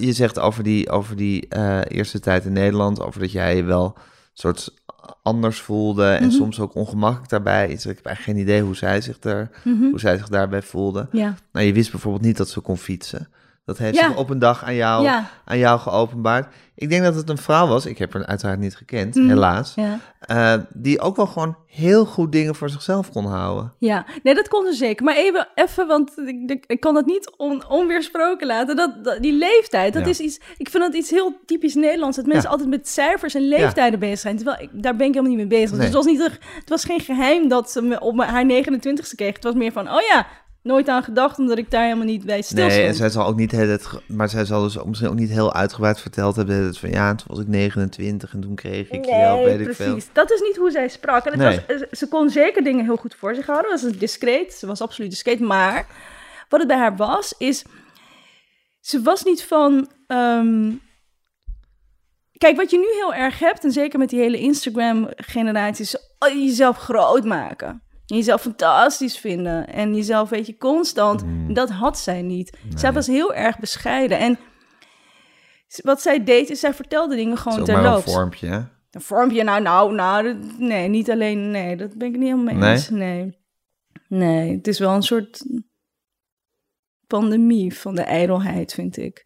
je 0.00 0.12
zegt 0.12 0.38
over 0.38 0.62
die, 0.62 0.90
over 0.90 1.16
die 1.16 1.48
eh, 1.48 1.78
eerste 1.88 2.20
tijd 2.20 2.44
in 2.44 2.52
Nederland... 2.52 3.00
over 3.02 3.20
dat 3.20 3.32
jij 3.32 3.56
je 3.56 3.62
wel 3.62 3.84
een 3.96 4.02
soort 4.34 4.74
anders 5.22 5.60
voelde... 5.60 6.06
en 6.06 6.26
Mhm. 6.26 6.34
soms 6.36 6.60
ook 6.60 6.74
ongemakkelijk 6.74 7.30
daarbij. 7.30 7.68
Ik 7.68 7.82
heb 7.82 7.86
eigenlijk 8.06 8.20
geen 8.20 8.36
idee 8.36 8.62
hoe 8.62 8.76
zij 8.76 9.00
zich, 9.00 9.16
er, 9.20 9.50
Mhm. 9.64 9.82
hoe 9.90 10.00
zij 10.00 10.16
zich 10.16 10.28
daarbij 10.28 10.62
voelde. 10.62 11.08
Ja. 11.12 11.34
Nou, 11.52 11.66
je 11.66 11.72
wist 11.72 11.90
bijvoorbeeld 11.90 12.24
niet 12.24 12.36
dat 12.36 12.48
ze 12.48 12.60
kon 12.60 12.78
fietsen. 12.78 13.28
Dat 13.70 13.78
heeft 13.78 13.96
Ja. 13.98 14.06
zich 14.08 14.16
op 14.16 14.30
een 14.30 14.38
dag 14.38 14.64
aan 14.64 14.74
jou, 14.74 15.02
Ja. 15.02 15.30
aan 15.44 15.58
jou 15.58 15.78
geopenbaard. 15.80 16.54
Ik 16.74 16.88
denk 16.90 17.02
dat 17.02 17.14
het 17.14 17.28
een 17.28 17.38
vrouw 17.38 17.66
was, 17.66 17.86
ik 17.86 17.98
heb 17.98 18.12
haar 18.12 18.26
uiteraard 18.26 18.58
niet 18.58 18.76
gekend, 18.76 19.14
Mhm. 19.14 19.28
helaas. 19.28 19.72
Ja. 19.76 19.98
eh, 20.20 20.54
die 20.74 21.00
ook 21.00 21.16
wel 21.16 21.26
gewoon 21.26 21.56
heel 21.66 22.04
goed 22.04 22.32
dingen 22.32 22.54
voor 22.54 22.70
zichzelf 22.70 23.10
kon 23.12 23.24
houden. 23.26 23.72
Ja, 23.78 24.04
nee, 24.22 24.34
dat 24.34 24.48
kon 24.48 24.66
ze 24.66 24.72
zeker. 24.72 25.04
Maar 25.04 25.14
even, 25.16 25.48
even 25.54 25.86
want 25.86 26.12
ik, 26.46 26.64
ik, 26.66 26.80
kan 26.80 26.94
dat 26.94 27.06
niet 27.06 27.30
on, 27.36 27.68
onweersproken 27.68 28.46
laten. 28.46 28.76
Dat, 28.76 29.04
dat- 29.04 29.22
die 29.22 29.32
leeftijd, 29.32 29.92
dat 29.92 30.06
is 30.06 30.20
iets... 30.20 30.40
Ik 30.56 30.68
vind 30.70 30.82
dat 30.82 30.94
iets 30.94 31.10
heel 31.10 31.32
typisch 31.46 31.74
Nederlands. 31.74 32.16
Dat 32.16 32.26
mensen 32.26 32.50
altijd 32.50 32.68
met 32.68 32.88
cijfers 32.88 33.34
en 33.34 33.48
leeftijden 33.48 33.98
bezig 33.98 34.18
zijn. 34.18 34.36
Terwijl, 34.36 34.58
ik, 34.60 34.68
daar 34.72 34.96
ben 34.96 35.06
ik 35.06 35.14
helemaal 35.14 35.36
niet 35.36 35.48
mee 35.48 35.60
bezig. 35.60 35.70
Nee. 35.70 35.78
Dus 35.78 35.86
het 35.86 35.96
was, 35.96 36.06
niet, 36.06 36.22
het 36.60 36.68
was 36.68 36.84
geen 36.84 37.00
geheim 37.00 37.48
dat 37.48 37.70
ze 37.70 37.82
me 37.82 38.00
op 38.00 38.20
haar 38.22 38.44
29ste 38.46 39.14
kreeg. 39.16 39.34
Het 39.34 39.44
was 39.44 39.54
meer 39.54 39.72
van, 39.72 39.88
oh 39.88 40.00
ja, 40.12 40.26
nooit 40.62 40.88
aan 40.88 41.02
gedacht... 41.02 41.38
omdat 41.38 41.58
ik 41.58 41.70
daar 41.70 41.82
helemaal 41.84 42.04
niet 42.04 42.24
bij 42.24 42.42
stil 42.42 42.66
Nee, 42.66 42.86
en 42.86 42.94
zij 42.94 43.10
zal 43.10 43.26
ook 43.26 43.36
niet 43.36 43.50
het, 43.52 43.88
maar 44.06 44.28
zij 44.28 44.44
zal 44.44 44.62
dus 44.62 44.78
ook 44.78 44.86
misschien 44.86 45.08
ook 45.10 45.18
niet 45.18 45.30
heel 45.30 45.54
uitgebreid 45.54 46.00
verteld 46.00 46.36
hebben. 46.36 46.64
Dat 46.64 46.78
van 46.78 46.90
ja, 46.90 47.14
toen 47.14 47.26
was 47.28 47.38
ik 47.38 47.48
29 47.48 48.32
en 48.32 48.40
toen 48.40 48.54
kreeg 48.54 48.90
ik 48.90 49.04
je 49.04 49.10
wel, 49.10 49.44
weet 49.44 49.60
ik 49.60 49.74
veel. 49.74 49.86
precies. 49.92 50.10
Dat 50.12 50.30
is 50.30 50.40
niet 50.40 50.56
hoe 50.56 50.70
zij 50.70 50.88
sprak. 50.88 51.24
En 51.24 51.40
het 51.40 51.66
Nee. 51.66 51.78
was, 51.88 51.98
ze 51.98 52.08
kon 52.08 52.30
zeker 52.30 52.64
dingen 52.64 52.84
heel 52.84 52.96
goed 52.96 53.14
voor 53.14 53.34
zich 53.34 53.46
houden. 53.46 53.78
Ze 53.78 53.86
was 53.88 53.96
discreet. 53.98 54.52
Ze 54.52 54.66
was 54.66 54.80
absoluut 54.80 55.10
discreet. 55.10 55.40
Maar 55.40 55.86
wat 56.48 56.58
het 56.60 56.68
bij 56.68 56.78
haar 56.78 56.96
was, 56.96 57.34
is... 57.38 57.64
Ze 58.80 59.02
was 59.02 59.22
niet 59.24 59.44
van... 59.44 59.90
ehm, 60.06 60.70
Kijk, 62.38 62.56
wat 62.56 62.70
je 62.70 62.78
nu 62.78 62.86
heel 62.94 63.14
erg 63.14 63.38
hebt, 63.38 63.64
en 63.64 63.72
zeker 63.72 63.98
met 63.98 64.08
die 64.08 64.20
hele 64.20 64.38
Instagram-generatie, 64.38 65.84
is 65.84 65.96
jezelf 66.18 66.76
groot 66.76 67.24
maken. 67.24 67.82
En 68.10 68.16
jezelf 68.16 68.40
fantastisch 68.40 69.18
vinden. 69.18 69.66
En 69.68 69.94
jezelf, 69.94 70.28
weet 70.28 70.46
je, 70.46 70.56
constant. 70.56 71.24
Mm. 71.24 71.54
Dat 71.54 71.70
had 71.70 71.98
zij 71.98 72.22
niet. 72.22 72.58
Zij 72.74 72.92
was 72.92 73.06
heel 73.06 73.34
erg 73.34 73.58
bescheiden. 73.58 74.18
En 74.18 74.38
wat 75.82 76.02
zij 76.02 76.24
deed, 76.24 76.50
is 76.50 76.60
zij 76.60 76.74
vertelde 76.74 77.16
dingen 77.16 77.36
gewoon 77.36 77.58
maar 77.60 77.68
een 77.68 77.74
terloops. 77.74 78.12
vormpje, 78.12 78.46
hè? 78.46 78.60
Een 78.90 79.00
vormpje, 79.00 79.42
nou, 79.42 79.62
nou, 79.62 79.94
nou, 79.94 80.38
nee, 80.58 80.88
niet 80.88 81.10
alleen, 81.10 81.50
nee, 81.50 81.76
dat 81.76 81.96
ben 81.98 82.08
ik 82.08 82.14
niet 82.14 82.22
helemaal 82.22 82.44
mee 82.44 82.54
Nee? 82.54 82.70
eens. 82.72 82.88
Nee. 82.88 83.38
Nee, 84.08 84.56
het 84.56 84.66
is 84.66 84.78
wel 84.78 84.94
een 84.94 85.02
soort 85.02 85.44
pandemie 87.06 87.74
van 87.74 87.94
de 87.94 88.02
ijdelheid, 88.02 88.72
vind 88.72 88.96
ik. 88.96 89.24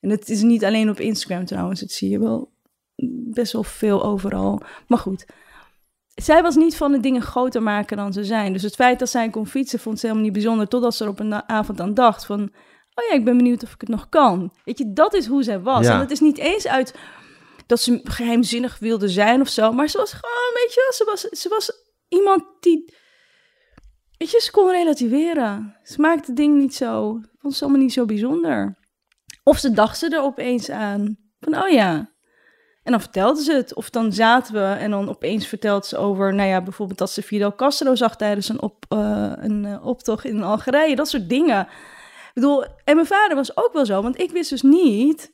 En 0.00 0.10
het 0.10 0.28
is 0.28 0.42
niet 0.42 0.64
alleen 0.64 0.90
op 0.90 1.00
Instagram 1.00 1.44
trouwens, 1.44 1.80
dat 1.80 1.90
zie 1.90 2.10
je 2.10 2.18
wel 2.18 2.52
best 3.32 3.52
wel 3.52 3.62
veel 3.62 4.04
overal. 4.04 4.60
Maar 4.86 4.98
goed, 4.98 5.26
zij 6.14 6.42
was 6.42 6.56
niet 6.56 6.76
van 6.76 6.92
de 6.92 7.00
dingen 7.00 7.22
groter 7.22 7.62
maken 7.62 7.96
dan 7.96 8.12
ze 8.12 8.24
zijn. 8.24 8.52
Dus 8.52 8.62
het 8.62 8.74
feit 8.74 8.98
dat 8.98 9.08
zij 9.08 9.30
kon 9.30 9.46
fietsen 9.46 9.78
vond 9.78 9.98
ze 9.98 10.06
helemaal 10.06 10.24
niet 10.24 10.34
bijzonder, 10.34 10.68
totdat 10.68 10.94
ze 10.94 11.04
er 11.04 11.10
op 11.10 11.20
een 11.20 11.48
avond 11.48 11.80
aan 11.80 11.94
dacht 11.94 12.26
van, 12.26 12.40
oh 12.94 13.04
ja, 13.08 13.14
ik 13.14 13.24
ben 13.24 13.36
benieuwd 13.36 13.62
of 13.62 13.72
ik 13.74 13.80
het 13.80 13.90
nog 13.90 14.08
kan. 14.08 14.52
Weet 14.64 14.78
je, 14.78 14.92
dat 14.92 15.14
is 15.14 15.26
hoe 15.26 15.42
zij 15.42 15.60
was. 15.60 15.86
Ja. 15.86 15.94
En 15.94 16.00
het 16.00 16.10
is 16.10 16.20
niet 16.20 16.38
eens 16.38 16.66
uit 16.66 16.94
dat 17.66 17.80
ze 17.80 18.00
geheimzinnig 18.04 18.78
wilde 18.78 19.08
zijn 19.08 19.40
of 19.40 19.48
zo. 19.48 19.72
Maar 19.72 19.88
ze 19.88 19.98
was 19.98 20.12
gewoon, 20.12 20.52
weet 20.54 20.74
je 20.74 20.80
wel, 20.80 20.92
ze 20.92 21.04
was, 21.04 21.40
ze 21.40 21.48
was 21.48 21.72
iemand 22.08 22.44
die... 22.60 22.94
Weet 24.18 24.30
je, 24.30 24.40
ze 24.40 24.50
kon 24.50 24.70
relativeren. 24.70 25.78
Ze 25.82 26.00
maakte 26.00 26.32
dingen 26.32 26.58
niet 26.58 26.74
zo... 26.74 27.20
Vond 27.38 27.54
ze 27.54 27.62
allemaal 27.62 27.82
niet 27.82 27.92
zo 27.92 28.04
bijzonder. 28.04 28.78
Of 29.42 29.58
ze 29.58 29.70
dacht 29.70 29.98
ze 29.98 30.08
er 30.08 30.22
opeens 30.22 30.70
aan. 30.70 31.16
Van, 31.40 31.62
oh 31.62 31.68
ja. 31.68 32.11
En 32.82 32.90
dan 32.90 33.00
vertelde 33.00 33.42
ze 33.42 33.52
het. 33.52 33.74
Of 33.74 33.90
dan 33.90 34.12
zaten 34.12 34.54
we 34.54 34.60
en 34.60 34.90
dan 34.90 35.08
opeens 35.08 35.46
vertelde 35.46 35.86
ze 35.86 35.96
over... 35.96 36.34
Nou 36.34 36.48
ja, 36.48 36.62
bijvoorbeeld 36.62 36.98
dat 36.98 37.10
ze 37.10 37.22
Fidel 37.22 37.54
Castro 37.54 37.94
zag 37.94 38.16
tijdens 38.16 38.48
een, 38.48 38.62
op, 38.62 38.84
eh, 38.88 39.32
een 39.36 39.64
eh, 39.64 39.86
optocht 39.86 40.24
in 40.24 40.42
Algerije. 40.42 40.96
Dat 40.96 41.08
soort 41.08 41.28
dingen. 41.28 41.60
Ik 41.60 42.30
bedoel, 42.34 42.64
en 42.84 42.94
mijn 42.94 43.06
vader 43.06 43.36
was 43.36 43.56
ook 43.56 43.72
wel 43.72 43.86
zo. 43.86 44.02
Want 44.02 44.20
ik 44.20 44.30
wist 44.30 44.50
dus 44.50 44.62
niet 44.62 45.30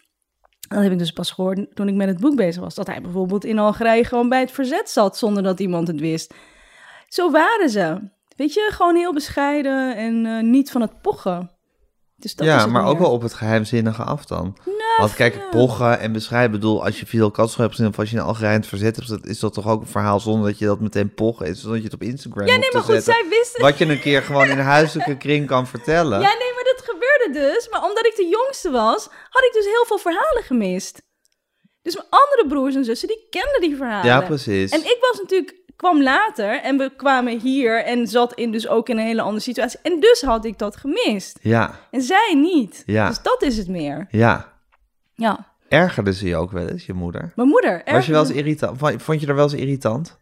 Dat 0.68 0.82
heb 0.82 0.92
ik 0.92 0.99
dus 0.99 1.11
pas 1.11 1.30
gehoord 1.30 1.76
toen 1.76 1.88
ik 1.88 1.94
met 1.94 2.09
het 2.09 2.20
boek 2.20 2.36
bezig 2.36 2.62
was. 2.62 2.74
Dat 2.74 2.86
hij 2.86 3.01
bijvoorbeeld 3.01 3.44
in 3.44 3.59
Algerije 3.59 4.05
gewoon 4.05 4.28
bij 4.28 4.40
het 4.40 4.51
verzet 4.51 4.90
zat 4.90 5.18
zonder 5.18 5.42
dat 5.42 5.61
iemand 5.61 5.88
het 5.88 6.01
wist. 6.01 6.34
Zo 7.09 7.30
waren 7.30 7.70
ze. 7.70 8.11
Weet 8.36 8.55
je, 8.55 8.68
gewoon 8.72 8.96
heel 8.96 9.12
bescheiden 9.12 9.96
en 9.96 10.26
eh, 10.26 10.42
niet 10.42 10.70
van 10.70 10.80
het 10.80 11.01
pochen. 11.03 11.51
Dus 12.16 12.34
dat 12.34 12.46
is 12.46 12.53
ja, 12.53 12.61
het 12.61 12.70
maar 12.70 12.84
ook 12.84 12.99
wel 12.99 13.11
op 13.11 13.22
het 13.22 13.34
geheimzinnige 13.34 14.03
af 14.03 14.24
dan. 14.24 14.57
Nou, 14.64 14.78
Want 14.99 15.14
kijk, 15.14 15.51
pochen 15.51 15.99
en 15.99 16.12
beschrijven, 16.12 16.51
bedoel, 16.51 16.84
als 16.84 17.01
je 17.01 17.07
Fidel 17.07 17.30
Castro 17.30 17.62
hebt 17.62 17.74
gezien 17.74 17.90
of 17.90 17.99
als 17.99 18.11
je 18.11 18.16
in 18.16 18.22
Algerije 18.22 18.53
het 18.57 18.66
verzet 18.66 18.96
hebt, 18.96 19.26
is 19.26 19.38
dat 19.38 19.55
toch 19.55 19.68
ook 19.68 19.80
een 19.80 19.86
verhaal 19.86 20.20
zonder 20.20 20.51
dat 20.51 20.59
je 20.59 20.66
dat 20.66 20.80
meteen 20.80 21.14
pochen 21.14 21.46
is, 21.46 21.61
zonder 21.61 21.80
dat 21.80 21.90
je 21.90 21.96
het 21.96 22.03
op 22.03 22.09
Instagram 22.09 22.46
Ja, 22.46 22.57
nee, 22.57 22.70
maar 22.72 22.82
goed, 22.82 22.94
zetten. 22.94 23.12
zij 23.14 23.24
wisten... 23.28 23.62
Wat 23.62 23.78
je 23.78 23.86
een 23.86 24.01
keer 24.01 24.22
gewoon 24.22 24.44
in 24.49 24.59
een 24.59 24.64
huiselijke 24.64 25.16
kring 25.26 25.46
kan 25.46 25.66
vertellen. 25.66 26.20
Ja, 26.20 26.28
nee, 26.38 26.53
maar 26.55 26.64
dat 26.76 26.82
gebeurde 26.84 27.53
dus. 27.55 27.68
Maar 27.68 27.82
omdat 27.82 28.07
ik 28.07 28.16
de 28.16 28.26
jongste 28.26 28.70
was, 28.70 29.09
had 29.28 29.44
ik 29.44 29.51
dus 29.53 29.64
heel 29.64 29.84
veel 29.86 29.99
verhalen 29.99 30.42
gemist. 30.42 31.03
Dus 31.82 31.94
mijn 31.94 32.07
andere 32.11 32.46
broers 32.49 32.74
en 32.74 32.84
zussen, 32.84 33.09
die 33.09 33.26
kenden 33.30 33.61
die 33.61 33.76
verhalen. 33.76 34.07
Ja, 34.07 34.20
precies. 34.20 34.70
En 34.70 34.80
ik 34.80 34.96
was 35.01 35.20
natuurlijk, 35.20 35.57
kwam 35.76 36.03
later 36.03 36.61
en 36.61 36.76
we 36.78 36.90
kwamen 36.96 37.40
hier 37.40 37.84
en 37.84 38.07
zat 38.07 38.34
in 38.34 38.53
dus 38.53 38.68
ook 38.68 38.88
in 38.88 38.99
een 38.99 39.07
hele 39.07 39.22
andere 39.22 39.40
situatie. 39.42 39.78
En 39.82 40.01
dus 40.01 40.20
had 40.22 40.44
ik 40.44 40.59
dat 40.59 40.76
gemist. 40.76 41.38
Ja, 41.42 41.80
En 41.90 42.03
zij 42.03 42.34
niet. 42.34 42.82
Ja. 42.86 43.09
Dus 43.09 43.22
dat 43.22 43.42
is 43.42 43.57
het 43.57 43.68
meer. 43.68 44.07
ja. 44.11 44.57
Ja. 45.19 45.47
Ergerde 45.69 46.12
ze 46.12 46.27
je 46.27 46.37
ook 46.37 46.51
wel 46.51 46.66
eens, 46.69 46.87
je 46.87 46.93
moeder? 46.93 47.33
Mijn 47.37 47.49
moeder. 47.49 47.83
Was 47.85 48.07
je 48.07 48.12
wel 48.12 48.21
eens 48.21 48.31
irritant? 48.31 48.79
Vond- 49.03 49.21
je 49.21 49.27
er 49.27 49.35
wel 49.35 49.45
eens 49.45 49.55
irritant? 49.55 50.19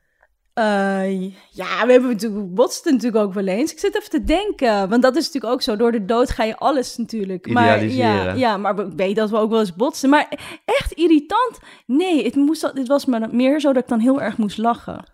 Eh, 0.54 1.22
ja, 1.50 1.86
we 1.86 1.92
hebben 1.92 2.10
natuurlijk 2.10 2.54
botsten 2.54 2.92
natuurlijk 2.92 3.24
ook 3.24 3.34
wel 3.34 3.46
eens. 3.46 3.72
Ik 3.72 3.78
zit 3.78 3.96
even 3.96 4.10
te 4.10 4.24
denken, 4.24 4.88
want 4.88 5.02
dat 5.02 5.16
is 5.16 5.24
natuurlijk 5.24 5.52
ook 5.52 5.62
zo. 5.62 5.76
Door 5.76 5.92
de 5.92 6.04
dood 6.04 6.30
ga 6.30 6.44
je 6.44 6.56
alles 6.56 6.96
natuurlijk. 6.96 7.46
Maar, 7.52 7.84
ja, 7.84 8.32
ja, 8.34 8.56
maar 8.56 8.78
ik 8.78 8.92
weet 8.96 9.16
dat 9.16 9.30
we 9.30 9.36
ook 9.36 9.50
wel 9.50 9.60
eens 9.60 9.74
botsen. 9.74 10.08
Maar 10.10 10.38
echt 10.64 10.92
irritant? 10.92 11.58
Nee, 11.86 12.24
het, 12.24 12.34
moest, 12.34 12.62
het 12.62 12.88
was 12.88 13.06
maar 13.06 13.34
meer 13.34 13.60
zo 13.60 13.72
dat 13.72 13.82
ik 13.82 13.88
dan 13.88 14.00
heel 14.00 14.20
erg 14.20 14.36
moest 14.36 14.58
lachen. 14.58 15.04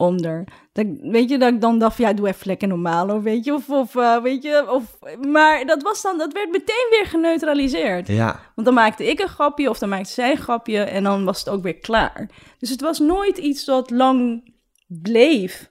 Onder. 0.00 0.44
Dat, 0.72 0.84
ik- 0.84 0.98
weet 1.02 1.28
je, 1.30 1.38
dat 1.38 1.52
ik 1.52 1.60
dan 1.60 1.78
dacht, 1.78 1.98
ja, 1.98 2.12
doe 2.12 2.28
even 2.28 2.46
lekker 2.46 2.68
normaal, 2.68 3.20
weet 3.22 3.44
je. 3.44 3.54
Of, 3.54 3.68
of 3.70 3.96
eh, 3.96 4.22
weet 4.22 4.42
je, 4.42 4.70
of... 4.70 4.98
Maar 5.28 5.66
dat 5.66 5.82
was 5.82 6.02
dan, 6.02 6.18
dat 6.18 6.32
werd 6.32 6.50
meteen 6.50 6.86
weer 6.90 7.06
geneutraliseerd. 7.06 8.06
Ja. 8.08 8.40
Want 8.54 8.66
dan 8.66 8.74
maakte 8.76 9.06
ik 9.10 9.20
een 9.20 9.28
grapje 9.28 9.70
of 9.70 9.78
dan 9.78 9.88
maakte 9.88 10.10
zij 10.12 10.30
een 10.30 10.36
grapje 10.36 10.80
en 10.80 11.02
dan 11.02 11.24
was 11.24 11.38
het 11.38 11.48
ook 11.48 11.62
weer 11.62 11.78
klaar. 11.78 12.28
Dus 12.58 12.70
het 12.70 12.80
was 12.80 12.98
nooit 12.98 13.38
iets 13.38 13.64
dat 13.64 13.90
lang 13.90 14.52
bleef, 14.86 15.70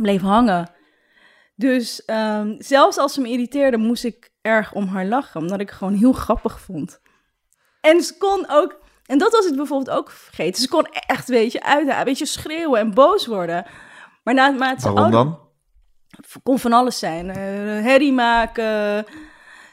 bleef 0.00 0.20
hangen. 0.20 0.70
Dus 1.56 2.04
ehm, 2.04 2.54
zelfs 2.58 2.96
als 2.96 3.12
ze 3.14 3.20
me 3.20 3.28
irriteerde, 3.28 3.76
moest 3.76 4.04
ik 4.04 4.32
erg 4.40 4.72
om 4.72 4.86
haar 4.86 5.06
lachen, 5.06 5.40
omdat 5.40 5.60
ik 5.60 5.68
het 5.68 5.78
gewoon 5.78 5.94
heel 5.94 6.12
grappig 6.12 6.60
vond. 6.60 7.00
En 7.80 8.02
ze 8.02 8.18
kon 8.18 8.44
ook, 8.50 8.78
en 9.06 9.18
dat 9.18 9.32
was 9.32 9.44
het 9.44 9.56
bijvoorbeeld 9.56 9.96
ook 9.98 10.10
vergeten, 10.10 10.62
ze 10.62 10.68
kon 10.68 10.86
echt, 11.06 11.28
weet 11.28 11.52
je, 11.52 11.62
uit, 11.62 11.88
een 11.88 12.04
beetje 12.04 12.26
schreeuwen 12.26 12.80
en 12.80 12.94
boos 12.94 13.26
worden. 13.26 13.66
Maar 14.22 14.34
naarmate 14.34 14.80
ze 14.80 14.92
Waarom 14.92 15.14
ouder- 15.14 15.20
dan? 15.32 15.42
kon 16.42 16.58
van 16.58 16.72
alles 16.72 16.98
zijn. 16.98 17.30
Eh, 17.30 17.36
herrie 17.84 18.12
maken, 18.12 19.04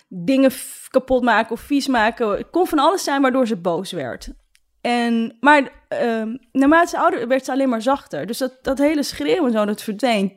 dingen 0.08 0.52
kapot 0.90 1.24
maken 1.24 1.52
of 1.52 1.60
vies 1.62 1.88
maken. 1.88 2.30
Het 2.30 2.50
kon 2.52 2.68
van 2.68 2.80
alles 2.80 3.04
zijn 3.04 3.22
waardoor 3.22 3.48
ze 3.48 3.56
boos 3.58 3.92
werd. 3.92 4.30
En, 4.82 5.38
maar 5.40 5.70
ehm, 5.88 6.36
naarmate 6.52 6.90
ze 6.90 6.98
ouder 7.00 7.28
werd 7.28 7.46
ze 7.46 7.52
alleen 7.52 7.70
maar 7.70 7.82
zachter. 7.82 8.26
Dus 8.26 8.38
dat, 8.38 8.58
dat 8.62 8.78
hele 8.78 9.04
schreeuwen 9.04 9.46
en 9.46 9.52
zo, 9.52 9.66
dat 9.66 9.82
verdween. 9.82 10.32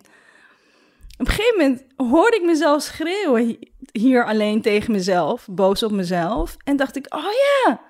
Op 1.19 1.27
een 1.27 1.33
gegeven 1.33 1.59
moment 1.59 1.85
hoorde 1.97 2.37
ik 2.37 2.45
mezelf 2.45 2.83
schreeuwen 2.83 3.43
hi- 3.45 3.59
hier 3.93 4.27
alleen 4.27 4.63
tegen 4.63 4.93
mezelf, 4.93 5.47
boos 5.51 5.83
op 5.83 5.91
mezelf. 5.91 6.57
En 6.65 6.77
dacht 6.77 6.97
ik, 6.97 7.15
oh 7.15 7.23
ja, 7.65 7.81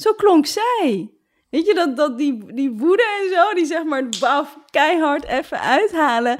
zo 0.00 0.12
klonk 0.12 0.46
zij. 0.46 1.10
Weet 1.50 1.66
je, 1.66 1.74
dat, 1.74 1.96
dat 1.96 2.18
die, 2.18 2.54
die 2.54 2.70
woede 2.70 3.02
en 3.22 3.34
zo, 3.34 3.54
die 3.54 3.66
zeg 3.66 3.84
maar 3.84 4.08
baf, 4.20 4.58
keihard 4.70 5.24
even 5.24 5.60
uithalen. 5.60 6.38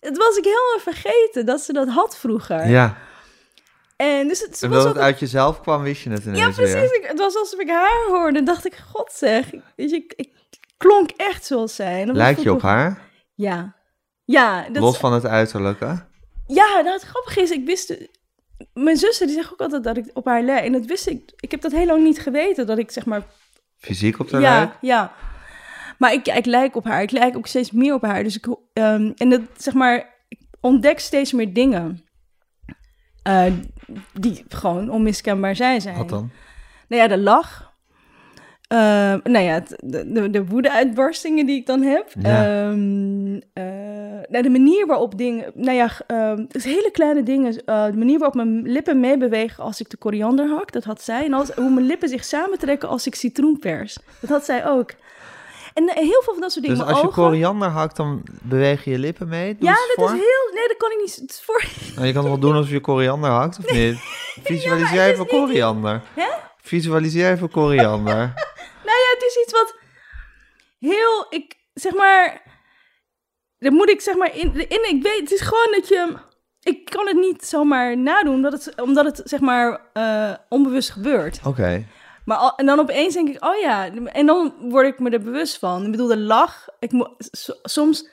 Het 0.00 0.16
was 0.16 0.36
ik 0.36 0.44
helemaal 0.44 0.78
vergeten 0.94 1.46
dat 1.46 1.60
ze 1.60 1.72
dat 1.72 1.88
had 1.88 2.16
vroeger. 2.16 2.66
Ja. 2.68 2.96
En 3.96 4.28
dus 4.28 4.40
het 4.40 4.62
En 4.62 4.70
was 4.70 4.84
dat 4.84 4.94
het 4.94 5.02
uit 5.02 5.18
jezelf 5.18 5.60
kwam, 5.60 5.82
wist 5.82 6.02
je 6.02 6.10
het 6.10 6.24
ineens 6.24 6.38
Ja, 6.38 6.50
precies. 6.50 6.90
Ik, 6.90 7.04
het 7.06 7.18
was 7.18 7.36
alsof 7.36 7.60
ik 7.60 7.68
haar 7.68 8.04
hoorde. 8.08 8.38
En 8.38 8.44
dacht 8.44 8.66
ik, 8.66 8.76
god 8.92 9.12
zeg. 9.12 9.52
Ik- 9.52 9.62
Weet 9.76 9.90
je, 9.90 9.96
ik, 9.96 10.12
ik 10.16 10.30
klonk 10.76 11.10
echt 11.16 11.44
zoals 11.46 11.74
zij. 11.74 12.06
Lijkt 12.06 12.42
je 12.42 12.52
op 12.52 12.62
haar? 12.62 13.00
Ja. 13.34 13.76
Ja, 14.24 14.68
dat, 14.68 14.82
Los 14.82 14.98
van 14.98 15.12
het 15.12 15.26
uiterlijke? 15.26 16.06
ja, 16.46 16.80
nou, 16.80 16.88
het 16.88 17.02
grappige 17.02 17.40
is, 17.40 17.50
ik 17.50 17.66
wist... 17.66 17.94
Mijn 18.72 18.96
zussen, 18.96 19.26
die 19.26 19.34
zeggen 19.34 19.52
ook 19.52 19.60
altijd 19.60 19.84
dat 19.84 19.96
ik 19.96 20.10
op 20.12 20.24
haar 20.24 20.42
lijk. 20.42 20.64
En 20.64 20.72
dat 20.72 20.84
wist 20.86 21.06
ik... 21.08 21.32
Ik 21.36 21.50
heb 21.50 21.60
dat 21.60 21.72
heel 21.72 21.86
lang 21.86 22.02
niet 22.04 22.20
geweten, 22.20 22.66
dat 22.66 22.78
ik 22.78 22.90
zeg 22.90 23.04
maar... 23.06 23.22
Fysiek 23.78 24.18
op 24.18 24.28
de 24.28 24.38
ja, 24.40 24.58
lijk? 24.58 24.72
ja. 24.80 25.12
Maar 25.98 26.12
ik, 26.12 26.26
ik 26.26 26.46
lijk 26.46 26.76
op 26.76 26.84
haar. 26.84 27.02
Ik 27.02 27.10
lijk 27.10 27.36
ook 27.36 27.46
steeds 27.46 27.70
meer 27.70 27.94
op 27.94 28.02
haar. 28.02 28.22
Dus 28.22 28.36
ik... 28.36 28.46
ehm, 28.72 29.12
en 29.16 29.28
dat, 29.28 29.40
zeg 29.56 29.74
maar... 29.74 30.12
Ik 30.28 30.38
ontdek 30.60 30.98
steeds 30.98 31.32
meer 31.32 31.52
dingen. 31.52 32.04
eh, 33.22 33.52
die 34.12 34.44
gewoon 34.48 34.90
onmiskenbaar 34.90 35.56
zij 35.56 35.80
zijn. 35.80 35.96
Wat 35.96 36.08
dan? 36.08 36.30
Nou 36.88 37.02
ja, 37.02 37.08
de 37.08 37.18
lach. 37.18 37.72
Eh, 38.68 38.78
nou 39.22 39.38
ja, 39.38 39.52
het- 39.52 39.80
de, 39.84 40.12
de, 40.12 40.30
de 40.30 40.46
woede-uitbarstingen 40.46 41.46
die 41.46 41.56
ik 41.56 41.66
dan 41.66 41.82
heb. 41.82 42.12
Ja. 42.18 42.44
Ehm, 42.68 43.40
eh, 43.52 43.93
nou, 44.28 44.42
de 44.42 44.50
manier 44.50 44.86
waarop 44.86 45.18
dingen... 45.18 45.50
Nou 45.54 45.76
ja, 45.76 45.90
is 46.50 46.64
hele 46.64 46.90
kleine 46.92 47.22
dingen. 47.22 47.64
eh, 47.64 47.84
de 47.86 47.96
manier 47.96 48.18
waarop 48.18 48.34
mijn 48.36 48.62
lippen 48.62 49.00
meebewegen 49.00 49.64
als 49.64 49.80
ik 49.80 49.90
de 49.90 49.96
koriander 49.96 50.48
hak. 50.48 50.72
Dat 50.72 50.84
had 50.84 51.02
zij. 51.02 51.24
En 51.24 51.32
als, 51.32 51.50
hoe 51.50 51.70
mijn 51.70 51.86
lippen 51.86 52.08
zich 52.08 52.24
samentrekken 52.24 52.88
als 52.88 53.06
ik 53.06 53.14
citroen 53.14 53.58
pers. 53.58 53.98
Dat 54.20 54.30
had 54.30 54.44
zij 54.44 54.66
ook. 54.66 54.90
En 55.74 55.88
eh, 55.88 55.94
heel 55.96 56.22
veel 56.22 56.32
van 56.32 56.40
dat 56.40 56.52
soort 56.52 56.64
dingen. 56.64 56.78
Dus 56.80 56.88
als 56.88 57.00
je 57.00 57.06
ogen- 57.08 57.22
koriander 57.22 57.68
hakt, 57.68 57.96
dan 57.96 58.22
beweeg 58.42 58.84
je 58.84 58.90
je 58.90 58.98
lippen 58.98 59.28
mee? 59.28 59.56
Doe 59.56 59.68
Ja, 59.68 59.74
dat 59.74 59.92
voor. 59.94 60.04
is 60.06 60.12
heel... 60.12 60.52
Nee, 60.54 60.68
dat 60.68 60.76
kan 60.76 60.90
ik 60.90 60.98
niet... 61.00 61.40
Voor... 61.44 61.64
Nou, 61.94 62.06
je 62.06 62.12
kan 62.12 62.22
het 62.22 62.30
wel 62.32 62.40
doen 62.40 62.54
als 62.56 62.68
je 62.70 62.80
koriander 62.80 63.30
hakt, 63.30 63.58
of 63.58 63.72
niet? 63.72 63.96
Visualiseer 64.44 65.02
is 65.04 65.10
even 65.12 65.18
niet- 65.18 65.28
koriander. 65.28 66.02
Hè? 66.14 66.28
Visualiseer 66.62 67.30
even 67.32 67.50
koriander. 67.50 68.14
Nou 68.84 68.96
ja, 68.98 69.14
het 69.14 69.22
is 69.26 69.42
iets 69.42 69.52
wat 69.52 69.74
heel, 70.78 71.26
ik 71.30 71.56
zeg 71.74 71.94
maar, 71.94 72.42
dat 73.64 73.72
moet 73.72 73.90
ik 73.90 74.00
zeg 74.00 74.16
maar 74.16 74.36
in, 74.36 74.54
in 74.68 74.88
ik 74.88 75.02
weet, 75.02 75.20
het 75.20 75.32
is 75.32 75.40
gewoon 75.40 75.68
dat 75.70 75.88
je, 75.88 76.16
ik 76.60 76.84
kan 76.84 77.06
het 77.06 77.16
niet 77.16 77.44
zomaar 77.44 77.98
nadoen, 77.98 78.34
omdat 78.34 78.52
het, 78.52 78.80
omdat 78.80 79.04
het 79.04 79.20
zeg 79.24 79.40
maar 79.40 79.80
eh, 79.92 80.34
onbewust 80.48 80.90
gebeurt. 80.90 81.40
Oké. 81.44 81.84
Maar 82.24 82.36
al, 82.36 82.54
en 82.56 82.66
dan 82.66 82.80
opeens 82.80 83.14
denk 83.14 83.28
ik, 83.28 83.44
oh 83.44 83.56
ja, 83.60 83.90
en 84.04 84.26
dan 84.26 84.54
word 84.60 84.86
ik 84.86 84.98
me 84.98 85.10
er 85.10 85.20
bewust 85.20 85.58
van. 85.58 85.84
Ik 85.84 85.90
bedoel, 85.90 86.06
de 86.06 86.18
lach, 86.18 86.68
ik 86.78 86.90
soms, 87.62 88.08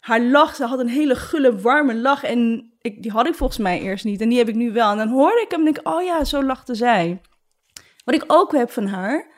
haar 0.00 0.20
lach, 0.20 0.54
ze 0.54 0.64
had 0.64 0.78
een 0.78 0.88
hele 0.88 1.16
gulle, 1.16 1.60
warme 1.60 1.94
lach 1.94 2.24
en 2.24 2.70
ik, 2.80 3.02
die 3.02 3.10
had 3.10 3.26
ik 3.26 3.34
volgens 3.34 3.58
mij 3.58 3.80
eerst 3.80 4.04
niet 4.04 4.20
en 4.20 4.28
die 4.28 4.38
heb 4.38 4.48
ik 4.48 4.54
nu 4.54 4.72
wel. 4.72 4.90
En 4.90 4.96
dan 4.96 5.08
hoorde 5.08 5.40
ik 5.40 5.50
hem 5.50 5.58
en 5.58 5.64
denk 5.64 5.78
ik, 5.78 5.88
oh 5.88 6.02
ja, 6.02 6.24
zo 6.24 6.42
lachte 6.42 6.74
zij. 6.74 7.20
Wat 8.04 8.14
ik 8.14 8.24
ook 8.26 8.52
heb 8.52 8.70
van 8.70 8.86
haar, 8.86 9.34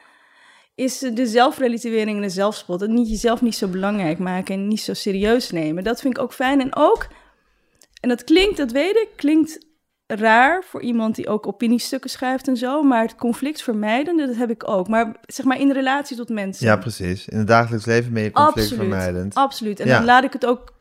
is 0.78 0.98
de 0.98 1.26
zelfrelativering 1.26 2.16
en 2.16 2.22
de 2.22 2.28
zelfspot. 2.28 2.82
En 2.82 2.94
niet 2.94 3.08
jezelf 3.08 3.42
niet 3.42 3.54
zo 3.54 3.68
belangrijk 3.68 4.18
maken 4.18 4.54
en 4.54 4.68
niet 4.68 4.80
zo 4.80 4.94
serieus 4.94 5.50
nemen. 5.50 5.84
Dat 5.84 6.00
vind 6.00 6.16
ik 6.16 6.22
ook 6.22 6.32
fijn. 6.32 6.60
En 6.60 6.76
ook, 6.76 7.06
en 8.00 8.08
dat 8.08 8.24
klinkt, 8.24 8.56
dat 8.56 8.72
weet 8.72 8.96
ik, 8.96 9.08
klinkt 9.16 9.66
raar 10.06 10.64
voor 10.64 10.82
iemand 10.82 11.14
die 11.14 11.28
ook 11.28 11.46
opiniestukken 11.46 12.10
schrijft 12.10 12.48
en 12.48 12.56
zo. 12.56 12.82
Maar 12.82 13.02
het 13.02 13.14
conflict 13.16 13.62
vermijden, 13.62 14.16
dat 14.16 14.36
heb 14.36 14.50
ik 14.50 14.68
ook. 14.68 14.88
Maar 14.88 15.16
zeg 15.26 15.46
maar 15.46 15.60
in 15.60 15.72
relatie 15.72 16.16
tot 16.16 16.28
mensen. 16.28 16.66
Ja, 16.66 16.76
precies. 16.76 17.28
In 17.28 17.38
het 17.38 17.46
dagelijks 17.46 17.86
leven 17.86 18.12
ben 18.12 18.22
je 18.22 18.30
conflictvermijdend. 18.30 19.34
Absoluut. 19.34 19.80
En 19.80 19.86
Ja. 19.86 19.96
dan 19.96 20.04
laat 20.04 20.24
ik 20.24 20.32
het 20.32 20.46
ook 20.46 20.72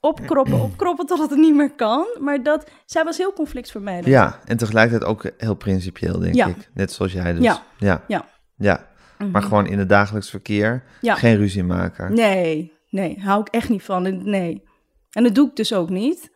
opkroppen, 0.00 0.60
opkroppen 0.60 1.06
totdat 1.06 1.30
het 1.30 1.38
niet 1.38 1.54
meer 1.54 1.72
kan. 1.74 2.06
Maar 2.20 2.42
dat, 2.42 2.70
zij 2.86 3.04
was 3.04 3.16
heel 3.18 3.32
conflictvermijdend. 3.32 4.06
Ja, 4.06 4.38
en 4.44 4.56
tegelijkertijd 4.56 5.10
ook 5.10 5.30
heel 5.38 5.54
principieel, 5.54 6.18
denk 6.18 6.34
Ja. 6.34 6.46
ik. 6.46 6.70
Net 6.74 6.92
zoals 6.92 7.12
jij 7.12 7.32
dus. 7.32 7.42
Ja. 7.44 7.62
Ja. 7.78 8.02
Ja. 8.08 8.24
Ja. 8.56 8.90
Maar 9.30 9.42
gewoon 9.42 9.66
in 9.66 9.78
het 9.78 9.88
dagelijks 9.88 10.30
verkeer 10.30 10.84
Ja. 11.00 11.14
geen 11.14 11.36
ruzie 11.36 11.64
maken. 11.64 12.14
Nee, 12.14 12.72
nee, 12.90 13.20
hou 13.20 13.40
ik 13.40 13.48
echt 13.48 13.68
niet 13.68 13.82
van. 13.82 14.06
En- 14.06 14.30
Nee. 14.30 14.62
En 15.10 15.22
dat 15.22 15.34
doe 15.34 15.48
ik 15.48 15.56
dus 15.56 15.72
ook 15.74 15.90
niet. 15.90 16.30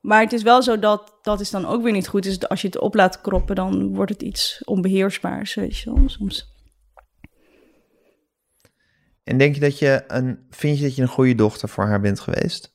Maar 0.00 0.20
het 0.20 0.32
is 0.32 0.42
wel 0.42 0.62
zo 0.62 0.78
dat 0.78 1.18
dat 1.22 1.40
is 1.40 1.50
dan 1.50 1.66
ook 1.66 1.82
weer 1.82 1.92
niet 1.92 2.08
goed. 2.08 2.22
Dus 2.22 2.48
als 2.48 2.60
je 2.60 2.66
het 2.66 2.78
op 2.78 2.94
laat 2.94 3.20
kroppen, 3.20 3.54
dan 3.54 3.94
wordt 3.94 4.12
het 4.12 4.22
iets 4.22 4.62
onbeheersbaars, 4.64 5.54
weet 5.54 5.78
je 5.78 5.94
wel, 5.94 6.08
soms. 6.08 6.50
En 9.24 9.38
denk 9.38 9.54
je 9.54 9.60
dat 9.60 9.78
je 9.78 10.04
een, 10.06 10.46
vind 10.50 10.78
je 10.78 10.84
dat 10.84 10.96
je 10.96 11.02
een 11.02 11.08
goede 11.08 11.34
dochter 11.34 11.68
voor 11.68 11.84
haar 11.86 12.00
bent 12.00 12.20
geweest? 12.20 12.74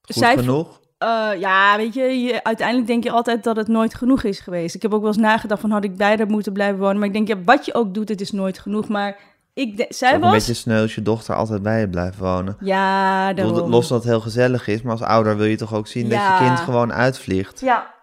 Goed 0.00 0.16
Zij- 0.16 0.36
genoeg? 0.36 0.80
Eh, 0.98 1.28
ja, 1.38 1.76
weet 1.76 1.94
je, 1.94 2.02
je, 2.02 2.44
uiteindelijk 2.44 2.86
denk 2.86 3.04
je 3.04 3.10
altijd 3.10 3.44
dat 3.44 3.56
het 3.56 3.68
nooit 3.68 3.94
genoeg 3.94 4.22
is 4.22 4.40
geweest. 4.40 4.74
Ik 4.74 4.82
heb 4.82 4.94
ook 4.94 5.00
wel 5.00 5.08
eens 5.08 5.16
nagedacht 5.16 5.60
van, 5.60 5.70
had 5.70 5.84
ik 5.84 5.96
bij 5.96 6.16
haar 6.16 6.26
moeten 6.26 6.52
blijven 6.52 6.78
wonen? 6.78 6.98
Maar 6.98 7.06
ik 7.06 7.12
denk, 7.12 7.28
ja, 7.28 7.36
wat 7.44 7.64
je 7.64 7.74
ook 7.74 7.94
doet, 7.94 8.08
het 8.08 8.20
is 8.20 8.32
nooit 8.32 8.58
genoeg. 8.58 8.88
Maar 8.88 9.16
ik 9.54 9.76
de- 9.76 9.86
zij 9.88 10.08
Ook 10.08 10.14
een 10.14 10.20
was... 10.20 10.30
beetje 10.32 10.54
sneu 10.54 10.80
als 10.82 10.94
je 10.94 11.02
dochter 11.02 11.34
altijd 11.34 11.62
bij 11.62 11.80
je 11.80 11.88
blijft 11.88 12.18
wonen. 12.18 12.56
Ja, 12.60 13.32
daarom. 13.32 13.70
Los 13.70 13.88
dat 13.88 13.98
het 14.02 14.08
heel 14.10 14.20
gezellig 14.20 14.66
is, 14.68 14.82
maar 14.82 14.92
als 14.92 15.02
ouder 15.02 15.36
wil 15.36 15.46
je 15.46 15.56
toch 15.56 15.74
ook 15.74 15.86
zien 15.86 16.08
dat 16.08 16.18
je 16.20 16.36
kind 16.46 16.60
gewoon 16.60 16.92
uitvliegt. 16.92 17.60
Ja. 17.60 17.96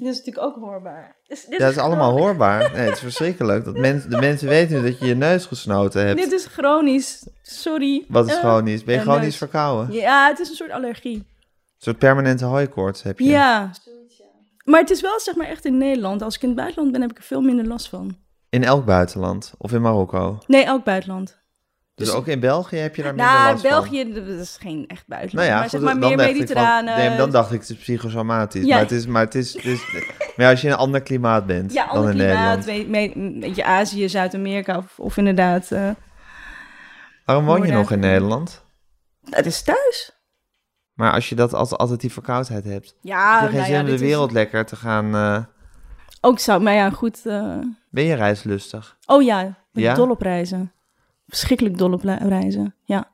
Dit 0.00 0.08
is 0.12 0.18
natuurlijk 0.18 0.46
ook 0.46 0.56
hoorbaar. 0.64 1.16
Dus 1.26 1.44
dit 1.44 1.58
Ja, 1.58 1.64
dat 1.64 1.70
is 1.70 1.78
allemaal 1.82 2.18
hoorbaar. 2.18 2.58
Nee, 2.72 2.80
het 2.80 2.94
is 2.94 3.00
verschrikkelijk. 3.00 3.64
Dat 3.64 3.76
mensen 3.76 4.10
de 4.10 4.16
mensen 4.18 4.48
weten 4.48 4.76
nu 4.82 4.90
dat 4.90 4.98
je 4.98 5.06
je 5.06 5.14
neus 5.14 5.46
gesnoten 5.46 6.06
hebt. 6.06 6.18
Dit 6.20 6.32
is 6.32 6.46
chronisch. 6.46 7.26
Sorry. 7.42 8.04
Wat 8.08 8.26
is 8.28 8.32
Eh, 8.34 8.38
chronisch? 8.38 8.84
Ben 8.84 8.94
je 8.94 9.00
eh, 9.00 9.06
chronisch 9.06 9.24
neus. 9.24 9.36
verkouden? 9.36 9.86
Een 9.94 10.00
Ja, 10.00 10.28
het 10.28 10.38
is 10.38 10.48
een 10.48 10.54
soort 10.54 10.70
allergie. 10.70 11.26
soort 11.78 11.98
permanente 11.98 12.44
hooikoorts 12.44 13.02
heb 13.02 13.18
je. 13.18 13.24
Ja. 13.24 13.70
Maar 14.64 14.80
het 14.80 14.90
is 14.90 15.00
wel 15.00 15.20
zeg 15.20 15.34
maar 15.34 15.46
echt 15.46 15.64
in 15.64 15.78
Nederland. 15.78 16.22
Als 16.22 16.34
ik 16.34 16.42
in 16.42 16.48
het 16.48 16.56
buitenland 16.56 16.92
ben, 16.92 17.00
heb 17.00 17.10
ik 17.10 17.18
er 17.18 17.24
veel 17.24 17.40
minder 17.40 17.66
last 17.66 17.88
van. 17.88 18.16
In 18.48 18.64
elk 18.64 18.84
buitenland. 18.84 19.52
Of 19.58 19.72
in 19.72 19.80
Marokko. 19.82 20.38
Nee, 20.46 20.64
elk 20.64 20.84
buitenland. 20.84 21.38
Dus, 22.00 22.08
Dus- 22.08 22.18
ook 22.18 22.26
in 22.26 22.40
België 22.40 22.76
heb 22.76 22.96
je 22.96 23.02
daar 23.02 23.14
minder 23.14 23.32
Nou, 23.32 23.50
last 23.50 23.60
van. 23.66 23.70
België, 23.70 24.12
dat 24.12 24.26
is 24.26 24.56
geen 24.60 24.84
echt 24.86 25.06
buitenland. 25.06 25.48
Nou 25.48 25.48
ja, 25.48 25.54
maar 25.54 25.62
goed, 25.62 25.70
zeg 25.70 25.80
maar 25.80 25.98
meer 25.98 26.18
van- 26.18 26.32
mediterrane. 26.34 26.96
nee, 26.96 27.16
dan 27.16 27.30
dacht 27.30 27.52
ik 27.52 27.60
het 27.60 27.70
is 27.70 27.76
psychosomatisch. 27.76 28.64
Ja. 28.64 28.68
Maar 28.74 28.82
het 28.82 28.90
is, 28.92 29.06
maar 29.06 29.22
het 29.24 29.34
is, 29.34 29.54
is 29.54 29.92
maar 30.36 30.46
ja, 30.46 30.50
als 30.50 30.60
je 30.60 30.66
in 30.66 30.72
een 30.72 30.78
ander 30.78 31.00
klimaat 31.02 31.46
bent 31.46 31.72
ja, 31.72 31.92
dan 31.92 32.04
in 32.08 32.10
klimaat, 32.14 32.28
Nederland. 32.36 32.64
weet, 32.64 32.88
weet, 32.88 33.40
weet 33.42 33.56
je, 33.56 33.64
Azië, 33.64 34.08
Zuid-Amerika 34.08 34.76
of, 34.76 34.98
of 34.98 35.16
inderdaad... 35.16 35.70
eh 35.72 35.90
Waarom 37.24 37.44
woon 37.44 37.66
je 37.66 37.72
nog 37.72 37.90
in. 37.90 37.98
Nederland? 38.00 38.64
het 39.30 39.46
is 39.46 39.62
thuis. 39.62 40.18
Maar 40.94 41.12
als 41.12 41.28
je 41.28 41.34
dat 41.34 41.54
als 41.54 41.72
altijd 41.76 42.00
die 42.00 42.12
verkoudheid 42.12 42.64
hebt, 42.64 42.94
Ja, 43.00 43.40
heb 43.40 43.40
je 43.40 43.46
geen 43.46 43.54
nou 43.56 43.64
zin 43.66 43.74
ja, 43.74 43.80
om 43.80 43.86
de 43.86 43.92
is- 43.94 44.00
wereld 44.00 44.32
lekker 44.32 44.66
te 44.66 44.76
gaan. 44.76 45.14
eh, 45.14 45.38
Ook 46.20 46.38
zou, 46.38 46.62
maar 46.62 46.74
ja, 46.74 46.90
goed. 46.90 47.26
eh, 47.26 47.56
ben 47.90 48.04
je 48.04 48.14
reislustig? 48.14 48.96
Oh 49.06 49.22
ja, 49.22 49.40
ik 49.40 49.52
ben 49.72 49.82
Ja? 49.82 49.94
dol 49.94 50.10
op 50.10 50.22
reizen. 50.22 50.72
Verschrikkelijk 51.30 51.78
dol 51.78 51.92
op 51.92 52.02
reizen, 52.04 52.74
ja. 52.84 53.10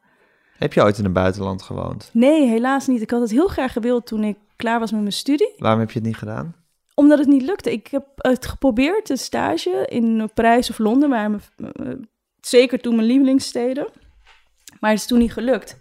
Heb 0.59 0.73
je 0.73 0.83
ooit 0.83 0.99
in 0.99 1.05
het 1.05 1.13
buitenland 1.13 1.63
gewoond? 1.63 2.11
Nee, 2.13 2.47
helaas 2.47 2.87
niet. 2.87 3.03
Ik 3.03 3.11
had 3.11 3.21
het 3.21 3.31
heel 3.31 3.49
graag 3.49 3.73
gewild 3.73 4.07
toen 4.07 4.25
ik 4.25 4.37
klaar 4.57 4.79
was 4.81 4.91
met 4.93 5.01
mijn 5.01 5.13
studie. 5.13 5.55
Waarom 5.57 5.81
heb 5.81 5.91
je 5.91 5.99
het 5.99 6.07
niet 6.09 6.17
gedaan? 6.17 6.55
Omdat 6.95 7.19
het 7.19 7.29
niet 7.29 7.43
lukte. 7.43 7.73
Ik 7.73 7.87
heb 7.87 8.07
het 8.17 8.47
geprobeerd, 8.47 9.11
een 9.11 9.19
stage 9.19 9.87
in 9.89 10.31
Parijs 10.35 10.71
of 10.71 10.79
Londen, 10.79 11.09
waar 11.09 11.31
eh, 11.57 11.93
zeker 12.41 12.81
toen 12.81 12.95
mijn 12.97 13.07
lievelingssteden. 13.07 13.89
Maar 14.81 14.91
het 14.91 14.99
is 15.01 15.07
toen 15.07 15.19
niet 15.19 15.33
gelukt. 15.33 15.79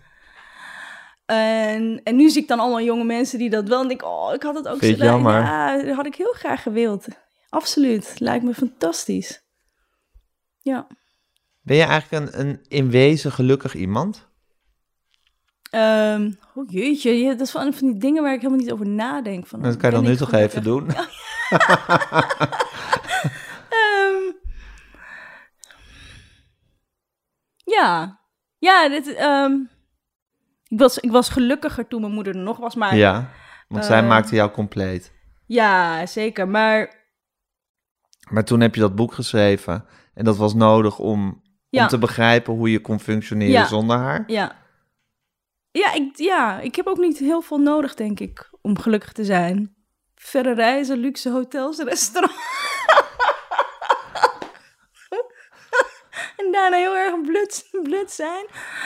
En, 1.26 2.02
en 2.04 2.16
nu 2.16 2.30
zie 2.30 2.42
ik 2.42 2.48
dan 2.48 2.60
allemaal 2.60 2.82
jonge 2.82 3.04
mensen 3.04 3.40
die 3.40 3.50
dat 3.50 3.68
wel. 3.68 3.82
En 3.82 3.88
denk 3.88 4.02
ik, 4.02 4.08
oh, 4.08 4.34
ik 4.34 4.44
had 4.44 4.56
het 4.56 4.68
ook 4.68 4.78
Vind 4.80 4.98
zo- 4.98 5.04
jammer? 5.06 5.34
Ja, 5.42 5.82
dat 5.84 5.96
had 5.96 6.06
ik 6.06 6.16
heel 6.16 6.34
graag 6.34 6.62
gewild. 6.64 7.08
Absoluut. 7.50 8.20
Lijkt 8.20 8.44
me 8.44 8.54
fantastisch. 8.54 9.44
Ja. 10.62 10.88
Ben 11.66 11.78
je 11.78 11.84
eigenlijk 11.84 12.34
een, 12.34 12.40
een 12.48 12.60
in 12.68 12.90
wezen 12.90 13.32
gelukkig 13.32 13.76
iemand? 13.76 14.28
Ehm 15.70 16.32
oh 16.54 16.70
jeetje, 16.72 17.12
ja, 17.20 17.30
dat 17.30 17.40
is 17.40 17.52
van, 17.52 17.74
van 17.74 17.92
die 17.92 18.00
dingen 18.00 18.24
waar 18.24 18.34
ik 18.34 18.42
helemaal 18.42 18.64
niet 18.64 18.72
over 18.72 18.88
nadenk. 18.88 19.48
Van, 19.48 19.62
Dat 19.62 19.78
kan 19.78 19.90
je 19.90 19.96
dan 19.96 20.06
nu 20.06 20.16
toch 20.16 20.32
even 20.32 20.64
doen? 20.64 20.88
Ehm, 23.70 24.32
ja, 27.64 28.20
ja, 28.58 28.90
dit, 28.90 29.14
ehm, 29.14 29.52
ik, 30.68 30.80
was, 30.80 31.00
ik 31.00 31.12
was 31.12 31.30
gelukkiger 31.30 31.88
toen 31.88 32.02
mijn 32.02 32.14
moeder 32.14 32.36
er 32.36 32.42
nog 32.42 32.58
was, 32.58 32.76
maar 32.76 32.96
ja, 32.96 33.14
Ja, 33.14 33.30
want 33.68 33.86
zij 33.86 34.04
maakte 34.04 34.36
jou 34.36 34.52
compleet. 34.52 35.14
zeker. 36.06 36.48
Maar 36.48 37.04
Maar 38.30 38.44
toen 38.46 38.60
heb 38.62 38.76
je 38.76 38.82
dat 38.82 38.96
boek 38.96 39.14
geschreven 39.14 39.86
en 40.14 40.26
dat 40.26 40.38
was 40.38 40.54
nodig 40.54 41.00
om, 41.00 41.42
Ja. 41.76 41.82
om 41.84 41.88
te 41.88 41.98
begrijpen 41.98 42.54
hoe 42.54 42.72
je 42.72 42.82
kon 42.82 43.00
functioneren 43.00 43.54
Ja. 43.54 43.66
zonder 43.68 43.98
haar. 43.98 44.24
ja, 44.28 44.56
ja 45.72 45.94
ik, 45.94 46.18
ja, 46.18 46.60
ik 46.60 46.76
heb 46.76 46.88
ook 46.88 46.98
niet 46.98 47.18
heel 47.18 47.42
veel 47.42 47.58
nodig, 47.58 47.94
denk 47.96 48.20
ik, 48.20 48.50
om 48.62 48.80
gelukkig 48.80 49.12
te 49.12 49.24
zijn. 49.24 49.76
Verre 50.16 50.54
reizen, 50.54 50.98
luxe 50.98 51.30
hotels, 51.30 51.78
restaurants. 51.78 52.36
en 56.38 56.52
daarna 56.52 56.78
heel 56.78 56.96
erg 56.96 57.22
blut, 57.22 57.70
blut 57.84 58.12
zijn. 58.12 58.46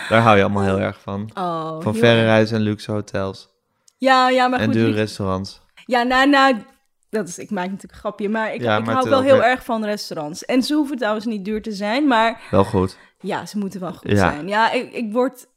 Daar 0.09 0.21
hou 0.21 0.37
je 0.37 0.43
allemaal 0.43 0.63
heel 0.63 0.79
erg 0.79 0.99
van. 1.01 1.31
Oh, 1.33 1.81
Van 1.81 1.95
verre 1.95 2.23
reizen 2.23 2.55
en 2.57 2.61
luxe 2.63 2.91
hotels. 2.91 3.49
Ja, 3.97 4.29
ja, 4.29 4.47
maar 4.47 4.59
en 4.59 4.65
goed. 4.65 4.73
dure 4.73 4.87
niet- 4.87 4.95
restaurants. 4.95 5.61
Ja, 5.85 6.03
nou, 6.03 6.29
nou, 6.29 6.55
dat 7.09 7.27
is, 7.27 7.37
ik 7.37 7.49
maak 7.49 7.65
natuurlijk 7.65 7.93
een 7.93 7.99
grapje, 7.99 8.29
maar 8.29 8.53
ik, 8.53 8.61
Ja, 8.61 8.77
ik 8.77 8.85
maar 8.85 8.95
hou 8.95 9.09
wel 9.09 9.19
ook 9.19 9.25
heel 9.25 9.43
erg 9.43 9.63
van 9.63 9.83
restaurants. 9.85 10.45
En 10.45 10.63
ze 10.63 10.73
hoeven 10.73 10.97
trouwens 10.97 11.25
niet 11.25 11.45
duur 11.45 11.61
te 11.61 11.71
zijn, 11.71 12.07
maar 12.07 12.41
Wel 12.51 12.63
goed. 12.63 12.97
ja, 13.19 13.45
ze 13.45 13.57
moeten 13.57 13.79
wel 13.79 13.93
goed 13.93 14.11
Ja. 14.11 14.17
zijn. 14.17 14.47
Ja, 14.47 14.71
ik, 14.71 14.93
ik 14.93 15.11
word, 15.13 15.47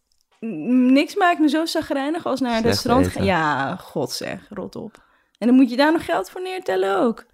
n- 0.46 0.92
niks 0.92 1.14
maakt 1.16 1.38
me 1.38 1.48
zo 1.48 1.66
zagrijnig 1.66 2.24
als 2.26 2.40
naar 2.40 2.50
een 2.52 2.58
Slecht 2.60 2.74
restaurant 2.74 3.06
gaan. 3.08 3.24
Ja, 3.24 3.76
god 3.76 4.10
zeg, 4.10 4.46
rot 4.48 4.76
op. 4.76 5.04
En 5.38 5.46
dan 5.46 5.56
moet 5.56 5.70
je 5.70 5.76
daar 5.76 5.92
nog 5.92 6.04
geld 6.04 6.30
voor 6.30 6.42
neertellen 6.42 6.98
ook. 6.98 7.24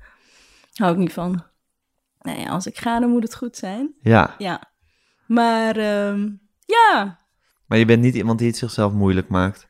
Hou 0.74 0.92
ik 0.92 0.98
niet 0.98 1.12
van. 1.12 1.44
Nee, 2.20 2.50
als 2.50 2.66
ik 2.66 2.78
ga, 2.78 3.00
dan 3.00 3.10
moet 3.10 3.22
het 3.22 3.34
goed 3.34 3.56
zijn. 3.56 3.94
Ja, 4.00 4.34
Ja. 4.38 4.62
Maar, 5.26 5.76
ehm, 5.76 6.28
ja. 6.66 7.18
maar 7.66 7.78
je 7.78 7.84
bent 7.84 8.02
niet 8.02 8.14
iemand 8.14 8.38
die 8.38 8.48
het 8.48 8.56
zichzelf 8.56 8.92
moeilijk 8.92 9.28
maakt. 9.28 9.66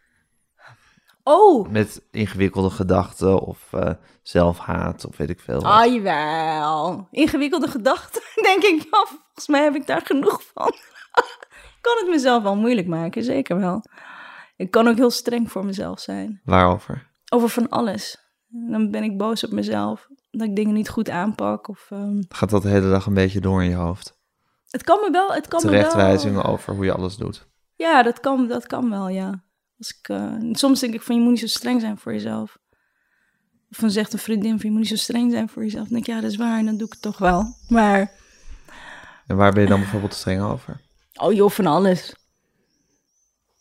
Oh, 1.23 1.69
Met 1.69 2.03
ingewikkelde 2.11 2.71
gedachten 2.71 3.41
of 3.41 3.73
eh, 3.73 3.91
zelfhaat 4.29 5.07
of 5.07 5.17
weet 5.17 5.31
ik 5.31 5.41
veel. 5.41 5.63
Ah, 5.63 5.93
jawel. 5.93 7.09
Ingewikkelde 7.11 7.69
gedachten, 7.69 8.23
denk 8.49 8.63
ik. 8.63 8.87
Volgens 8.91 9.47
mij 9.47 9.63
heb 9.63 9.75
ik 9.75 9.87
daar 9.87 10.03
genoeg 10.05 10.43
van. 10.55 10.69
ik 11.15 11.79
kan 11.87 11.97
het 11.97 12.09
mezelf 12.09 12.43
wel 12.43 12.57
moeilijk 12.57 12.87
maken, 12.87 13.25
zeker 13.25 13.59
wel. 13.59 13.83
Ik 14.57 14.71
kan 14.71 14.89
ook 14.89 14.97
heel 14.97 15.11
streng 15.11 15.51
voor 15.51 15.65
mezelf 15.65 16.01
zijn. 16.01 16.41
Waarover? 16.45 17.11
Over 17.33 17.49
van 17.49 17.69
alles. 17.69 18.17
Dan 18.47 18.91
ben 18.91 19.03
ik 19.03 19.19
boos 19.19 19.45
op 19.45 19.51
mezelf. 19.51 20.09
Dat 20.31 20.49
ik 20.49 20.57
dingen 20.57 20.75
niet 20.75 20.89
goed 20.89 21.11
aanpak. 21.11 21.69
Of, 21.69 21.87
ehm, 21.91 22.23
Gaat 22.29 22.51
dat 22.51 22.63
de 22.63 22.69
hele 22.69 22.91
dag 22.91 23.07
een 23.07 23.15
beetje 23.15 23.41
door 23.41 23.63
in 23.63 23.69
je 23.69 23.75
hoofd? 23.75 24.19
Het 24.69 24.83
kan 24.83 25.01
me 25.01 25.11
wel... 25.11 25.33
Het 25.33 25.49
kan 25.49 25.63
me 25.65 25.71
wel... 25.71 25.81
Terechtwijzingen 25.81 26.45
over 26.45 26.75
hoe 26.75 26.85
je 26.85 26.93
alles 26.93 27.17
doet. 27.17 27.47
Ja, 27.75 28.03
dat 28.03 28.21
kan, 28.21 28.49
dat 28.49 28.67
kan 28.67 28.91
wel, 28.91 29.09
ja. 29.09 29.45
Als 29.79 29.99
ik, 29.99 30.09
eh, 30.09 30.35
soms 30.53 30.81
denk 30.81 30.95
ik 30.95 31.03
van, 31.03 31.15
je 31.15 31.21
moet 31.21 31.31
niet 31.31 31.41
zo 31.41 31.47
streng 31.47 31.81
zijn 31.81 31.99
voor 31.99 32.13
jezelf. 32.13 32.59
Of 33.71 33.79
dan 33.79 33.91
zegt 33.91 34.13
een 34.13 34.19
vriendin 34.19 34.61
van, 34.61 34.69
je 34.69 34.71
moet 34.71 34.79
niet 34.79 34.89
zo 34.89 34.97
streng 34.97 35.33
zijn 35.33 35.49
voor 35.49 35.63
jezelf. 35.63 35.85
Dan 35.85 35.93
denk 35.93 36.07
ik, 36.07 36.15
ja, 36.15 36.21
dat 36.21 36.31
is 36.31 36.37
waar. 36.37 36.59
En 36.59 36.65
dan 36.65 36.77
doe 36.77 36.87
ik 36.87 36.93
het 36.93 37.03
toch 37.03 37.19
wel. 37.19 37.55
Maar... 37.69 38.13
En 39.27 39.37
waar 39.37 39.53
ben 39.53 39.63
je 39.63 39.69
dan 39.69 39.81
bijvoorbeeld 39.81 40.15
streng 40.15 40.43
over? 40.43 40.81
Oh 41.15 41.33
joh, 41.33 41.51
van 41.51 41.67
alles. 41.67 42.15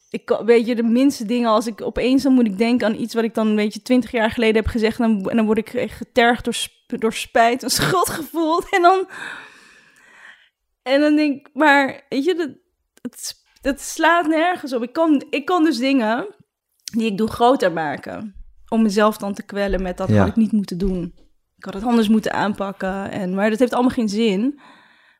Ik 0.10 0.42
weet 0.46 0.66
je, 0.66 0.76
de 0.76 0.84
minste 0.84 1.26
dingen, 1.26 1.50
als 1.50 1.68
ik 1.68 1.82
opeens 1.82 2.24
dan 2.24 2.34
moet 2.34 2.46
ik 2.46 2.58
denken 2.58 2.88
aan 2.88 2.96
iets 2.96 3.14
wat 3.14 3.24
ik 3.24 3.34
dan, 3.34 3.56
weet 3.56 3.74
je, 3.74 3.82
twintig 3.82 4.12
jaar 4.12 4.32
geleden 4.32 4.56
heb 4.56 4.68
gezegd, 4.68 4.98
dan, 4.98 5.30
en 5.30 5.36
dan 5.36 5.46
word 5.46 5.58
ik 5.58 5.74
echt 5.74 5.98
getergd 5.98 6.46
door, 6.46 6.68
door 7.00 7.14
spijt 7.14 7.64
en 7.64 7.70
schuldgevoel. 7.80 8.62
En 8.70 8.82
dan, 8.82 9.08
en 10.82 11.02
dan 11.02 11.16
denk 11.16 11.48
ik, 11.48 11.50
maar 11.54 12.06
weet 12.10 12.26
je, 12.26 12.36
dat, 12.36 12.50
dat, 13.02 13.34
dat 13.62 13.82
slaat 13.82 14.28
nergens 14.28 14.74
op. 14.74 14.84
Ik 14.84 14.94
kan, 14.94 15.26
ik 15.30 15.46
kan 15.46 15.64
dus 15.64 15.78
dingen 15.78 16.36
die 16.84 17.12
ik 17.12 17.18
doe 17.18 17.30
groter 17.30 17.72
maken, 17.72 18.36
om 18.70 18.82
mezelf 18.82 19.18
dan 19.18 19.34
te 19.34 19.44
kwellen 19.44 19.82
met 19.82 19.98
dat 19.98 20.08
Ja. 20.10 20.18
had 20.18 20.28
ik 20.28 20.36
niet 20.36 20.52
moeten 20.52 20.78
doen. 20.78 21.14
Ik 21.58 21.64
had 21.66 21.74
het 21.74 21.84
anders 21.84 22.08
moeten 22.10 22.34
aanpakken, 22.34 23.12
en, 23.12 23.36
maar 23.36 23.50
dat 23.50 23.60
heeft 23.60 23.74
allemaal 23.74 23.92
geen 23.92 24.10
zin. 24.10 24.60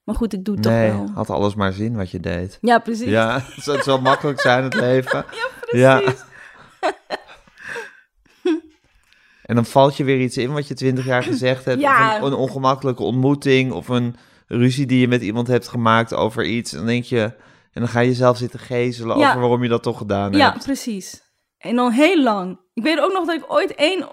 Maar 0.04 0.16
goed, 0.16 0.34
ik 0.34 0.46
doe 0.46 0.56
het 0.56 0.66
nee, 0.66 0.90
toch 0.92 0.98
wel. 1.00 1.10
had 1.14 1.30
alles 1.30 1.56
maar 1.56 1.74
zien 1.74 1.96
wat 1.96 2.12
je 2.12 2.20
deed. 2.20 2.58
Ja, 2.62 2.80
precies. 2.80 3.08
Ja, 3.10 3.42
het 3.64 3.84
zal 3.84 4.02
makkelijk 4.02 4.40
zijn 4.42 4.64
het 4.64 4.74
leven. 4.90 5.26
Ja, 5.72 6.00
precies. 6.00 6.24
En 9.44 9.56
dan 9.56 9.66
valt 9.66 9.98
je 9.98 10.04
weer 10.04 10.20
iets 10.22 10.38
in 10.38 10.54
wat 10.54 10.68
je 10.68 10.74
twintig 10.74 11.06
jaar 11.06 11.24
gezegd 11.24 11.66
hebt. 11.66 11.82
Ja. 11.82 12.16
Of 12.16 12.22
een, 12.22 12.26
een 12.28 12.34
ongemakkelijke 12.38 13.04
ontmoeting 13.04 13.72
of 13.72 13.88
een 13.88 14.16
ruzie 14.48 14.86
die 14.86 15.00
je 15.00 15.08
met 15.08 15.22
iemand 15.22 15.48
hebt 15.48 15.68
gemaakt 15.68 16.14
over 16.14 16.46
iets. 16.46 16.72
En 16.72 16.78
dan 16.78 16.88
denk 16.88 17.04
je, 17.04 17.22
en 17.72 17.82
dan 17.82 17.88
ga 17.88 18.00
je 18.00 18.08
jezelf 18.08 18.38
zitten 18.38 18.60
gezelen 18.60 19.18
Ja. 19.18 19.28
over 19.30 19.40
waarom 19.40 19.64
je 19.64 19.70
dat 19.70 19.84
toch 19.84 19.98
gedaan 19.98 20.32
Ja, 20.32 20.52
hebt. 20.52 20.64
precies. 20.64 21.22
En 21.68 21.76
dan 21.76 21.92
heel 21.92 22.22
lang. 22.22 22.60
Ik 22.74 22.84
weet 22.84 23.00
ook 23.00 23.14
nog 23.14 23.26
dat 23.26 23.36
ik 23.36 23.52
ooit 23.52 23.76
één, 23.76 24.10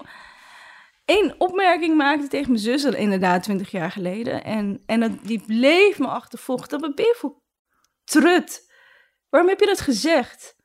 één 1.04 1.34
opmerking 1.38 1.96
maakte 1.96 2.28
tegen 2.28 2.50
mijn 2.50 2.62
zus, 2.62 2.84
inderdaad, 2.84 3.42
twintig 3.42 3.70
jaar 3.70 3.90
geleden. 3.90 4.44
En, 4.44 4.82
en 4.86 5.00
dat, 5.00 5.10
die 5.22 5.42
bleef 5.46 5.98
me 5.98 6.06
achtervolgen. 6.06 6.68
Dat 6.68 6.80
ben 6.94 7.04
je 7.04 7.16
voor 7.18 7.42
trut. 8.04 8.72
Waarom 9.28 9.50
heb 9.50 9.60
je 9.60 9.66
dat 9.66 9.80
gezegd? 9.80 10.56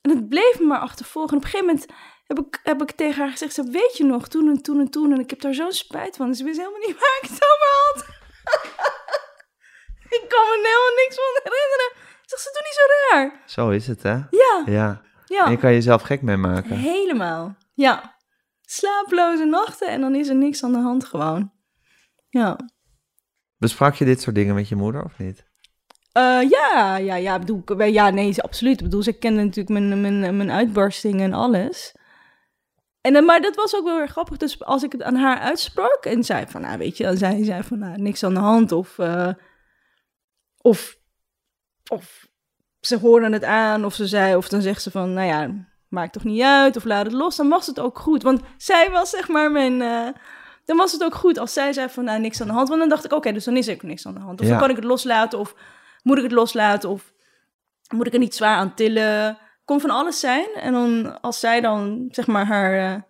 En 0.00 0.10
het 0.10 0.28
bleef 0.28 0.58
me 0.58 0.66
maar 0.66 0.78
achtervolgen. 0.78 1.30
En 1.30 1.36
op 1.36 1.44
een 1.44 1.50
gegeven 1.50 1.66
moment 1.66 1.86
heb 2.26 2.38
ik, 2.38 2.60
heb 2.62 2.82
ik 2.82 2.90
tegen 2.90 3.22
haar 3.22 3.30
gezegd, 3.30 3.70
weet 3.70 3.96
je 3.96 4.04
nog, 4.04 4.28
toen 4.28 4.48
en 4.48 4.62
toen 4.62 4.80
en 4.80 4.90
toen. 4.90 5.12
En 5.12 5.20
ik 5.20 5.30
heb 5.30 5.40
daar 5.40 5.54
zo'n 5.54 5.72
spijt 5.72 6.16
van. 6.16 6.34
Ze 6.34 6.44
wist 6.44 6.58
helemaal 6.58 6.86
niet 6.86 6.98
waar 7.00 7.18
ik 7.22 7.28
het 7.30 7.44
over 7.50 7.68
had. 7.84 7.98
ik 10.18 10.24
kan 10.28 10.44
me 10.44 10.56
helemaal 10.62 11.04
niks 11.04 11.14
van 11.14 11.40
herinneren. 11.42 11.92
Ik 12.22 12.26
zeg, 12.26 12.38
ze 12.38 12.50
doet 12.52 12.64
niet 12.64 12.80
zo 12.80 13.14
raar. 13.14 13.42
Zo 13.46 13.70
is 13.70 13.86
het, 13.86 14.02
hè? 14.02 14.16
Ja, 14.30 14.62
Ja. 14.66 15.02
Ja. 15.30 15.44
En 15.44 15.50
je 15.50 15.56
kan 15.56 15.72
jezelf 15.72 16.02
gek 16.02 16.22
mee 16.22 16.36
maken. 16.36 16.76
Helemaal. 16.76 17.56
Ja. 17.74 18.16
Slaaploze 18.60 19.44
nachten 19.44 19.88
en 19.88 20.00
dan 20.00 20.14
is 20.14 20.28
er 20.28 20.34
niks 20.34 20.64
aan 20.64 20.72
de 20.72 20.78
hand 20.78 21.04
gewoon. 21.04 21.52
Ja. 22.28 22.56
Besprak 23.56 23.94
je 23.94 24.04
dit 24.04 24.20
soort 24.20 24.34
dingen 24.34 24.54
met 24.54 24.68
je 24.68 24.76
moeder 24.76 25.04
of 25.04 25.18
niet? 25.18 25.48
Eh, 26.12 26.40
ja, 26.50 26.96
ja, 26.96 27.14
ja, 27.14 27.38
bedoel, 27.38 27.82
ja, 27.82 28.10
nee, 28.10 28.42
absoluut. 28.42 28.78
Ik 28.78 28.84
bedoel, 28.84 29.02
ze 29.02 29.12
kende 29.18 29.42
natuurlijk 29.42 29.68
mijn, 29.68 30.00
mijn, 30.00 30.36
mijn 30.36 30.50
uitbarsting 30.50 31.20
en 31.20 31.32
alles. 31.32 31.94
En, 33.00 33.12
dan- 33.12 33.24
maar 33.24 33.40
dat 33.40 33.54
was 33.56 33.76
ook 33.76 33.84
wel 33.84 33.96
weer 33.96 34.08
grappig. 34.08 34.36
Dus 34.36 34.64
als 34.64 34.82
ik 34.82 34.92
het 34.92 35.02
aan 35.02 35.14
haar 35.14 35.38
uitsprak 35.38 36.04
en 36.04 36.24
zei 36.24 36.46
van, 36.46 36.60
nou 36.60 36.78
weet 36.78 36.96
je, 36.96 37.04
dan 37.04 37.16
zei 37.16 37.44
zij 37.44 37.62
van, 37.62 37.78
nou, 37.78 38.00
niks 38.00 38.24
aan 38.24 38.34
de 38.34 38.40
hand. 38.40 38.72
Of, 38.72 38.98
eh, 38.98 39.32
of, 40.60 40.96
of 41.90 42.28
ze 42.80 42.98
hoorden 42.98 43.32
het 43.32 43.44
aan 43.44 43.84
of 43.84 43.94
ze 43.94 44.06
zei, 44.06 44.36
of 44.36 44.48
dan 44.48 44.62
zegt 44.62 44.82
ze 44.82 44.90
van, 44.90 45.12
nou 45.12 45.26
ja, 45.26 45.50
maakt 45.88 46.12
toch 46.12 46.24
niet 46.24 46.42
uit 46.42 46.76
of 46.76 46.84
laat 46.84 47.04
het 47.04 47.14
los. 47.14 47.36
Dan 47.36 47.48
was 47.48 47.66
het 47.66 47.80
ook 47.80 47.98
goed. 47.98 48.22
Want 48.22 48.40
zij 48.56 48.90
was 48.90 49.10
zeg 49.10 49.28
maar 49.28 49.50
mijn, 49.50 49.82
eh, 49.82 50.08
dan 50.64 50.76
was 50.76 50.92
het 50.92 51.04
ook 51.04 51.14
goed 51.14 51.38
als 51.38 51.52
zij 51.52 51.72
zei 51.72 51.88
van, 51.88 52.04
nou, 52.04 52.20
niks 52.20 52.40
aan 52.40 52.46
de 52.46 52.52
hand. 52.52 52.68
Want 52.68 52.80
dan 52.80 52.88
dacht 52.88 53.04
ik, 53.04 53.12
oké, 53.12 53.32
dus 53.32 53.44
dan 53.44 53.56
is 53.56 53.68
er 53.68 53.74
ook 53.74 53.82
niks 53.82 54.06
aan 54.06 54.14
de 54.14 54.20
hand. 54.20 54.40
Of 54.40 54.44
Ja. 54.46 54.50
dan 54.50 54.60
kan 54.60 54.70
ik 54.70 54.76
het 54.76 54.84
loslaten 54.84 55.38
of 55.38 55.54
moet 56.02 56.16
ik 56.16 56.22
het 56.22 56.32
loslaten 56.32 56.88
of 56.88 57.12
moet 57.94 58.06
ik 58.06 58.12
er 58.12 58.18
niet 58.18 58.34
zwaar 58.34 58.56
aan 58.56 58.74
tillen. 58.74 59.38
Kon 59.64 59.80
van 59.80 59.90
alles 59.90 60.20
zijn. 60.20 60.46
En 60.54 60.72
dan, 60.72 61.20
als 61.20 61.40
zij 61.40 61.60
dan, 61.60 62.08
zeg 62.10 62.26
maar, 62.26 62.46
haar 62.46 62.94
eh, 62.94 63.00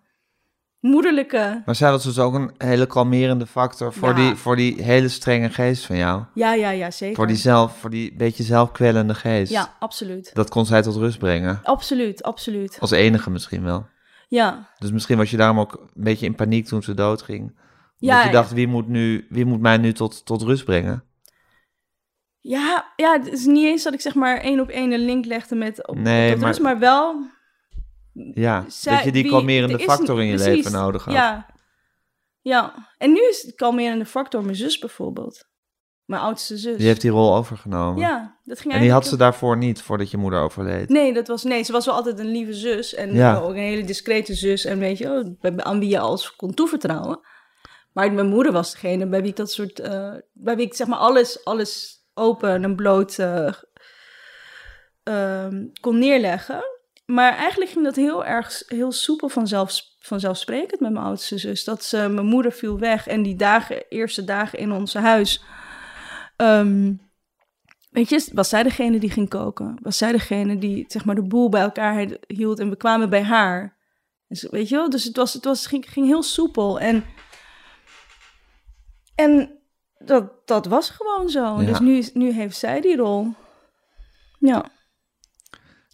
moederlijke... 0.81 1.61
Maar 1.65 1.75
zij 1.75 1.91
was 1.91 2.03
dus 2.03 2.19
ook 2.19 2.33
een 2.33 2.51
hele 2.57 2.85
kalmerende 2.85 3.45
factor 3.47 3.93
voor, 3.93 4.09
Ja. 4.09 4.15
die, 4.15 4.35
voor 4.35 4.55
die 4.55 4.81
hele 4.83 5.07
strenge 5.07 5.49
geest 5.49 5.85
van 5.85 5.97
jou. 5.97 6.23
Ja, 6.33 6.53
ja, 6.53 6.69
ja, 6.69 6.91
zeker. 6.91 7.15
Voor 7.15 7.27
die, 7.27 7.35
zelf, 7.35 7.77
voor 7.77 7.89
die 7.89 8.15
beetje 8.15 8.43
zelfkwellende 8.43 9.13
geest. 9.13 9.51
Ja, 9.51 9.75
absoluut. 9.79 10.29
Dat 10.33 10.49
kon 10.49 10.65
zij 10.65 10.81
tot 10.81 10.95
rust 10.95 11.17
brengen. 11.19 11.59
Absoluut, 11.63 12.23
absoluut. 12.23 12.77
Als 12.79 12.91
enige 12.91 13.29
misschien 13.29 13.63
wel. 13.63 13.85
Ja, 14.27 14.69
Dus 14.77 14.91
misschien 14.91 15.17
was 15.17 15.31
je 15.31 15.37
daarom 15.37 15.59
ook 15.59 15.73
een 15.95 16.03
beetje 16.03 16.25
in 16.25 16.35
paniek 16.35 16.65
toen 16.65 16.83
ze 16.83 16.93
doodging. 16.93 17.59
Ja, 17.97 18.23
je 18.25 18.31
dacht, 18.31 18.51
wie 18.53 18.67
moet, 18.67 18.87
nu, 18.87 19.25
wie 19.29 19.45
moet 19.45 19.59
mij 19.61 19.77
nu 19.77 19.93
tot, 19.93 20.25
tot 20.25 20.41
rust 20.41 20.65
brengen? 20.65 21.03
ja, 22.43 22.91
ja, 22.95 23.13
het 23.17 23.27
is 23.27 23.45
niet 23.45 23.65
eens 23.65 23.83
dat 23.83 23.93
ik 23.93 24.01
zeg 24.01 24.15
maar 24.15 24.37
één 24.37 24.59
op 24.59 24.69
één 24.69 24.91
een 24.91 25.05
link 25.05 25.25
legde 25.25 25.55
met 25.55 25.87
op, 25.87 25.95
Nee, 25.97 26.25
op 26.25 26.31
dat 26.31 26.39
maar- 26.39 26.47
rust, 26.49 26.61
maar 26.61 26.79
wel... 26.79 27.25
Ja, 28.13 28.65
zij- 28.67 28.95
dat 28.95 29.03
je 29.03 29.11
die 29.11 29.21
wie- 29.23 29.31
kalmerende 29.31 29.73
er 29.73 29.79
factor 29.83 30.19
in 30.21 30.27
je 30.27 30.35
precies, 30.35 30.55
leven 30.55 30.71
nodig 30.71 31.05
had. 31.05 31.13
Ja, 31.13 31.45
ja. 32.41 32.89
En 32.97 33.11
nu 33.11 33.21
is 33.29 33.41
het 33.41 33.55
kalmerende 33.55 34.05
factor 34.05 34.43
mijn 34.43 34.55
zus 34.55 34.79
bijvoorbeeld. 34.79 35.49
Mijn 36.05 36.21
oudste 36.23 36.57
zus. 36.57 36.77
Die 36.77 36.87
heeft 36.87 37.01
die 37.01 37.11
rol 37.11 37.35
overgenomen. 37.35 37.99
Ja, 37.99 38.37
dat 38.43 38.59
ging 38.59 38.73
en 38.73 38.79
die 38.81 38.91
had 38.91 39.07
ze 39.07 39.17
daarvoor 39.17 39.57
niet, 39.57 39.81
voordat 39.81 40.11
je 40.11 40.17
moeder 40.17 40.39
overleed. 40.39 40.89
Nee, 40.89 41.13
dat 41.13 41.27
was, 41.27 41.43
nee, 41.43 41.63
ze 41.63 41.71
was 41.71 41.85
wel 41.85 41.95
altijd 41.95 42.19
een 42.19 42.31
lieve 42.31 42.53
zus. 42.53 42.93
En 42.93 43.13
Ja. 43.13 43.37
ook 43.39 43.49
een 43.49 43.55
hele 43.55 43.83
discrete 43.83 44.33
zus. 44.33 44.65
En 44.65 44.79
weet 44.79 44.97
je, 44.97 45.09
oh, 45.09 45.25
bij- 45.39 45.63
aan 45.63 45.79
wie 45.79 45.89
je 45.89 45.99
alles 45.99 46.35
kon 46.35 46.53
toevertrouwen. 46.53 47.19
Maar 47.93 48.11
mijn 48.13 48.27
moeder 48.27 48.51
was 48.51 48.71
degene 48.71 49.07
bij 49.07 49.21
wie 49.21 49.29
ik 49.29 49.35
dat 49.35 49.51
soort... 49.51 49.79
eh, 49.79 50.13
bij 50.33 50.55
wie 50.55 50.65
ik 50.65 50.73
zeg 50.73 50.87
maar 50.87 50.97
alles, 50.99 51.43
alles 51.45 51.99
open 52.13 52.63
en 52.63 52.75
bloot 52.75 53.17
eh, 53.19 53.53
ehm, 55.03 55.65
kon 55.81 55.99
neerleggen. 55.99 56.63
Maar 57.11 57.35
eigenlijk 57.35 57.71
ging 57.71 57.85
dat 57.85 57.95
heel 57.95 58.25
erg 58.25 58.63
heel 58.67 58.91
soepel 58.91 59.29
vanzelf, 59.29 59.81
vanzelfsprekend 59.99 60.79
met 60.79 60.91
mijn 60.91 61.05
oudste 61.05 61.37
zus. 61.37 61.63
Dat 61.63 61.83
ze, 61.83 61.97
mijn 61.97 62.25
moeder 62.25 62.51
viel 62.51 62.79
weg 62.79 63.07
en 63.07 63.23
die 63.23 63.35
dagen, 63.35 63.83
eerste 63.89 64.23
dagen 64.23 64.59
in 64.59 64.71
ons 64.71 64.93
huis... 64.93 65.43
ehm, 66.35 66.93
Weet 67.91 68.09
je, 68.09 68.29
was 68.33 68.49
zij 68.49 68.63
degene 68.63 68.99
die 68.99 69.11
ging 69.11 69.29
koken? 69.29 69.77
Was 69.81 69.97
zij 69.97 70.11
degene 70.11 70.57
die 70.57 70.85
zeg 70.87 71.05
maar 71.05 71.15
de 71.15 71.27
boel 71.27 71.49
bij 71.49 71.61
elkaar 71.61 72.07
hield 72.27 72.59
en 72.59 72.69
we 72.69 72.75
kwamen 72.75 73.09
bij 73.09 73.23
haar? 73.23 73.77
Zo, 74.29 74.47
weet 74.51 74.69
je 74.69 74.75
wel? 74.75 74.89
Dus 74.89 75.03
het, 75.03 75.15
was, 75.15 75.33
het 75.33 75.45
was, 75.45 75.65
ging, 75.65 75.89
ging 75.89 76.05
heel 76.05 76.23
soepel. 76.23 76.79
En, 76.79 77.05
en 79.15 79.59
dat, 79.97 80.47
dat 80.47 80.65
was 80.65 80.89
gewoon 80.89 81.29
zo. 81.29 81.61
Ja. 81.61 81.65
Dus 81.65 81.79
nu, 81.79 82.03
nu 82.13 82.31
heeft 82.31 82.57
zij 82.57 82.81
die 82.81 82.95
rol. 82.95 83.33
Ja. 84.39 84.65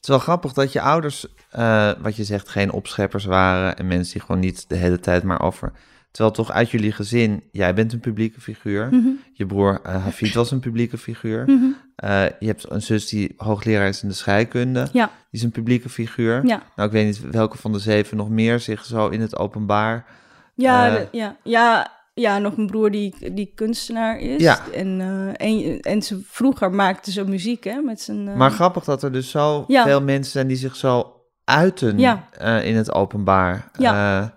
Het 0.08 0.16
is 0.16 0.24
wel 0.26 0.34
grappig 0.36 0.54
dat 0.54 0.72
je 0.72 0.82
ouders, 0.82 1.26
eh, 1.50 1.92
wat 2.00 2.16
je 2.16 2.24
zegt, 2.24 2.50
geen 2.50 2.72
opscheppers 2.72 3.26
waren. 3.26 3.78
En 3.78 3.88
mensen 3.88 4.14
die 4.14 4.22
gewoon 4.22 4.42
niet 4.42 4.66
de 4.70 4.76
hele 4.76 5.00
tijd 5.00 5.24
maar 5.24 5.42
over. 5.42 5.72
Terwijl 6.12 6.36
toch 6.36 6.52
uit 6.52 6.70
jullie 6.72 6.92
gezin, 6.92 7.44
jij 7.52 7.74
bent 7.74 7.94
een 7.94 8.00
publieke 8.00 8.42
figuur. 8.42 8.88
Mhm. 8.92 9.08
Je 9.34 9.46
broer 9.46 9.80
eh 9.84 10.04
Hafid 10.04 10.34
was 10.34 10.52
een 10.52 10.60
publieke 10.60 10.98
figuur. 10.98 11.44
Mhm. 11.46 11.66
Eh, 11.96 12.24
je 12.40 12.48
hebt 12.48 12.72
een 12.72 12.82
zus 12.82 13.08
die 13.08 13.34
hoogleraar 13.38 13.88
is 13.88 14.02
in 14.04 14.08
de 14.10 14.14
scheikunde. 14.16 14.88
Ja. 14.94 15.06
Die 15.06 15.14
is 15.40 15.44
een 15.44 15.52
publieke 15.52 15.90
figuur. 15.90 16.46
Ja. 16.46 16.62
Nou, 16.76 16.88
ik 16.88 16.94
weet 16.94 17.06
niet 17.06 17.20
welke 17.32 17.58
van 17.58 17.72
de 17.72 17.80
zeven 17.80 18.18
nog 18.18 18.30
meer 18.30 18.60
zich 18.60 18.86
zo 18.86 19.08
in 19.08 19.22
het 19.22 19.38
openbaar... 19.38 20.06
Ja, 20.54 20.90
de- 20.90 21.08
ja, 21.12 21.36
ja, 21.44 21.92
ja, 22.20 22.38
nog 22.38 22.58
een 22.58 22.68
broer 22.68 22.92
die, 22.92 23.34
die 23.34 23.52
kunstenaar 23.56 24.20
is. 24.20 24.42
Ja. 24.42 24.60
En, 24.74 25.02
eh, 25.02 25.48
en, 25.48 25.80
en 25.80 26.02
ze 26.02 26.22
vroeger 26.26 26.72
maakte 26.72 27.12
ze 27.12 27.26
muziek, 27.28 27.64
hè, 27.64 27.82
met 27.82 28.02
zijn... 28.02 28.28
eh, 28.28 28.36
Maar 28.36 28.52
grappig 28.52 28.84
dat 28.84 29.04
er 29.04 29.12
dus 29.12 29.30
zo 29.30 29.64
Ja. 29.68 29.84
veel 29.84 30.02
mensen 30.02 30.32
zijn 30.32 30.48
die 30.48 30.58
zich 30.58 30.76
zo 30.76 31.22
uiten 31.44 32.00
Ja. 32.00 32.28
eh, 32.32 32.66
in 32.66 32.76
het 32.76 32.94
openbaar. 32.94 33.70
Ja. 33.78 34.36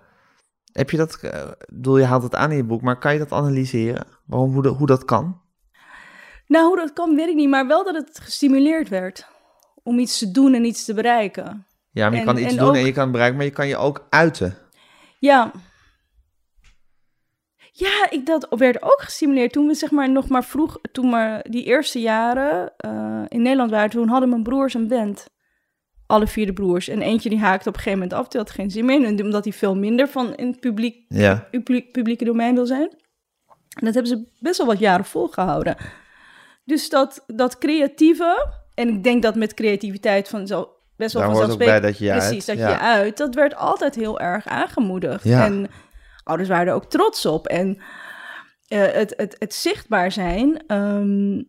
Heb 0.71 0.89
je 0.89 0.97
dat, 0.97 1.13
ik 1.21 1.31
bedoel, 1.73 1.97
je 1.97 2.05
haalt 2.05 2.23
het 2.23 2.35
aan 2.35 2.51
in 2.51 2.57
je 2.57 2.63
boek, 2.63 2.81
maar 2.81 2.99
kan 2.99 3.13
je 3.13 3.19
dat 3.19 3.31
analyseren? 3.31 4.05
Waarom, 4.25 4.53
hoe, 4.53 4.61
de- 4.61 4.69
hoe 4.69 4.87
dat 4.87 5.05
kan? 5.05 5.41
Nou, 6.47 6.65
hoe 6.67 6.75
dat 6.77 6.93
kan, 6.93 7.15
weet 7.15 7.27
ik 7.29 7.35
niet. 7.35 7.49
Maar 7.49 7.67
wel 7.67 7.83
dat 7.83 7.95
het 7.95 8.19
gestimuleerd 8.23 8.89
werd 8.89 9.25
om 9.83 9.99
iets 9.99 10.17
te 10.19 10.31
doen 10.31 10.53
en 10.53 10.65
iets 10.65 10.85
te 10.85 10.93
bereiken. 10.93 11.65
Ja, 11.91 12.03
maar 12.09 12.13
je 12.13 12.19
En- 12.19 12.25
kan 12.25 12.37
iets 12.37 12.51
en 12.51 12.57
doen 12.57 12.67
ook- 12.69 12.75
en 12.75 12.85
je 12.85 12.91
kan 12.91 13.03
het 13.03 13.11
bereiken, 13.11 13.37
maar 13.37 13.47
je 13.47 13.51
kan 13.53 13.67
je 13.67 13.77
ook 13.77 14.05
uiten. 14.09 14.57
Ja. 15.19 15.51
Ja, 17.81 18.09
ik, 18.09 18.25
dat 18.25 18.47
werd 18.49 18.81
ook 18.81 19.01
gestimuleerd 19.01 19.51
toen 19.51 19.67
we 19.67 19.73
zeg 19.73 19.91
maar 19.91 20.09
nog 20.09 20.27
maar 20.27 20.43
vroeg, 20.43 20.79
toen 20.91 21.09
maar 21.09 21.45
die 21.49 21.63
eerste 21.63 21.99
jaren 21.99 22.73
eh, 22.77 23.23
in 23.27 23.41
Nederland 23.41 23.71
waren, 23.71 23.89
toen 23.89 24.07
hadden 24.07 24.29
mijn 24.29 24.43
broers 24.43 24.73
een 24.73 24.87
band. 24.87 25.25
Alle 26.07 26.27
vier 26.27 26.45
de 26.45 26.53
broers. 26.53 26.87
En 26.87 27.01
eentje 27.01 27.29
die 27.29 27.39
haakte 27.39 27.69
op 27.69 27.75
een 27.75 27.81
gegeven 27.81 27.99
moment 27.99 28.19
af, 28.19 28.27
die 28.27 28.39
had 28.39 28.51
geen 28.51 28.71
zin 28.71 28.85
meer. 28.85 29.03
En 29.03 29.23
omdat 29.23 29.43
hij 29.43 29.53
veel 29.53 29.75
minder 29.75 30.07
van 30.07 30.35
in 30.35 30.47
het 30.47 30.59
publiek, 30.59 31.05
Ja, 31.07 31.47
publiek, 31.51 31.91
publieke 31.91 32.25
domein 32.25 32.55
wil 32.55 32.65
zijn. 32.65 32.89
En 33.79 33.85
dat 33.85 33.93
hebben 33.93 34.11
ze 34.11 34.27
best 34.39 34.57
wel 34.57 34.67
wat 34.67 34.79
jaren 34.79 35.05
volgehouden. 35.05 35.75
Dus 36.63 36.89
dat, 36.89 37.23
dat 37.27 37.57
creatieve, 37.57 38.47
en 38.73 38.87
ik 38.87 39.03
denk 39.03 39.21
dat 39.21 39.35
met 39.35 39.53
creativiteit 39.53 40.27
van 40.27 40.47
zo 40.47 40.69
best 40.97 41.13
wel 41.13 41.21
daar 41.21 41.31
vanzelfsprekend 41.31 41.97
Precies, 41.97 42.49
uit. 42.49 42.57
dat 42.57 42.57
ja. 42.57 42.69
je 42.69 42.79
uit. 42.79 43.17
Dat 43.17 43.35
werd 43.35 43.55
altijd 43.55 43.95
heel 43.95 44.19
erg 44.19 44.45
aangemoedigd. 44.45 45.23
Ja. 45.23 45.45
En 45.45 45.69
ouders 46.23 46.49
waren 46.49 46.67
er 46.67 46.73
ook 46.73 46.89
trots 46.89 47.25
op. 47.25 47.47
En 47.47 47.77
eh, 48.67 48.91
het, 48.91 49.13
het, 49.17 49.35
het 49.39 49.53
zichtbaar 49.53 50.11
zijn. 50.11 50.67
ehm, 50.67 51.43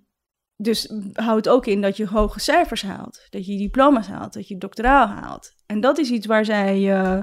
dus 0.57 0.93
houdt 1.13 1.49
ook 1.49 1.67
in 1.67 1.81
dat 1.81 1.97
je 1.97 2.07
hoge 2.07 2.41
cijfers 2.41 2.83
haalt. 2.83 3.27
Dat 3.31 3.47
je 3.47 3.57
diploma's 3.57 4.07
haalt. 4.07 4.33
Dat 4.33 4.49
je 4.49 4.59
doctoraal 4.59 5.07
haalt. 5.07 5.53
En 5.67 5.81
dat 5.81 5.99
is 5.99 6.11
iets 6.11 6.27
waar 6.27 6.45
zij. 6.45 6.93
eh, 6.93 7.21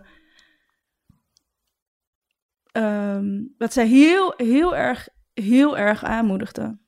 ehm, 2.72 3.44
wat 3.58 3.74
zij 3.74 3.88
heel, 3.88 4.34
heel 4.38 4.76
erg, 4.76 5.08
heel 5.34 5.78
erg 5.78 6.04
aanmoedigden. 6.04 6.82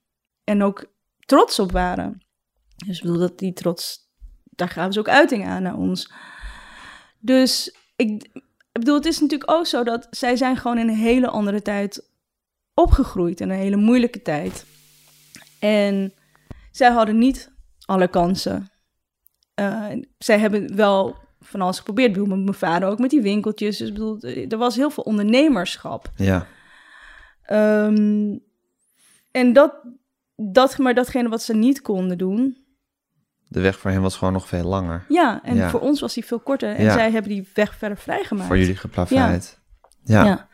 En 0.44 0.64
ook 0.64 0.94
trots 1.26 1.60
op 1.60 1.72
waren. 1.72 2.26
Dus 2.86 2.98
ik 2.98 3.04
bedoel 3.04 3.20
dat 3.20 3.40
die 3.40 3.54
trots, 3.54 4.10
daar 4.44 4.70
gaven 4.70 4.94
ze 4.94 5.00
ook 5.00 5.10
uiting 5.10 5.46
aan 5.46 5.64
naar 5.64 5.78
ons. 5.78 6.14
Dus 7.20 7.76
ik, 7.96 8.30
ik 8.72 8.80
bedoel, 8.80 8.96
het 8.96 9.06
is 9.06 9.20
natuurlijk 9.20 9.52
ook 9.52 9.66
zo 9.66 9.84
dat 9.84 10.08
zij 10.10 10.36
zijn 10.36 10.58
gewoon 10.58 10.78
in 10.78 10.88
een 10.88 10.96
hele 10.96 11.28
andere 11.28 11.62
tijd 11.62 12.10
opgegroeid. 12.74 13.42
In 13.42 13.50
een 13.50 13.58
hele 13.58 13.76
moeilijke 13.76 14.22
tijd. 14.22 14.66
En 15.60 16.14
zij 16.72 16.92
hadden 16.92 17.18
niet 17.18 17.52
alle 17.86 18.08
kansen. 18.08 18.70
Eh, 19.54 19.88
zij 20.18 20.40
hebben 20.40 20.76
wel 20.76 21.16
van 21.40 21.62
alles 21.62 21.78
geprobeerd. 21.78 22.08
Ik 22.08 22.14
bedoel, 22.14 22.36
met 22.36 22.44
mijn 22.44 22.58
vader 22.58 22.90
ook 22.90 23.00
met 23.00 23.10
die 23.10 23.22
winkeltjes. 23.22 23.78
Dus 23.78 23.88
ik 23.88 23.94
bedoel, 23.94 24.22
er 24.50 24.58
was 24.58 24.76
heel 24.76 24.90
veel 24.90 25.04
ondernemerschap. 25.04 26.12
ja. 26.16 26.48
Ehm, 27.42 28.38
en 29.32 29.54
dat, 29.54 29.74
dat, 30.36 30.78
maar 30.78 30.94
datgene 30.94 31.30
wat 31.30 31.42
ze 31.42 31.54
niet 31.54 31.82
konden 31.82 32.18
doen, 32.18 32.61
De 33.52 33.62
weg 33.62 33.80
voor 33.80 33.92
hem 33.92 34.02
was 34.02 34.18
gewoon 34.18 34.34
nog 34.34 34.48
veel 34.48 34.64
langer. 34.64 35.06
ja, 35.08 35.44
en 35.44 35.56
Ja. 35.56 35.70
voor 35.70 35.80
ons 35.80 36.00
was 36.00 36.14
die 36.14 36.26
veel 36.26 36.40
korter. 36.40 36.76
En 36.76 36.84
Ja. 36.84 36.94
zij 36.94 37.12
hebben 37.12 37.32
die 37.32 37.50
weg 37.54 37.76
verder 37.76 37.98
vrijgemaakt. 37.98 38.48
Voor 38.48 38.58
jullie 38.58 38.76
geplaveid. 38.76 39.60
Ja. 40.04 40.24
Ja. 40.26 40.50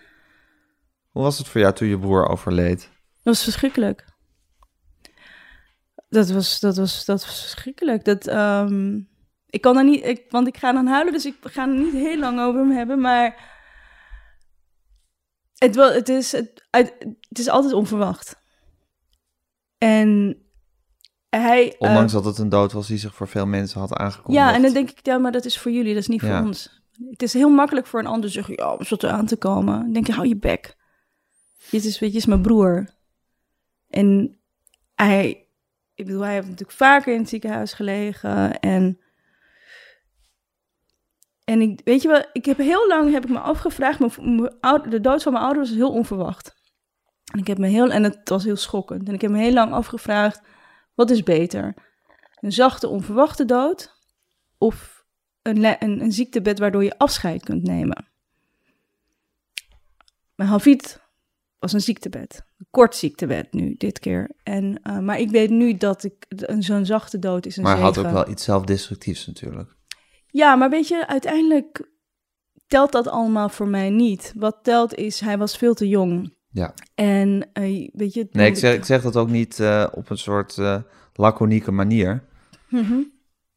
Hoe 1.10 1.24
was 1.24 1.38
het 1.38 1.48
voor 1.48 1.62
jou 1.62 1.74
toen 1.74 1.88
je 1.88 2.00
broer 2.00 2.28
overleed? 2.28 2.80
Dat 2.82 2.90
was 3.24 3.44
verschrikkelijk. 3.44 4.06
Dat 6.10 6.30
was, 6.30 6.60
dat 6.60 6.78
was, 6.78 7.06
dat 7.06 7.26
was 7.26 7.42
verschrikkelijk. 7.42 8.06
Dat, 8.06 8.28
ehm, 8.28 9.00
ik 9.46 9.62
kan 9.62 9.74
daar 9.74 9.84
niet, 9.84 10.06
ik, 10.06 10.26
want 10.30 10.48
ik 10.48 10.58
ga 10.58 10.72
dan 10.72 10.88
huilen, 10.88 11.14
dus 11.14 11.26
ik 11.26 11.36
ga 11.42 11.62
er 11.68 11.74
niet 11.78 11.94
heel 11.94 12.18
lang 12.20 12.40
over 12.40 12.60
hem 12.60 12.72
hebben. 12.72 13.02
Maar 13.02 13.56
het, 15.56 15.76
wel, 15.76 15.92
het, 15.94 16.10
is, 16.10 16.32
het, 16.32 16.68
het 16.72 17.40
is 17.40 17.48
altijd 17.50 17.74
onverwacht. 17.74 18.36
En 19.78 20.38
hij. 21.40 21.72
eh, 21.78 21.90
Ondanks 21.90 22.12
dat 22.14 22.26
het 22.26 22.38
een 22.38 22.50
dood 22.50 22.72
was 22.72 22.88
die 22.88 22.98
zich 22.98 23.14
voor 23.16 23.28
veel 23.28 23.46
mensen 23.46 23.80
had 23.80 23.94
aangekondigd. 23.94 24.46
ja, 24.46 24.54
en 24.54 24.62
dan 24.62 24.74
denk 24.74 24.90
ik, 24.90 25.06
ja, 25.06 25.18
maar 25.18 25.32
dat 25.32 25.46
is 25.46 25.60
voor 25.60 25.72
jullie, 25.72 25.94
dat 25.94 26.02
is 26.02 26.08
niet 26.08 26.22
voor 26.22 26.40
ons. 26.40 26.82
Het 27.10 27.22
is 27.22 27.34
heel 27.34 27.50
makkelijk 27.50 27.88
voor 27.88 28.00
een 28.00 28.06
ander 28.08 28.30
zeggen, 28.30 28.54
ja, 28.56 28.74
om 28.74 28.80
er 29.00 29.10
aan 29.10 29.26
te 29.26 29.38
komen. 29.38 29.80
Dan 29.82 29.94
denk 29.94 30.08
je, 30.08 30.14
hou 30.14 30.28
je 30.28 30.38
bek. 30.38 30.76
Dit 31.72 31.84
is, 31.86 32.00
weet 32.00 32.12
je, 32.12 32.18
is 32.18 32.26
mijn 32.26 32.42
broer. 32.42 32.90
En 33.90 34.38
hij, 34.96 35.48
ik 35.96 36.06
bedoel, 36.06 36.22
hij 36.22 36.34
heeft 36.34 36.48
natuurlijk 36.48 36.78
vaker 36.78 37.14
in 37.14 37.20
het 37.20 37.30
ziekenhuis 37.30 37.74
gelegen. 37.74 38.60
En 38.60 39.00
En 41.44 41.62
ik, 41.62 41.82
weet 41.84 42.02
je 42.02 42.08
wel, 42.08 42.26
ik 42.34 42.46
heb 42.46 42.58
heel 42.58 42.88
lang 42.88 43.12
heb 43.12 43.24
ik 43.24 43.30
me 43.30 43.40
afgevraagd, 43.40 44.00
mijn, 44.00 44.36
mijn 44.36 44.60
ouder- 44.60 44.90
de 44.90 45.02
dood 45.02 45.24
van 45.24 45.32
mijn 45.32 45.46
ouders 45.46 45.70
was 45.70 45.78
heel 45.78 45.92
onverwacht. 45.94 46.56
En 47.34 47.40
ik 47.40 47.48
heb 47.48 47.58
me 47.58 47.68
heel, 47.68 47.90
en 47.92 48.04
het 48.04 48.30
was 48.30 48.44
heel 48.44 48.56
schokkend. 48.56 49.08
En 49.08 49.14
ik 49.14 49.22
heb 49.22 49.32
me 49.32 49.38
heel 49.38 49.54
lang 49.54 49.72
afgevraagd, 49.74 50.42
wat 50.98 51.10
is 51.10 51.24
beter? 51.24 51.74
Een 52.40 52.52
zachte, 52.52 52.88
onverwachte 52.88 53.46
dood 53.46 53.96
of 54.58 55.06
een, 55.42 55.64
een, 55.64 56.02
een 56.02 56.12
ziektebed 56.12 56.60
waardoor 56.60 56.84
je 56.84 56.98
afscheid 56.98 57.44
kunt 57.44 57.64
nemen? 57.64 58.08
Mijn 60.36 60.50
Hafid 60.50 61.02
was 61.60 61.74
een 61.74 61.82
ziektebed. 61.82 62.46
Een 62.58 62.68
kort 62.70 62.96
ziektebed 62.96 63.54
nu, 63.54 63.76
dit 63.78 64.00
keer. 64.00 64.32
En, 64.44 64.80
eh, 64.84 65.00
maar 65.00 65.20
ik 65.20 65.30
weet 65.30 65.50
nu 65.50 65.78
dat 65.78 66.04
ik 66.04 66.26
een, 66.30 66.64
zo'n 66.64 66.86
zachte 66.86 67.20
dood 67.20 67.46
is 67.46 67.58
een 67.58 67.64
Maar 67.64 67.76
hij 67.76 67.82
had 67.82 67.98
ook 67.98 68.12
wel 68.12 68.30
iets 68.30 68.44
zelfdestructiefs 68.44 69.28
natuurlijk. 69.28 69.76
Ja, 70.28 70.56
maar 70.56 70.70
weet 70.70 70.88
je, 70.88 71.08
uiteindelijk 71.08 71.90
telt 72.68 72.92
dat 72.92 73.08
allemaal 73.08 73.50
voor 73.50 73.68
mij 73.68 73.90
niet. 73.90 74.34
Wat 74.36 74.60
telt 74.62 74.96
is, 74.96 75.20
hij 75.20 75.38
was 75.38 75.58
veel 75.58 75.74
te 75.74 75.88
jong. 75.88 76.37
Ja. 76.58 76.74
En 76.96 77.50
eh, 77.54 77.90
weet 77.94 78.14
je... 78.14 78.28
Nee, 78.32 78.48
ik 78.48 78.56
zeg, 78.56 78.76
ik 78.76 78.86
zeg 78.86 79.02
dat 79.02 79.16
ook 79.16 79.30
niet 79.30 79.60
eh, 79.60 79.88
op 79.92 80.10
een 80.10 80.18
soort 80.18 80.58
eh, 80.58 80.82
laconieke 81.14 81.72
manier. 81.72 82.24
Mhm. 82.70 83.02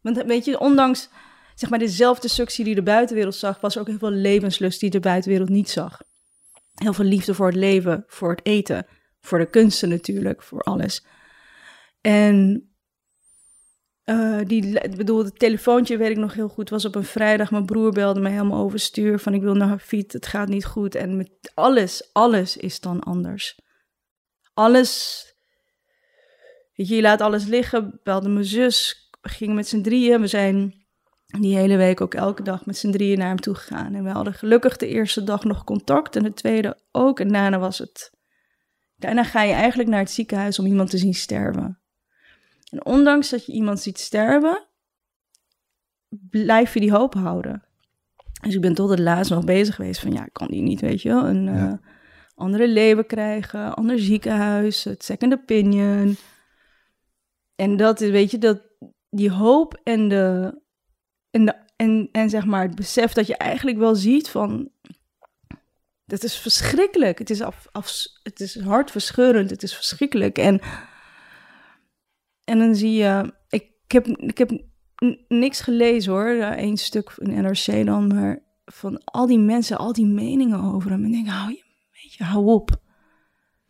Want 0.01 0.23
weet 0.23 0.45
je, 0.45 0.61
ondanks 0.61 1.09
zeg 1.55 1.71
maar 1.71 1.79
dezelfde 1.79 2.29
suctie 2.29 2.65
die 2.65 2.75
de 2.75 2.83
buitenwereld 2.83 3.35
zag, 3.35 3.61
was 3.61 3.75
er 3.75 3.81
ook 3.81 3.87
heel 3.87 3.99
veel 3.99 4.11
levenslust 4.11 4.81
die 4.81 4.91
de 4.91 5.01
buitenwereld 5.01 5.49
niet 5.49 5.71
zag. 5.71 6.01
Heel 6.75 6.93
veel 6.93 7.05
liefde 7.05 7.35
voor 7.35 7.47
het 7.47 7.57
leven, 7.57 8.05
voor 8.07 8.31
het 8.31 8.41
eten, 8.43 8.87
voor 9.21 9.39
de 9.39 9.51
kunsten 9.51 9.89
natuurlijk, 9.89 10.43
voor 10.43 10.61
alles. 10.61 11.07
En 12.01 12.70
eh, 14.05 14.39
die, 14.47 14.89
bedoel, 14.97 15.25
het 15.25 15.39
telefoontje 15.39 15.97
weet 15.97 16.11
ik 16.11 16.17
nog 16.17 16.35
heel 16.35 16.49
goed, 16.49 16.71
was 16.71 16.85
op 16.85 16.95
een 16.95 17.05
vrijdag. 17.05 17.51
Mijn 17.51 17.67
broer 17.67 17.93
belde 17.93 18.21
mij 18.21 18.33
helemaal 18.33 18.65
overstuur 18.65 19.19
van 19.19 19.35
ik 19.35 19.43
wil 19.43 19.55
naar 19.55 19.69
Hafid, 19.69 20.13
het 20.13 20.27
gaat 20.27 20.49
niet 20.49 20.65
goed. 20.65 20.95
En 20.95 21.17
met 21.17 21.31
alles, 21.55 22.11
alles 22.13 22.57
is 22.57 22.81
dan 22.81 23.01
anders. 23.01 23.61
Alles 24.55 25.25
je, 26.89 27.01
laat 27.01 27.21
alles 27.21 27.45
liggen. 27.45 28.01
Belde 28.03 28.29
mijn 28.29 28.45
zus. 28.45 29.09
We 29.21 29.29
gingen 29.29 29.55
met 29.55 29.69
z'n 29.69 29.81
drieën. 29.81 30.21
We 30.21 30.27
zijn 30.27 30.75
die 31.27 31.57
hele 31.57 31.77
week 31.77 32.01
ook 32.01 32.15
elke 32.15 32.43
dag 32.43 32.67
met 32.67 32.77
z'n 32.77 32.91
drieën 32.91 33.19
naar 33.19 33.29
hem 33.29 33.41
toe 33.41 33.55
gegaan. 33.55 33.95
En 33.95 34.05
we 34.05 34.11
hadden 34.11 34.35
gelukkig 34.35 34.77
de 34.77 34.87
eerste 34.87 35.25
dag 35.25 35.45
nog 35.45 35.65
contact. 35.65 36.17
En 36.17 36.23
de 36.23 36.33
tweede 36.33 36.79
ook. 36.91 37.21
En 37.21 37.29
daarna 37.29 37.59
was 37.59 37.79
het... 37.79 38.19
Daarna 38.97 39.25
ga 39.25 39.43
je 39.43 39.53
eigenlijk 39.53 39.89
naar 39.89 39.99
het 39.99 40.11
ziekenhuis 40.11 40.59
om 40.59 40.67
iemand 40.67 40.91
te 40.91 40.99
zien 40.99 41.15
sterven. 41.15 41.80
En 42.71 42.85
ondanks 42.85 43.31
dat 43.31 43.47
je 43.47 43.53
iemand 43.53 43.81
ziet 43.81 43.99
sterven, 43.99 44.67
blijf 46.31 46.75
je 46.75 46.81
die 46.81 46.93
hoop 46.93 47.15
houden. 47.15 47.65
Dus 48.43 48.55
ik 48.55 48.61
ben 48.61 48.75
tot 48.75 48.91
het 48.91 48.99
laatst 48.99 49.31
nog 49.31 49.45
bezig 49.45 49.75
geweest 49.75 50.01
van... 50.01 50.13
Ja, 50.13 50.29
kan 50.33 50.49
die 50.49 50.63
niet, 50.63 50.81
weet 50.81 51.03
je 51.03 51.09
wel. 51.09 51.27
Een 51.27 51.45
Ja. 51.45 51.69
eh, 51.69 51.89
andere 52.35 52.69
leven 52.69 53.07
krijgen, 53.07 53.75
ander 53.75 53.99
ziekenhuis, 53.99 54.85
het 54.85 55.05
second 55.05 55.33
opinion... 55.33 56.17
En 57.55 57.77
dat 57.77 58.01
is, 58.01 58.11
weet 58.11 58.31
je, 58.31 58.39
dat 58.39 58.63
die 59.11 59.31
hoop 59.31 59.81
en 59.83 60.09
de, 60.09 60.55
en, 61.31 61.45
de, 61.45 61.55
en, 61.77 62.09
en 62.13 62.31
zeg 62.31 62.45
maar 62.45 62.63
het 62.63 62.75
besef 62.75 63.13
dat 63.13 63.27
je 63.27 63.37
eigenlijk 63.37 63.79
wel 63.79 63.95
ziet 63.95 64.29
van, 64.29 64.71
dat 66.05 66.23
is 66.23 66.37
verschrikkelijk. 66.37 67.19
Het 67.19 67.31
is, 67.31 67.41
af, 67.41 67.67
af, 67.73 67.93
het 68.23 68.41
is 68.41 68.61
hartverscheurend, 68.61 69.51
het 69.51 69.63
is 69.63 69.75
verschrikkelijk. 69.75 70.39
En, 70.39 70.61
en 72.51 72.59
dan 72.59 72.75
zie 72.75 72.93
je, 72.93 73.35
ik 73.49 73.71
heb, 73.87 74.07
ik 74.07 74.39
heb 74.39 74.63
niks 75.29 75.61
gelezen 75.61 76.13
hoor, 76.13 76.29
Eén 76.57 76.77
stuk 76.77 77.15
in 77.17 77.43
NRC 77.43 77.87
dan, 77.87 78.07
maar 78.07 78.43
van 78.65 79.05
al 79.05 79.27
die 79.27 79.39
mensen, 79.39 79.79
al 79.79 79.93
die 79.93 80.07
meningen 80.07 80.61
over 80.61 80.91
hem. 80.91 81.05
En 81.05 81.07
ik 81.07 81.13
denk, 81.13 81.29
hou 81.29 81.51
je, 81.51 81.65
weet 81.93 82.13
je, 82.15 82.25
hou 82.25 82.47
op. 82.47 82.71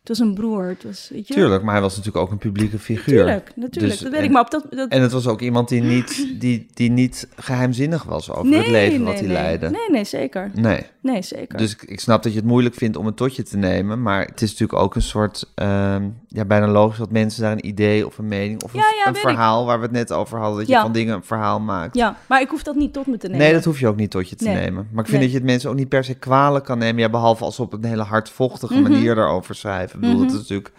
Het 0.01 0.09
was 0.09 0.19
een 0.19 0.33
broer, 0.33 0.67
het 0.67 0.83
was, 0.83 1.09
weet 1.13 1.27
je. 1.27 1.33
Tuurlijk, 1.33 1.63
maar 1.63 1.73
hij 1.73 1.81
was 1.81 1.95
natuurlijk 1.97 2.25
ook 2.25 2.31
een 2.31 2.37
publieke 2.37 2.79
figuur. 2.79 3.15
Natuurlijk, 3.25 3.51
natuurlijk. 3.55 3.91
Dus- 3.93 4.01
dat 4.01 4.11
weet 4.11 4.19
en- 4.19 4.25
ik, 4.25 4.31
maar 4.31 4.41
op 4.41 4.51
dat... 4.51 4.65
dat 4.69 4.89
En 4.89 5.01
het 5.01 5.11
was 5.11 5.27
ook 5.27 5.41
iemand 5.41 5.69
die 5.69 5.81
niet, 5.81 6.27
die, 6.39 6.67
die 6.73 6.91
niet 6.91 7.27
geheimzinnig 7.35 8.03
was 8.03 8.31
over 8.31 8.53
het 8.57 8.67
leven 8.67 9.03
wat 9.03 9.13
hij 9.13 9.21
nee. 9.23 9.31
leidde. 9.31 9.69
Nee, 9.69 9.89
nee, 9.91 10.03
zeker. 10.03 10.51
Nee. 10.53 10.85
Nee, 11.01 11.21
zeker. 11.21 11.57
Dus 11.57 11.71
ik, 11.73 11.81
ik 11.83 11.99
snap 11.99 12.23
dat 12.23 12.31
je 12.31 12.37
het 12.37 12.47
moeilijk 12.47 12.75
vindt 12.75 12.97
om 12.97 13.05
het 13.05 13.15
tot 13.17 13.35
je 13.35 13.43
te 13.43 13.57
nemen. 13.57 14.01
Maar 14.01 14.25
het 14.25 14.41
is 14.41 14.49
natuurlijk 14.51 14.79
ook 14.79 14.95
een 14.95 15.01
soort... 15.01 15.51
ehm, 15.55 16.09
ja, 16.27 16.45
bijna 16.45 16.67
logisch 16.67 16.97
dat 16.97 17.11
mensen 17.11 17.41
daar 17.41 17.51
een 17.51 17.67
idee 17.67 18.05
of 18.05 18.17
een 18.17 18.27
mening... 18.27 18.63
of 18.63 18.73
een, 18.73 18.79
Ja, 18.79 18.85
ja, 18.85 19.07
een 19.07 19.13
weet 19.13 19.23
ik. 19.23 19.29
verhaal 19.29 19.65
waar 19.65 19.77
we 19.77 19.83
het 19.83 19.93
net 19.93 20.11
over 20.11 20.39
hadden... 20.39 20.57
dat 20.59 20.67
je 20.67 20.75
van 20.79 20.91
dingen 20.91 21.15
een 21.15 21.23
verhaal 21.23 21.59
maakt. 21.59 21.95
Ja, 21.95 22.17
maar 22.27 22.41
ik 22.41 22.49
hoef 22.49 22.63
dat 22.63 22.75
niet 22.75 22.93
tot 22.93 23.07
me 23.07 23.17
te 23.17 23.27
nemen. 23.27 23.43
Nee, 23.43 23.53
dat 23.53 23.63
hoef 23.65 23.79
je 23.79 23.87
ook 23.87 23.95
niet 23.95 24.11
tot 24.11 24.29
je 24.29 24.35
te 24.35 24.49
nemen. 24.49 24.87
Maar 24.91 25.03
ik 25.03 25.09
vind 25.09 25.21
dat 25.21 25.31
je 25.31 25.37
het 25.37 25.45
mensen 25.45 25.69
ook 25.69 25.75
niet 25.75 25.89
per 25.89 26.03
se 26.03 26.13
kwalijk 26.13 26.65
kan 26.65 26.77
nemen. 26.77 27.01
Ja, 27.01 27.09
behalve 27.09 27.43
als 27.43 27.55
ze 27.55 27.61
op 27.61 27.73
een 27.73 27.83
hele 27.85 28.03
hardvochtige 28.03 28.73
Mhm. 28.73 28.91
manier 28.91 29.15
daarover 29.15 29.55
schrijven. 29.55 29.90
Ik 29.93 29.99
bedoel, 29.99 30.15
Mhm. 30.15 30.21
dat 30.23 30.31
is 30.31 30.37
natuurlijk... 30.37 30.71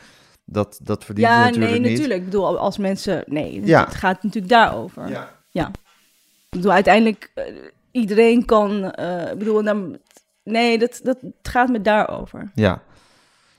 Dat, 0.45 0.79
dat 0.83 1.05
verdient 1.05 1.27
je 1.29 1.33
Ja, 1.35 1.39
natuurlijk 1.45 1.71
nee, 1.71 1.81
niet. 1.81 1.91
natuurlijk. 1.91 2.19
Ik 2.21 2.25
bedoel, 2.25 2.59
als 2.59 2.79
mensen... 2.79 3.25
Nee, 3.27 3.67
Ja. 3.67 3.85
het 3.85 3.95
gaat 3.95 4.23
natuurlijk 4.23 4.53
daarover. 4.53 5.09
Ja. 5.51 5.69
Ik 5.69 6.59
bedoel, 6.59 6.73
uiteindelijk... 6.73 7.31
eh, 7.35 7.45
iedereen 7.91 8.45
kan... 8.45 8.91
eh, 8.93 9.31
ik 9.31 9.39
bedoel, 9.39 9.63
dan, 9.63 9.99
nee, 10.45 10.79
dat, 10.79 11.01
dat, 11.03 11.21
het 11.21 11.49
gaat 11.49 11.69
me 11.69 11.81
daarover. 11.81 12.51
Ja. 12.55 12.83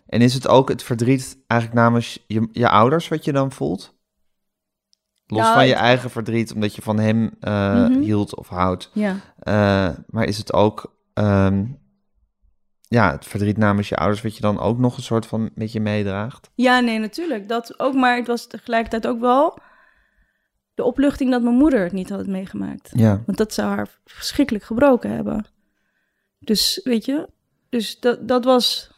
En 0.07 0.21
is 0.21 0.33
het 0.33 0.47
ook 0.47 0.69
het 0.69 0.83
verdriet 0.83 1.37
eigenlijk 1.47 1.81
namens 1.81 2.23
je, 2.27 2.47
je 2.51 2.69
ouders 2.69 3.07
wat 3.07 3.25
je 3.25 3.31
dan 3.31 3.51
voelt? 3.51 3.93
Los 5.27 5.39
Ja, 5.45 5.53
van 5.53 5.67
je 5.67 5.73
eigen 5.73 6.09
verdriet, 6.09 6.53
omdat 6.53 6.75
je 6.75 6.81
van 6.81 6.99
hem 6.99 7.31
eh, 7.39 7.73
Mhm. 7.73 7.99
hield 7.99 8.35
of 8.35 8.47
houdt. 8.47 8.89
Ja. 8.93 9.15
Eh, 9.39 9.89
maar 10.07 10.25
is 10.25 10.37
het 10.37 10.53
ook 10.53 10.95
ehm, 11.13 11.65
ja, 12.93 13.11
het 13.11 13.25
verdriet 13.25 13.57
namens 13.57 13.89
je 13.89 13.95
ouders 13.95 14.21
wat 14.21 14.35
je 14.35 14.41
dan 14.41 14.59
ook 14.59 14.77
nog 14.77 14.97
een 14.97 15.03
soort 15.03 15.25
van 15.25 15.49
met 15.55 15.71
je 15.71 15.79
meedraagt? 15.79 16.49
Ja, 16.55 16.79
nee, 16.79 16.99
natuurlijk. 16.99 17.47
Dat 17.47 17.79
ook, 17.79 17.93
maar 17.93 18.15
het 18.17 18.27
was 18.27 18.47
tegelijkertijd 18.47 19.07
ook 19.07 19.19
wel... 19.19 19.57
de 20.73 20.83
opluchting 20.83 21.31
dat 21.31 21.41
mijn 21.41 21.55
moeder 21.55 21.83
het 21.83 21.91
niet 21.91 22.09
had 22.09 22.27
meegemaakt. 22.27 22.89
Ja. 22.93 23.21
Want 23.25 23.37
dat 23.37 23.53
zou 23.53 23.67
haar 23.75 23.87
verschrikkelijk 24.05 24.65
gebroken 24.65 25.09
hebben. 25.11 25.45
Dus 26.39 26.81
weet 26.83 27.05
je, 27.05 27.29
dus 27.69 27.99
dat, 27.99 28.27
dat 28.27 28.43
was. 28.45 28.91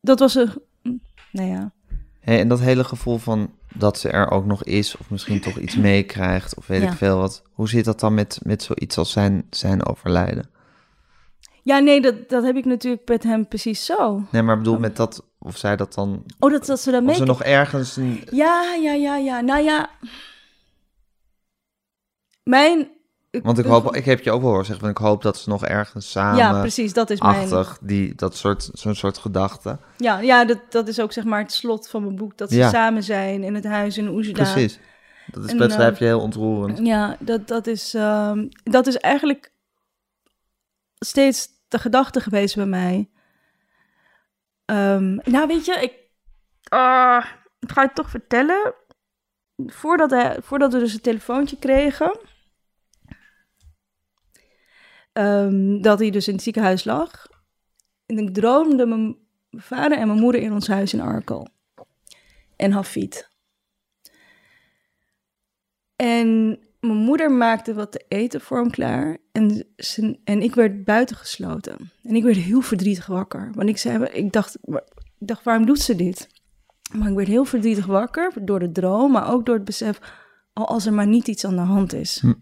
Dat 0.00 0.18
was 0.18 0.34
een. 0.34 1.02
Nou 1.32 1.48
ja. 1.48 1.72
Hey, 2.20 2.40
en 2.40 2.48
dat 2.48 2.60
hele 2.60 2.84
gevoel 2.84 3.18
van 3.18 3.54
dat 3.74 3.98
ze 3.98 4.08
er 4.08 4.30
ook 4.30 4.44
nog 4.44 4.64
is, 4.64 4.96
of 4.96 5.10
misschien 5.10 5.40
toch 5.40 5.58
iets 5.58 5.76
meekrijgt, 5.76 6.56
of 6.56 6.66
weet 6.66 6.82
Ja. 6.82 6.90
ik 6.90 6.96
veel 6.96 7.18
wat. 7.18 7.42
Hoe 7.52 7.68
zit 7.68 7.84
dat 7.84 8.00
dan 8.00 8.14
met, 8.14 8.40
met 8.42 8.62
zoiets 8.62 8.98
als 8.98 9.12
zijn, 9.12 9.46
zijn 9.50 9.86
overlijden? 9.86 10.50
Ja, 11.66 11.78
nee, 11.78 12.00
dat, 12.00 12.28
dat 12.28 12.44
heb 12.44 12.56
ik 12.56 12.64
natuurlijk 12.64 13.08
met 13.08 13.22
hem 13.22 13.48
precies 13.48 13.84
zo. 13.84 14.22
Nee, 14.30 14.42
maar 14.42 14.56
ik 14.56 14.62
bedoel 14.62 14.78
met 14.78 14.96
dat, 14.96 15.24
of 15.38 15.56
zij 15.56 15.76
dat 15.76 15.94
dan, 15.94 16.24
Oh, 16.38 16.50
dat, 16.50 16.66
dat 16.66 16.80
ze 16.80 16.90
dat 16.90 17.00
of 17.00 17.06
mee. 17.06 17.14
ze 17.16 17.24
nog 17.24 17.42
ergens 17.42 17.96
een, 17.96 18.22
Ja, 18.30 18.74
ja, 18.82 18.92
ja, 18.92 19.16
ja. 19.16 19.40
Nou 19.40 19.62
ja. 19.62 19.90
Mijn. 22.42 22.88
Want 23.42 23.58
ik 23.58 23.64
hoop, 23.64 23.96
ik 23.96 24.04
heb 24.04 24.20
je 24.20 24.30
ook 24.30 24.40
wel 24.40 24.50
horen 24.50 24.64
zeggen, 24.66 24.88
ik 24.88 24.96
hoop 24.98 25.22
dat 25.22 25.38
ze 25.38 25.48
nog 25.48 25.64
ergens 25.64 26.10
samen 26.10 26.36
Ja, 26.38 26.60
precies, 26.60 26.92
dat 26.92 27.10
is 27.10 27.20
mijn. 27.20 27.34
achtig, 27.34 27.78
die, 27.82 28.14
dat 28.14 28.36
soort, 28.36 28.70
zo'n 28.72 28.94
soort 28.94 29.18
gedachte. 29.18 29.78
Ja, 29.96 30.18
ja 30.20 30.44
dat, 30.44 30.58
dat 30.68 30.88
is 30.88 31.00
ook 31.00 31.12
zeg 31.12 31.24
maar 31.24 31.40
het 31.40 31.52
slot 31.52 31.88
van 31.88 32.02
mijn 32.04 32.16
boek. 32.16 32.38
Dat 32.38 32.50
ze 32.50 32.56
Ja. 32.56 32.68
samen 32.70 33.02
zijn 33.02 33.42
in 33.44 33.54
het 33.54 33.64
huis 33.64 33.98
in 33.98 34.08
Oezda. 34.08 34.32
Precies. 34.32 34.78
Dat 35.26 35.44
is, 35.44 35.52
eh, 35.54 35.70
schrijf 35.70 35.98
je 35.98 36.04
heel 36.04 36.20
ontroerend. 36.20 36.78
Ja, 36.86 37.16
dat, 37.20 37.48
dat, 37.48 37.66
is, 37.66 37.94
ehm, 37.94 38.48
dat 38.62 38.86
is 38.86 38.96
eigenlijk 38.96 39.52
steeds 40.98 41.48
gedachte 41.78 42.20
geweest 42.20 42.56
bij 42.56 42.66
mij. 42.66 43.10
Ehm, 44.64 45.14
nou, 45.14 45.46
weet 45.46 45.64
je, 45.64 45.72
ik, 45.72 45.92
ah, 46.68 47.26
ik 47.58 47.70
ga 47.70 47.82
het 47.82 47.94
toch 47.94 48.10
vertellen. 48.10 48.74
Voordat, 49.56 50.10
hij, 50.10 50.42
voordat 50.42 50.72
we 50.72 50.78
dus 50.78 50.94
een 50.94 51.00
telefoontje 51.00 51.58
kregen, 51.58 52.18
ehm, 55.12 55.80
dat 55.80 55.98
hij 55.98 56.10
dus 56.10 56.28
in 56.28 56.34
het 56.34 56.42
ziekenhuis 56.42 56.84
lag. 56.84 57.26
En 58.06 58.18
ik 58.18 58.34
droomde 58.34 58.86
mijn 58.86 59.16
vader 59.50 59.98
en 59.98 60.06
mijn 60.06 60.20
moeder 60.20 60.40
in 60.40 60.52
ons 60.52 60.68
huis 60.68 60.92
in 60.92 61.00
Arkel. 61.00 61.48
En 62.56 62.72
Hafid. 62.72 63.30
En 65.96 66.58
mijn 66.86 66.98
moeder 66.98 67.30
maakte 67.30 67.74
wat 67.74 67.92
te 67.92 68.04
eten 68.08 68.40
voor 68.40 68.58
hem 68.58 68.70
klaar. 68.70 69.16
En, 69.32 69.64
ze, 69.76 70.18
en 70.24 70.42
ik 70.42 70.54
werd 70.54 70.84
buitengesloten. 70.84 71.90
En 72.02 72.14
ik 72.14 72.22
werd 72.22 72.36
heel 72.36 72.60
verdrietig 72.60 73.06
wakker. 73.06 73.50
Want 73.54 73.68
ik, 73.68 73.78
zei, 73.78 74.04
ik, 74.04 74.32
dacht, 74.32 74.58
ik 75.18 75.26
dacht, 75.26 75.44
waarom 75.44 75.66
doet 75.66 75.80
ze 75.80 75.96
dit? 75.96 76.28
Maar 76.92 77.08
ik 77.08 77.16
werd 77.16 77.28
heel 77.28 77.44
verdrietig 77.44 77.86
wakker 77.86 78.32
door 78.40 78.58
de 78.58 78.72
droom, 78.72 79.12
maar 79.12 79.32
ook 79.32 79.46
door 79.46 79.54
het 79.54 79.64
besef, 79.64 79.98
al 80.52 80.68
als 80.68 80.86
er 80.86 80.92
maar 80.92 81.06
niet 81.06 81.28
iets 81.28 81.44
aan 81.44 81.56
de 81.56 81.60
hand 81.62 81.92
is. 81.92 82.18
Hm. 82.20 82.32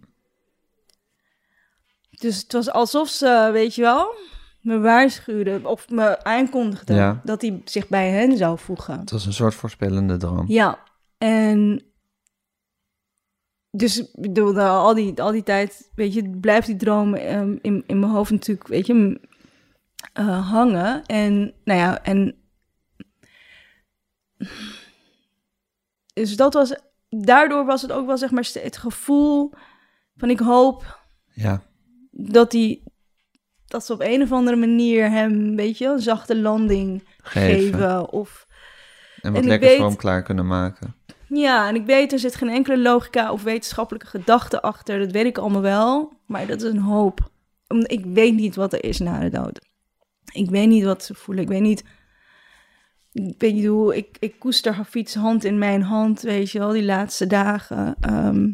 Dus 2.10 2.42
het 2.42 2.52
was 2.52 2.70
alsof 2.70 3.08
ze, 3.08 3.50
weet 3.52 3.74
je 3.74 3.82
wel, 3.82 4.14
me 4.60 4.78
waarschuwde 4.78 5.60
of 5.62 5.88
me 5.90 6.24
aankondigde 6.24 6.94
Ja. 6.94 7.20
dat 7.24 7.42
hij 7.42 7.60
zich 7.64 7.88
bij 7.88 8.10
hen 8.10 8.36
zou 8.36 8.58
voegen. 8.58 8.98
Het 8.98 9.10
was 9.10 9.26
een 9.26 9.32
soort 9.32 9.54
voorspellende 9.54 10.16
droom. 10.16 10.44
Ja, 10.48 10.78
en 11.18 11.82
dus 13.76 13.98
ik 13.98 14.08
bedoel, 14.20 14.52
nou, 14.52 14.68
al 14.68 14.94
die, 14.94 15.22
al 15.22 15.30
die 15.32 15.42
tijd, 15.42 15.90
weet 15.94 16.14
je, 16.14 16.30
blijft 16.40 16.66
die 16.66 16.76
droom 16.76 17.14
ehm, 17.14 17.56
in, 17.60 17.84
in 17.86 17.98
mijn 17.98 18.12
hoofd 18.12 18.30
natuurlijk, 18.30 18.66
weet 18.68 18.86
je, 18.86 19.20
eh, 20.12 20.50
hangen. 20.50 21.04
En 21.04 21.54
nou 21.64 21.78
ja, 21.80 22.02
en. 22.02 22.36
Dus 26.14 26.36
dat 26.36 26.54
was. 26.54 26.74
Daardoor 27.08 27.64
was 27.64 27.82
het 27.82 27.92
ook 27.92 28.06
wel, 28.06 28.18
zeg 28.18 28.30
maar, 28.30 28.48
het 28.52 28.76
gevoel 28.76 29.52
van 30.16 30.30
ik 30.30 30.38
hoop 30.38 30.98
Ja, 31.32 31.62
dat 32.10 32.50
die. 32.50 32.82
Dat 33.66 33.84
ze 33.86 33.92
op 33.92 34.00
een 34.00 34.22
of 34.22 34.32
andere 34.32 34.56
manier 34.56 35.10
hem, 35.10 35.56
weet 35.56 35.78
je, 35.78 35.86
een 35.86 36.00
zachte 36.00 36.36
landing 36.36 37.04
geven. 37.22 37.72
geven. 37.72 38.10
Of 38.12 38.46
En 39.20 39.32
wat 39.32 39.42
En 39.42 39.48
lekker 39.48 39.68
weet- 39.68 39.78
voor 39.78 39.86
hem 39.86 39.96
klaar 39.96 40.22
kunnen 40.22 40.46
maken. 40.46 40.94
Ja, 41.34 41.68
en 41.68 41.74
ik 41.74 41.86
weet, 41.86 42.12
er 42.12 42.18
zit 42.18 42.34
geen 42.34 42.48
enkele 42.48 42.78
logica 42.78 43.32
of 43.32 43.42
wetenschappelijke 43.42 44.06
gedachte 44.06 44.62
achter. 44.62 44.98
Dat 44.98 45.12
weet 45.12 45.26
ik 45.26 45.38
allemaal 45.38 45.62
wel. 45.62 46.12
Maar 46.26 46.46
dat 46.46 46.62
is 46.62 46.70
een 46.70 46.78
hoop. 46.78 47.30
Ik 47.68 48.04
weet 48.04 48.34
niet 48.34 48.54
wat 48.54 48.72
er 48.72 48.84
is 48.84 48.98
na 48.98 49.20
de 49.20 49.28
dood. 49.28 49.60
Ik 50.32 50.50
weet 50.50 50.68
niet 50.68 50.84
wat 50.84 51.04
ze 51.04 51.14
voelen. 51.14 51.44
Ik 51.44 51.50
weet 51.50 51.60
niet... 51.60 51.84
Ik 53.12 53.40
weet 53.40 53.54
niet 53.54 53.66
hoe... 53.66 53.96
Ik, 53.96 54.16
ik 54.20 54.38
koester 54.38 54.74
Hafid's 54.74 55.14
hand 55.14 55.44
in 55.44 55.58
mijn 55.58 55.82
hand, 55.82 56.20
weet 56.20 56.50
je 56.50 56.58
wel, 56.58 56.70
die 56.70 56.84
laatste 56.84 57.26
dagen. 57.26 57.96
Ehm, 58.00 58.50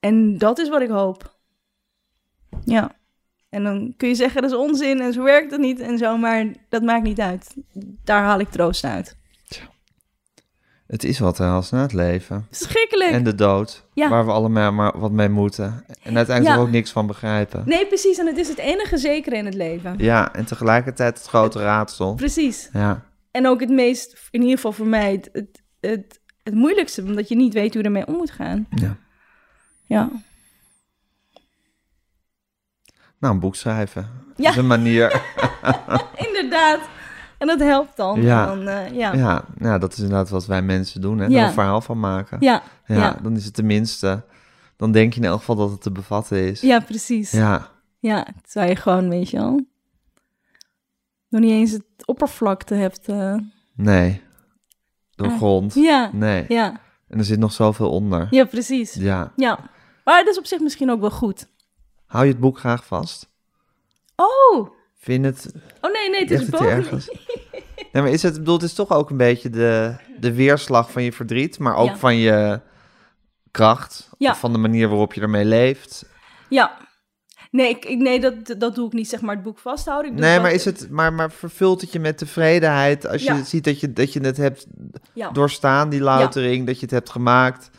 en 0.00 0.38
dat 0.38 0.58
is 0.58 0.68
wat 0.68 0.82
ik 0.82 0.88
hoop. 0.88 1.38
Ja. 2.64 2.96
En 3.48 3.64
dan 3.64 3.94
kun 3.96 4.08
je 4.08 4.14
zeggen, 4.14 4.42
dat 4.42 4.50
is 4.50 4.56
onzin 4.56 5.00
en 5.00 5.12
zo 5.12 5.22
werkt 5.22 5.50
het 5.50 5.60
niet 5.60 5.80
en 5.80 5.98
zo. 5.98 6.16
Maar 6.16 6.46
dat 6.68 6.82
maakt 6.82 7.04
niet 7.04 7.20
uit. 7.20 7.56
Daar 8.04 8.22
haal 8.22 8.38
ik 8.38 8.48
troost 8.48 8.84
uit. 8.84 9.16
Het 10.94 11.04
is 11.04 11.18
wat 11.18 11.40
als 11.40 11.70
na 11.70 11.80
het 11.82 11.92
leven. 11.92 12.46
Schrikkelijk. 12.50 13.10
En 13.10 13.24
de 13.24 13.34
dood. 13.34 13.84
Ja. 13.92 14.08
Waar 14.08 14.24
we 14.26 14.32
allemaal 14.32 14.72
maar 14.72 14.98
wat 14.98 15.10
mee 15.10 15.28
moeten. 15.28 15.84
En 16.02 16.16
uiteindelijk 16.16 16.56
Ja. 16.56 16.62
ook 16.62 16.70
niks 16.70 16.90
van 16.90 17.06
begrijpen. 17.06 17.62
Nee, 17.66 17.86
precies. 17.86 18.18
En 18.18 18.26
het 18.26 18.36
is 18.38 18.48
het 18.48 18.58
enige 18.58 18.96
zekere 18.98 19.36
in 19.36 19.44
het 19.44 19.54
leven. 19.54 19.94
Ja, 19.98 20.34
en 20.34 20.44
tegelijkertijd 20.44 21.18
het 21.18 21.26
grote 21.26 21.58
raadsel. 21.58 22.14
Precies. 22.14 22.68
Ja, 22.72 23.04
En 23.30 23.46
ook 23.46 23.60
het 23.60 23.68
meest, 23.70 24.28
in 24.30 24.40
ieder 24.40 24.56
geval 24.56 24.72
voor 24.72 24.86
mij, 24.86 25.12
het, 25.12 25.28
het, 25.32 25.62
het, 25.80 26.20
het 26.42 26.54
moeilijkste. 26.54 27.02
Omdat 27.02 27.28
je 27.28 27.36
niet 27.36 27.54
weet 27.54 27.72
hoe 27.74 27.82
je 27.82 27.88
ermee 27.88 28.06
om 28.06 28.14
moet 28.14 28.30
gaan. 28.30 28.66
ja. 28.70 28.96
Ja. 29.86 30.10
Nou, 33.18 33.34
een 33.34 33.40
boek 33.40 33.54
schrijven. 33.56 34.02
Ja. 34.02 34.42
Dat 34.42 34.50
is 34.52 34.56
een 34.56 34.66
manier. 34.66 35.22
Inderdaad. 36.26 36.80
En 37.50 37.58
dat 37.58 37.68
helpt 37.68 37.96
dan. 37.96 38.22
Ja. 38.22 38.52
Eh, 38.56 38.64
ja. 38.64 38.86
ja. 38.92 39.12
ja, 39.14 39.44
nou, 39.58 39.78
dat 39.80 39.92
is 39.92 39.98
inderdaad 39.98 40.28
wat 40.28 40.46
wij 40.46 40.62
mensen 40.62 41.00
doen. 41.00 41.18
Hè? 41.18 41.24
Er 41.24 41.30
Ja. 41.30 41.46
een 41.46 41.52
verhaal 41.52 41.80
van 41.80 42.00
maken. 42.00 42.36
Ja. 42.40 42.62
Ja, 42.86 42.94
Ja. 42.94 43.18
dan 43.22 43.36
is 43.36 43.44
het 43.44 43.54
tenminste... 43.54 44.22
Dan 44.76 44.92
denk 44.92 45.12
je 45.14 45.20
in 45.20 45.26
elk 45.26 45.38
geval 45.38 45.56
dat 45.56 45.70
het 45.70 45.80
te 45.82 45.90
bevatten 45.92 46.38
is. 46.38 46.60
precies. 46.78 47.30
Ja. 47.30 47.68
Ja, 47.98 48.26
terwijl 48.42 48.70
je 48.70 48.76
gewoon, 48.76 49.08
weet 49.08 49.30
je 49.30 49.36
wel, 49.36 49.60
nog 51.28 51.40
niet 51.40 51.50
eens 51.50 51.70
het 51.70 51.84
oppervlakte 52.04 52.74
hebt. 52.74 53.08
eh. 53.08 53.34
nee. 53.74 54.22
Doorgrond. 55.14 55.74
ja. 55.74 56.10
Nee. 56.12 56.44
Ja. 56.48 56.80
En 57.08 57.18
er 57.18 57.24
zit 57.24 57.38
nog 57.38 57.52
zoveel 57.52 57.90
onder. 57.90 58.26
Ja, 58.30 58.44
precies. 58.44 58.94
Ja. 58.94 59.32
Ja. 59.36 59.58
Maar 60.04 60.18
dat 60.24 60.32
is 60.32 60.38
op 60.38 60.46
zich 60.46 60.60
misschien 60.60 60.90
ook 60.90 61.00
wel 61.00 61.10
goed. 61.10 61.48
Hou 62.06 62.24
je 62.24 62.30
het 62.30 62.40
boek 62.40 62.58
graag 62.58 62.86
vast? 62.86 63.30
Oh! 64.16 64.68
Vind 65.04 65.24
het... 65.24 65.52
Oh 65.80 65.92
nee, 65.92 66.10
nee, 66.10 66.20
het 66.20 66.30
is 66.30 66.46
het 66.46 66.60
ergens? 66.60 67.10
Nee, 67.92 68.02
maar 68.02 68.12
is 68.12 68.22
het, 68.22 68.32
ik 68.32 68.38
bedoel, 68.38 68.54
het 68.54 68.62
is 68.64 68.74
toch 68.74 68.90
ook 68.92 69.10
een 69.10 69.16
beetje 69.16 69.50
de, 69.50 69.94
de 70.20 70.32
weerslag 70.34 70.90
van 70.90 71.02
je 71.02 71.12
verdriet, 71.12 71.58
maar 71.58 71.76
ook 71.76 71.88
Ja. 71.88 71.96
van 71.96 72.16
je 72.16 72.60
kracht, 73.50 74.08
Ja. 74.18 74.30
of 74.30 74.38
van 74.38 74.52
de 74.52 74.58
manier 74.58 74.88
waarop 74.88 75.14
je 75.14 75.20
ermee 75.20 75.44
leeft. 75.44 76.04
Ja. 76.48 76.76
Nee, 77.50 77.68
ik, 77.68 77.98
nee 77.98 78.20
dat, 78.20 78.34
dat 78.58 78.74
doe 78.74 78.86
ik 78.86 78.92
niet, 78.92 79.08
zeg 79.08 79.20
maar, 79.20 79.34
het 79.34 79.44
boek 79.44 79.58
vasthouden. 79.58 80.10
Ik 80.10 80.16
doe 80.16 80.26
Nee, 80.26 80.40
maar, 80.40 80.52
is 80.52 80.64
het, 80.64 80.86
maar, 80.90 81.12
maar 81.12 81.30
vervult 81.30 81.80
het 81.80 81.92
je 81.92 82.00
met 82.00 82.18
tevredenheid 82.18 83.06
als 83.06 83.22
je 83.22 83.42
ziet 83.44 83.64
dat 83.64 83.80
je, 83.80 83.92
dat 83.92 84.12
je 84.12 84.20
het 84.20 84.36
hebt 84.36 84.66
doorstaan, 85.32 85.88
die 85.88 86.00
loutering, 86.00 86.66
dat 86.66 86.74
je 86.76 86.82
het 86.82 86.90
hebt 86.90 87.10
gemaakt, 87.10 87.70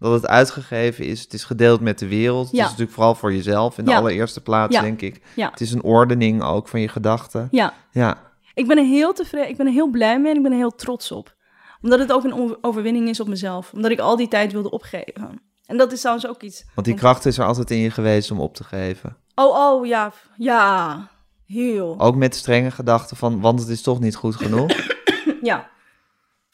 dat 0.00 0.12
het 0.12 0.26
uitgegeven 0.26 1.04
is, 1.04 1.20
het 1.22 1.32
is 1.32 1.44
gedeeld 1.44 1.80
met 1.80 1.98
de 1.98 2.08
wereld. 2.08 2.46
Het 2.46 2.56
Ja. 2.56 2.62
is 2.62 2.64
natuurlijk 2.68 2.92
vooral 2.96 3.14
voor 3.14 3.32
jezelf 3.32 3.78
in 3.78 3.84
de 3.84 3.90
Ja. 3.90 3.96
allereerste 3.96 4.40
plaats, 4.40 4.74
Ja. 4.76 4.80
denk 4.82 5.00
ik. 5.00 5.22
Ja. 5.36 5.50
Het 5.50 5.60
is 5.60 5.72
een 5.72 5.82
ordening 5.82 6.42
ook 6.42 6.68
van 6.68 6.80
je 6.80 6.88
gedachten. 6.88 7.48
Ja. 7.50 7.74
Ja, 7.90 8.28
Ik 8.54 8.66
ben 8.68 8.78
er 8.78 8.84
heel 8.84 9.12
tevreden, 9.12 9.48
ik 9.48 9.56
ben 9.56 9.66
er 9.66 9.72
heel 9.72 9.90
blij 9.90 10.20
mee 10.20 10.30
en 10.30 10.36
ik 10.36 10.42
ben 10.42 10.52
er 10.52 10.58
heel 10.58 10.74
trots 10.74 11.12
op. 11.12 11.34
Omdat 11.82 11.98
het 11.98 12.12
ook 12.12 12.24
een 12.24 12.56
overwinning 12.60 13.08
is 13.08 13.20
op 13.20 13.28
mezelf. 13.28 13.72
Omdat 13.72 13.90
ik 13.90 13.98
al 14.00 14.16
die 14.16 14.28
tijd 14.28 14.52
wilde 14.52 14.70
opgeven. 14.70 15.40
En 15.66 15.76
dat 15.76 15.92
is 15.92 15.98
trouwens 16.00 16.26
ook 16.28 16.42
iets. 16.42 16.64
want 16.74 16.86
die 16.86 16.96
kracht 16.96 17.26
is 17.26 17.38
er 17.38 17.44
altijd 17.44 17.70
in 17.70 17.78
je 17.78 17.90
geweest 17.90 18.30
om 18.30 18.40
op 18.40 18.54
te 18.54 18.64
geven. 18.64 19.16
Oh, 19.34 19.56
oh, 19.72 19.86
ja. 19.86 20.12
Ja. 20.36 21.08
Heel. 21.46 21.94
Ook 21.98 22.14
met 22.16 22.34
strenge 22.34 22.70
gedachten 22.70 23.16
van, 23.16 23.40
want 23.40 23.60
het 23.60 23.68
is 23.68 23.82
toch 23.82 24.00
niet 24.00 24.14
goed 24.16 24.36
genoeg. 24.36 24.70
Ja. 25.42 25.68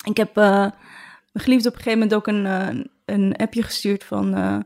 Ik 0.05 0.17
heb 0.17 0.35
mijn 0.35 0.75
geliefde 1.35 1.69
op 1.69 1.75
een 1.75 1.81
gegeven 1.83 1.99
moment 1.99 2.15
ook 2.17 2.27
een, 2.27 2.47
eh, 2.47 2.85
een 3.07 3.37
appje 3.37 3.63
gestuurd 3.63 4.05
van... 4.05 4.35
eh, 4.35 4.59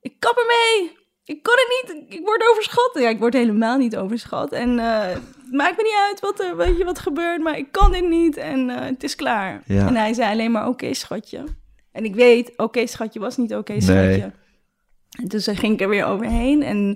ik 0.00 0.14
kap 0.18 0.36
ermee! 0.36 1.00
Ik 1.24 1.42
kan 1.42 1.54
het 1.56 1.94
niet! 1.94 2.12
Ik 2.12 2.24
word 2.24 2.48
overschat! 2.50 2.90
Ja, 2.94 3.08
ik 3.08 3.18
word 3.18 3.34
helemaal 3.34 3.78
niet 3.78 3.96
overschat. 3.96 4.52
En 4.52 4.78
eh, 4.78 5.08
het 5.08 5.52
maakt 5.52 5.76
me 5.76 5.82
niet 5.82 6.08
uit 6.08 6.20
wat 6.20 6.40
er 6.40 6.56
weet 6.56 6.78
je, 6.78 6.84
wat 6.84 6.98
gebeurt, 6.98 7.42
maar 7.42 7.58
ik 7.58 7.72
kan 7.72 7.92
dit 7.92 8.08
niet 8.08 8.36
en 8.36 8.70
eh, 8.70 8.84
het 8.84 9.02
is 9.02 9.14
klaar. 9.14 9.62
Ja. 9.66 9.86
En 9.86 9.96
hij 9.96 10.12
zei 10.12 10.30
alleen 10.32 10.50
maar 10.50 10.68
oké, 10.68 10.94
schatje. 10.94 11.44
En 11.92 12.04
ik 12.04 12.14
weet, 12.14 12.52
oké, 12.56 12.86
schatje 12.86 13.20
was 13.20 13.36
niet 13.36 13.54
oké, 13.54 13.80
schatje. 13.80 14.02
Nee. 14.02 14.32
En 15.10 15.28
dus 15.28 15.46
ging 15.46 15.72
ik 15.72 15.80
er 15.80 15.88
weer 15.88 16.04
overheen 16.04 16.62
en 16.62 16.90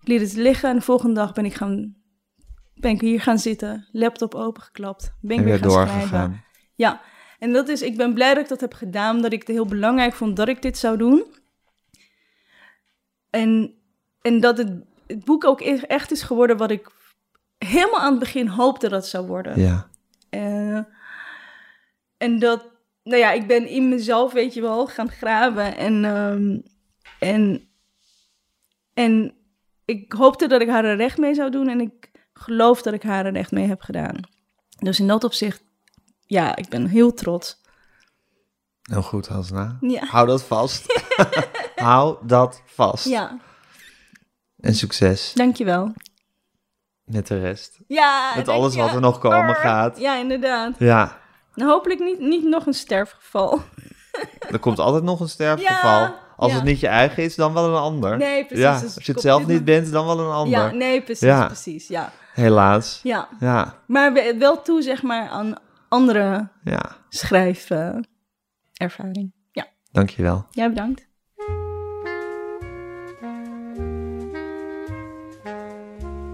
ik 0.00 0.08
liet 0.08 0.20
het 0.20 0.32
liggen. 0.32 0.68
En 0.68 0.76
de 0.76 0.82
volgende 0.82 1.14
dag 1.14 1.32
ben 1.32 1.44
ik, 1.44 1.54
gaan, 1.54 1.96
ben 2.74 2.90
ik 2.90 3.00
hier 3.00 3.20
gaan 3.20 3.38
zitten, 3.38 3.88
laptop 3.92 4.34
opengeklapt, 4.34 5.14
ben 5.20 5.30
ik 5.30 5.38
en 5.38 5.44
weer 5.44 5.60
weer 5.60 5.70
gaan 5.70 5.86
schrijven. 5.86 6.44
Ja, 6.74 7.00
en 7.40 7.52
dat 7.52 7.68
is, 7.68 7.82
ik 7.82 7.96
ben 7.96 8.14
blij 8.14 8.34
dat 8.34 8.42
ik 8.42 8.48
dat 8.48 8.60
heb 8.60 8.72
gedaan, 8.72 9.16
omdat 9.16 9.32
ik 9.32 9.38
het 9.38 9.48
heel 9.48 9.66
belangrijk 9.66 10.14
vond 10.14 10.36
dat 10.36 10.48
ik 10.48 10.62
dit 10.62 10.78
zou 10.78 10.96
doen. 10.96 11.24
En, 13.30 13.74
en 14.20 14.40
dat 14.40 14.58
het, 14.58 14.72
het 15.06 15.24
boek 15.24 15.44
ook 15.44 15.60
e- 15.60 15.76
echt 15.86 16.10
is 16.10 16.22
geworden 16.22 16.56
wat 16.56 16.70
ik 16.70 16.90
helemaal 17.58 18.00
aan 18.00 18.10
het 18.10 18.18
begin 18.18 18.46
hoopte 18.46 18.88
dat 18.88 19.00
het 19.00 19.10
zou 19.10 19.26
worden. 19.26 19.60
Ja, 19.60 19.88
Eh, 20.30 20.78
en 22.16 22.38
dat, 22.38 22.66
nou 23.02 23.18
ja, 23.18 23.32
ik 23.32 23.46
ben 23.46 23.66
in 23.66 23.88
mezelf, 23.88 24.32
weet 24.32 24.54
je 24.54 24.60
wel, 24.60 24.86
gaan 24.86 25.10
graven. 25.10 25.76
En, 25.76 26.04
ehm, 26.04 26.58
en, 27.18 27.68
en 28.94 29.34
ik 29.84 30.12
hoopte 30.12 30.46
dat 30.48 30.60
ik 30.60 30.68
haar 30.68 30.84
er 30.84 30.96
recht 30.96 31.18
mee 31.18 31.34
zou 31.34 31.50
doen. 31.50 31.68
En 31.68 31.80
ik 31.80 32.10
geloof 32.32 32.82
dat 32.82 32.92
ik 32.92 33.02
haar 33.02 33.26
er 33.26 33.32
recht 33.32 33.50
mee 33.50 33.66
heb 33.66 33.80
gedaan. 33.80 34.16
Dus 34.78 35.00
in 35.00 35.06
dat 35.06 35.24
opzicht, 35.24 35.62
ja, 36.30 36.56
ik 36.56 36.68
ben 36.68 36.86
heel 36.86 37.14
trots. 37.14 37.60
heel 38.82 39.02
goed, 39.02 39.28
Hasna. 39.28 39.76
Ja. 39.80 40.04
Hou 40.06 40.26
dat 40.26 40.42
vast. 40.42 41.02
Hou 41.76 42.16
dat 42.26 42.62
vast. 42.66 43.04
Ja, 43.04 43.38
En 44.60 44.74
succes 44.74 45.32
dankjewel. 45.34 45.92
met 47.04 47.26
de 47.26 47.40
rest. 47.40 47.78
Ja, 47.86 48.32
Met 48.36 48.48
alles 48.48 48.74
wat 48.76 48.94
er 48.94 49.00
nog 49.00 49.18
komen 49.18 49.54
gaat. 49.54 49.98
Ja, 49.98 50.16
inderdaad. 50.16 50.74
Ja, 50.78 51.18
Nou, 51.54 51.70
hopelijk 51.70 52.00
niet, 52.00 52.18
niet 52.20 52.44
nog 52.44 52.66
een 52.66 52.74
sterfgeval. 52.74 53.62
er 54.52 54.58
komt 54.58 54.78
altijd 54.78 55.02
nog 55.04 55.20
een 55.20 55.28
sterfgeval. 55.28 56.00
Ja, 56.00 56.18
Als 56.36 56.50
ja. 56.50 56.56
het 56.56 56.66
niet 56.66 56.80
je 56.80 56.86
eigen 56.88 57.22
is, 57.22 57.34
dan 57.34 57.52
wel 57.52 57.68
een 57.68 57.80
ander. 57.80 58.16
Nee, 58.16 58.44
precies. 58.46 58.64
Ja, 58.64 58.80
Dus 58.80 58.94
als 58.96 59.06
je 59.06 59.12
het 59.12 59.20
zelf 59.20 59.46
niet 59.46 59.64
bent, 59.64 59.92
dan 59.92 60.06
wel 60.06 60.20
een 60.20 60.32
ander. 60.32 60.58
Ja, 60.60 60.70
nee, 60.70 61.02
precies, 61.02 61.46
precies, 61.46 61.88
ja. 61.88 62.12
Helaas. 62.34 63.00
Ja, 63.02 63.28
Ja, 63.40 63.74
maar 63.86 64.12
we- 64.12 64.36
wel 64.38 64.62
toe, 64.62 64.82
zeg 64.82 65.02
maar, 65.02 65.28
aan 65.28 65.54
andere 65.90 66.48
ja. 66.64 66.96
schrijfervaring. 67.08 69.32
ja, 69.52 69.66
Dankjewel. 69.92 70.46
jij 70.50 70.68
bedankt. 70.68 71.08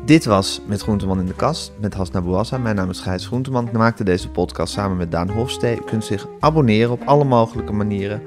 Dit 0.04 0.24
was 0.24 0.60
Met 0.66 0.82
Groenteman 0.82 1.20
in 1.20 1.26
de 1.26 1.34
Kast 1.34 1.72
met 1.80 1.94
Hasna 1.94 2.20
Bouassa. 2.20 2.58
Mijn 2.58 2.76
naam 2.76 2.90
is 2.90 3.00
Gijs 3.00 3.26
Groenteman. 3.26 3.66
Ik 3.66 3.72
maakte 3.72 4.04
deze 4.04 4.30
podcast 4.30 4.72
samen 4.72 4.96
met 4.96 5.10
Daan 5.10 5.30
Hofstee. 5.30 5.76
U 5.76 5.82
kunt 5.84 6.04
zich 6.04 6.26
abonneren 6.40 6.90
op 6.90 7.02
alle 7.04 7.24
mogelijke 7.24 7.72
manieren. 7.72 8.22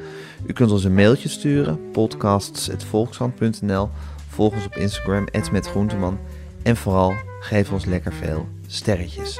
U 0.45 0.53
kunt 0.53 0.71
ons 0.71 0.83
een 0.83 0.93
mailtje 0.93 1.29
sturen, 1.29 1.91
podcasts.volkshand.nl. 1.91 3.89
Volg 4.27 4.53
ons 4.53 4.65
op 4.65 4.75
Instagram, 4.75 5.27
@metgroenteman. 5.51 6.19
En 6.63 6.75
vooral, 6.75 7.13
geef 7.39 7.71
ons 7.71 7.85
lekker 7.85 8.13
veel 8.13 8.47
sterretjes. 8.67 9.39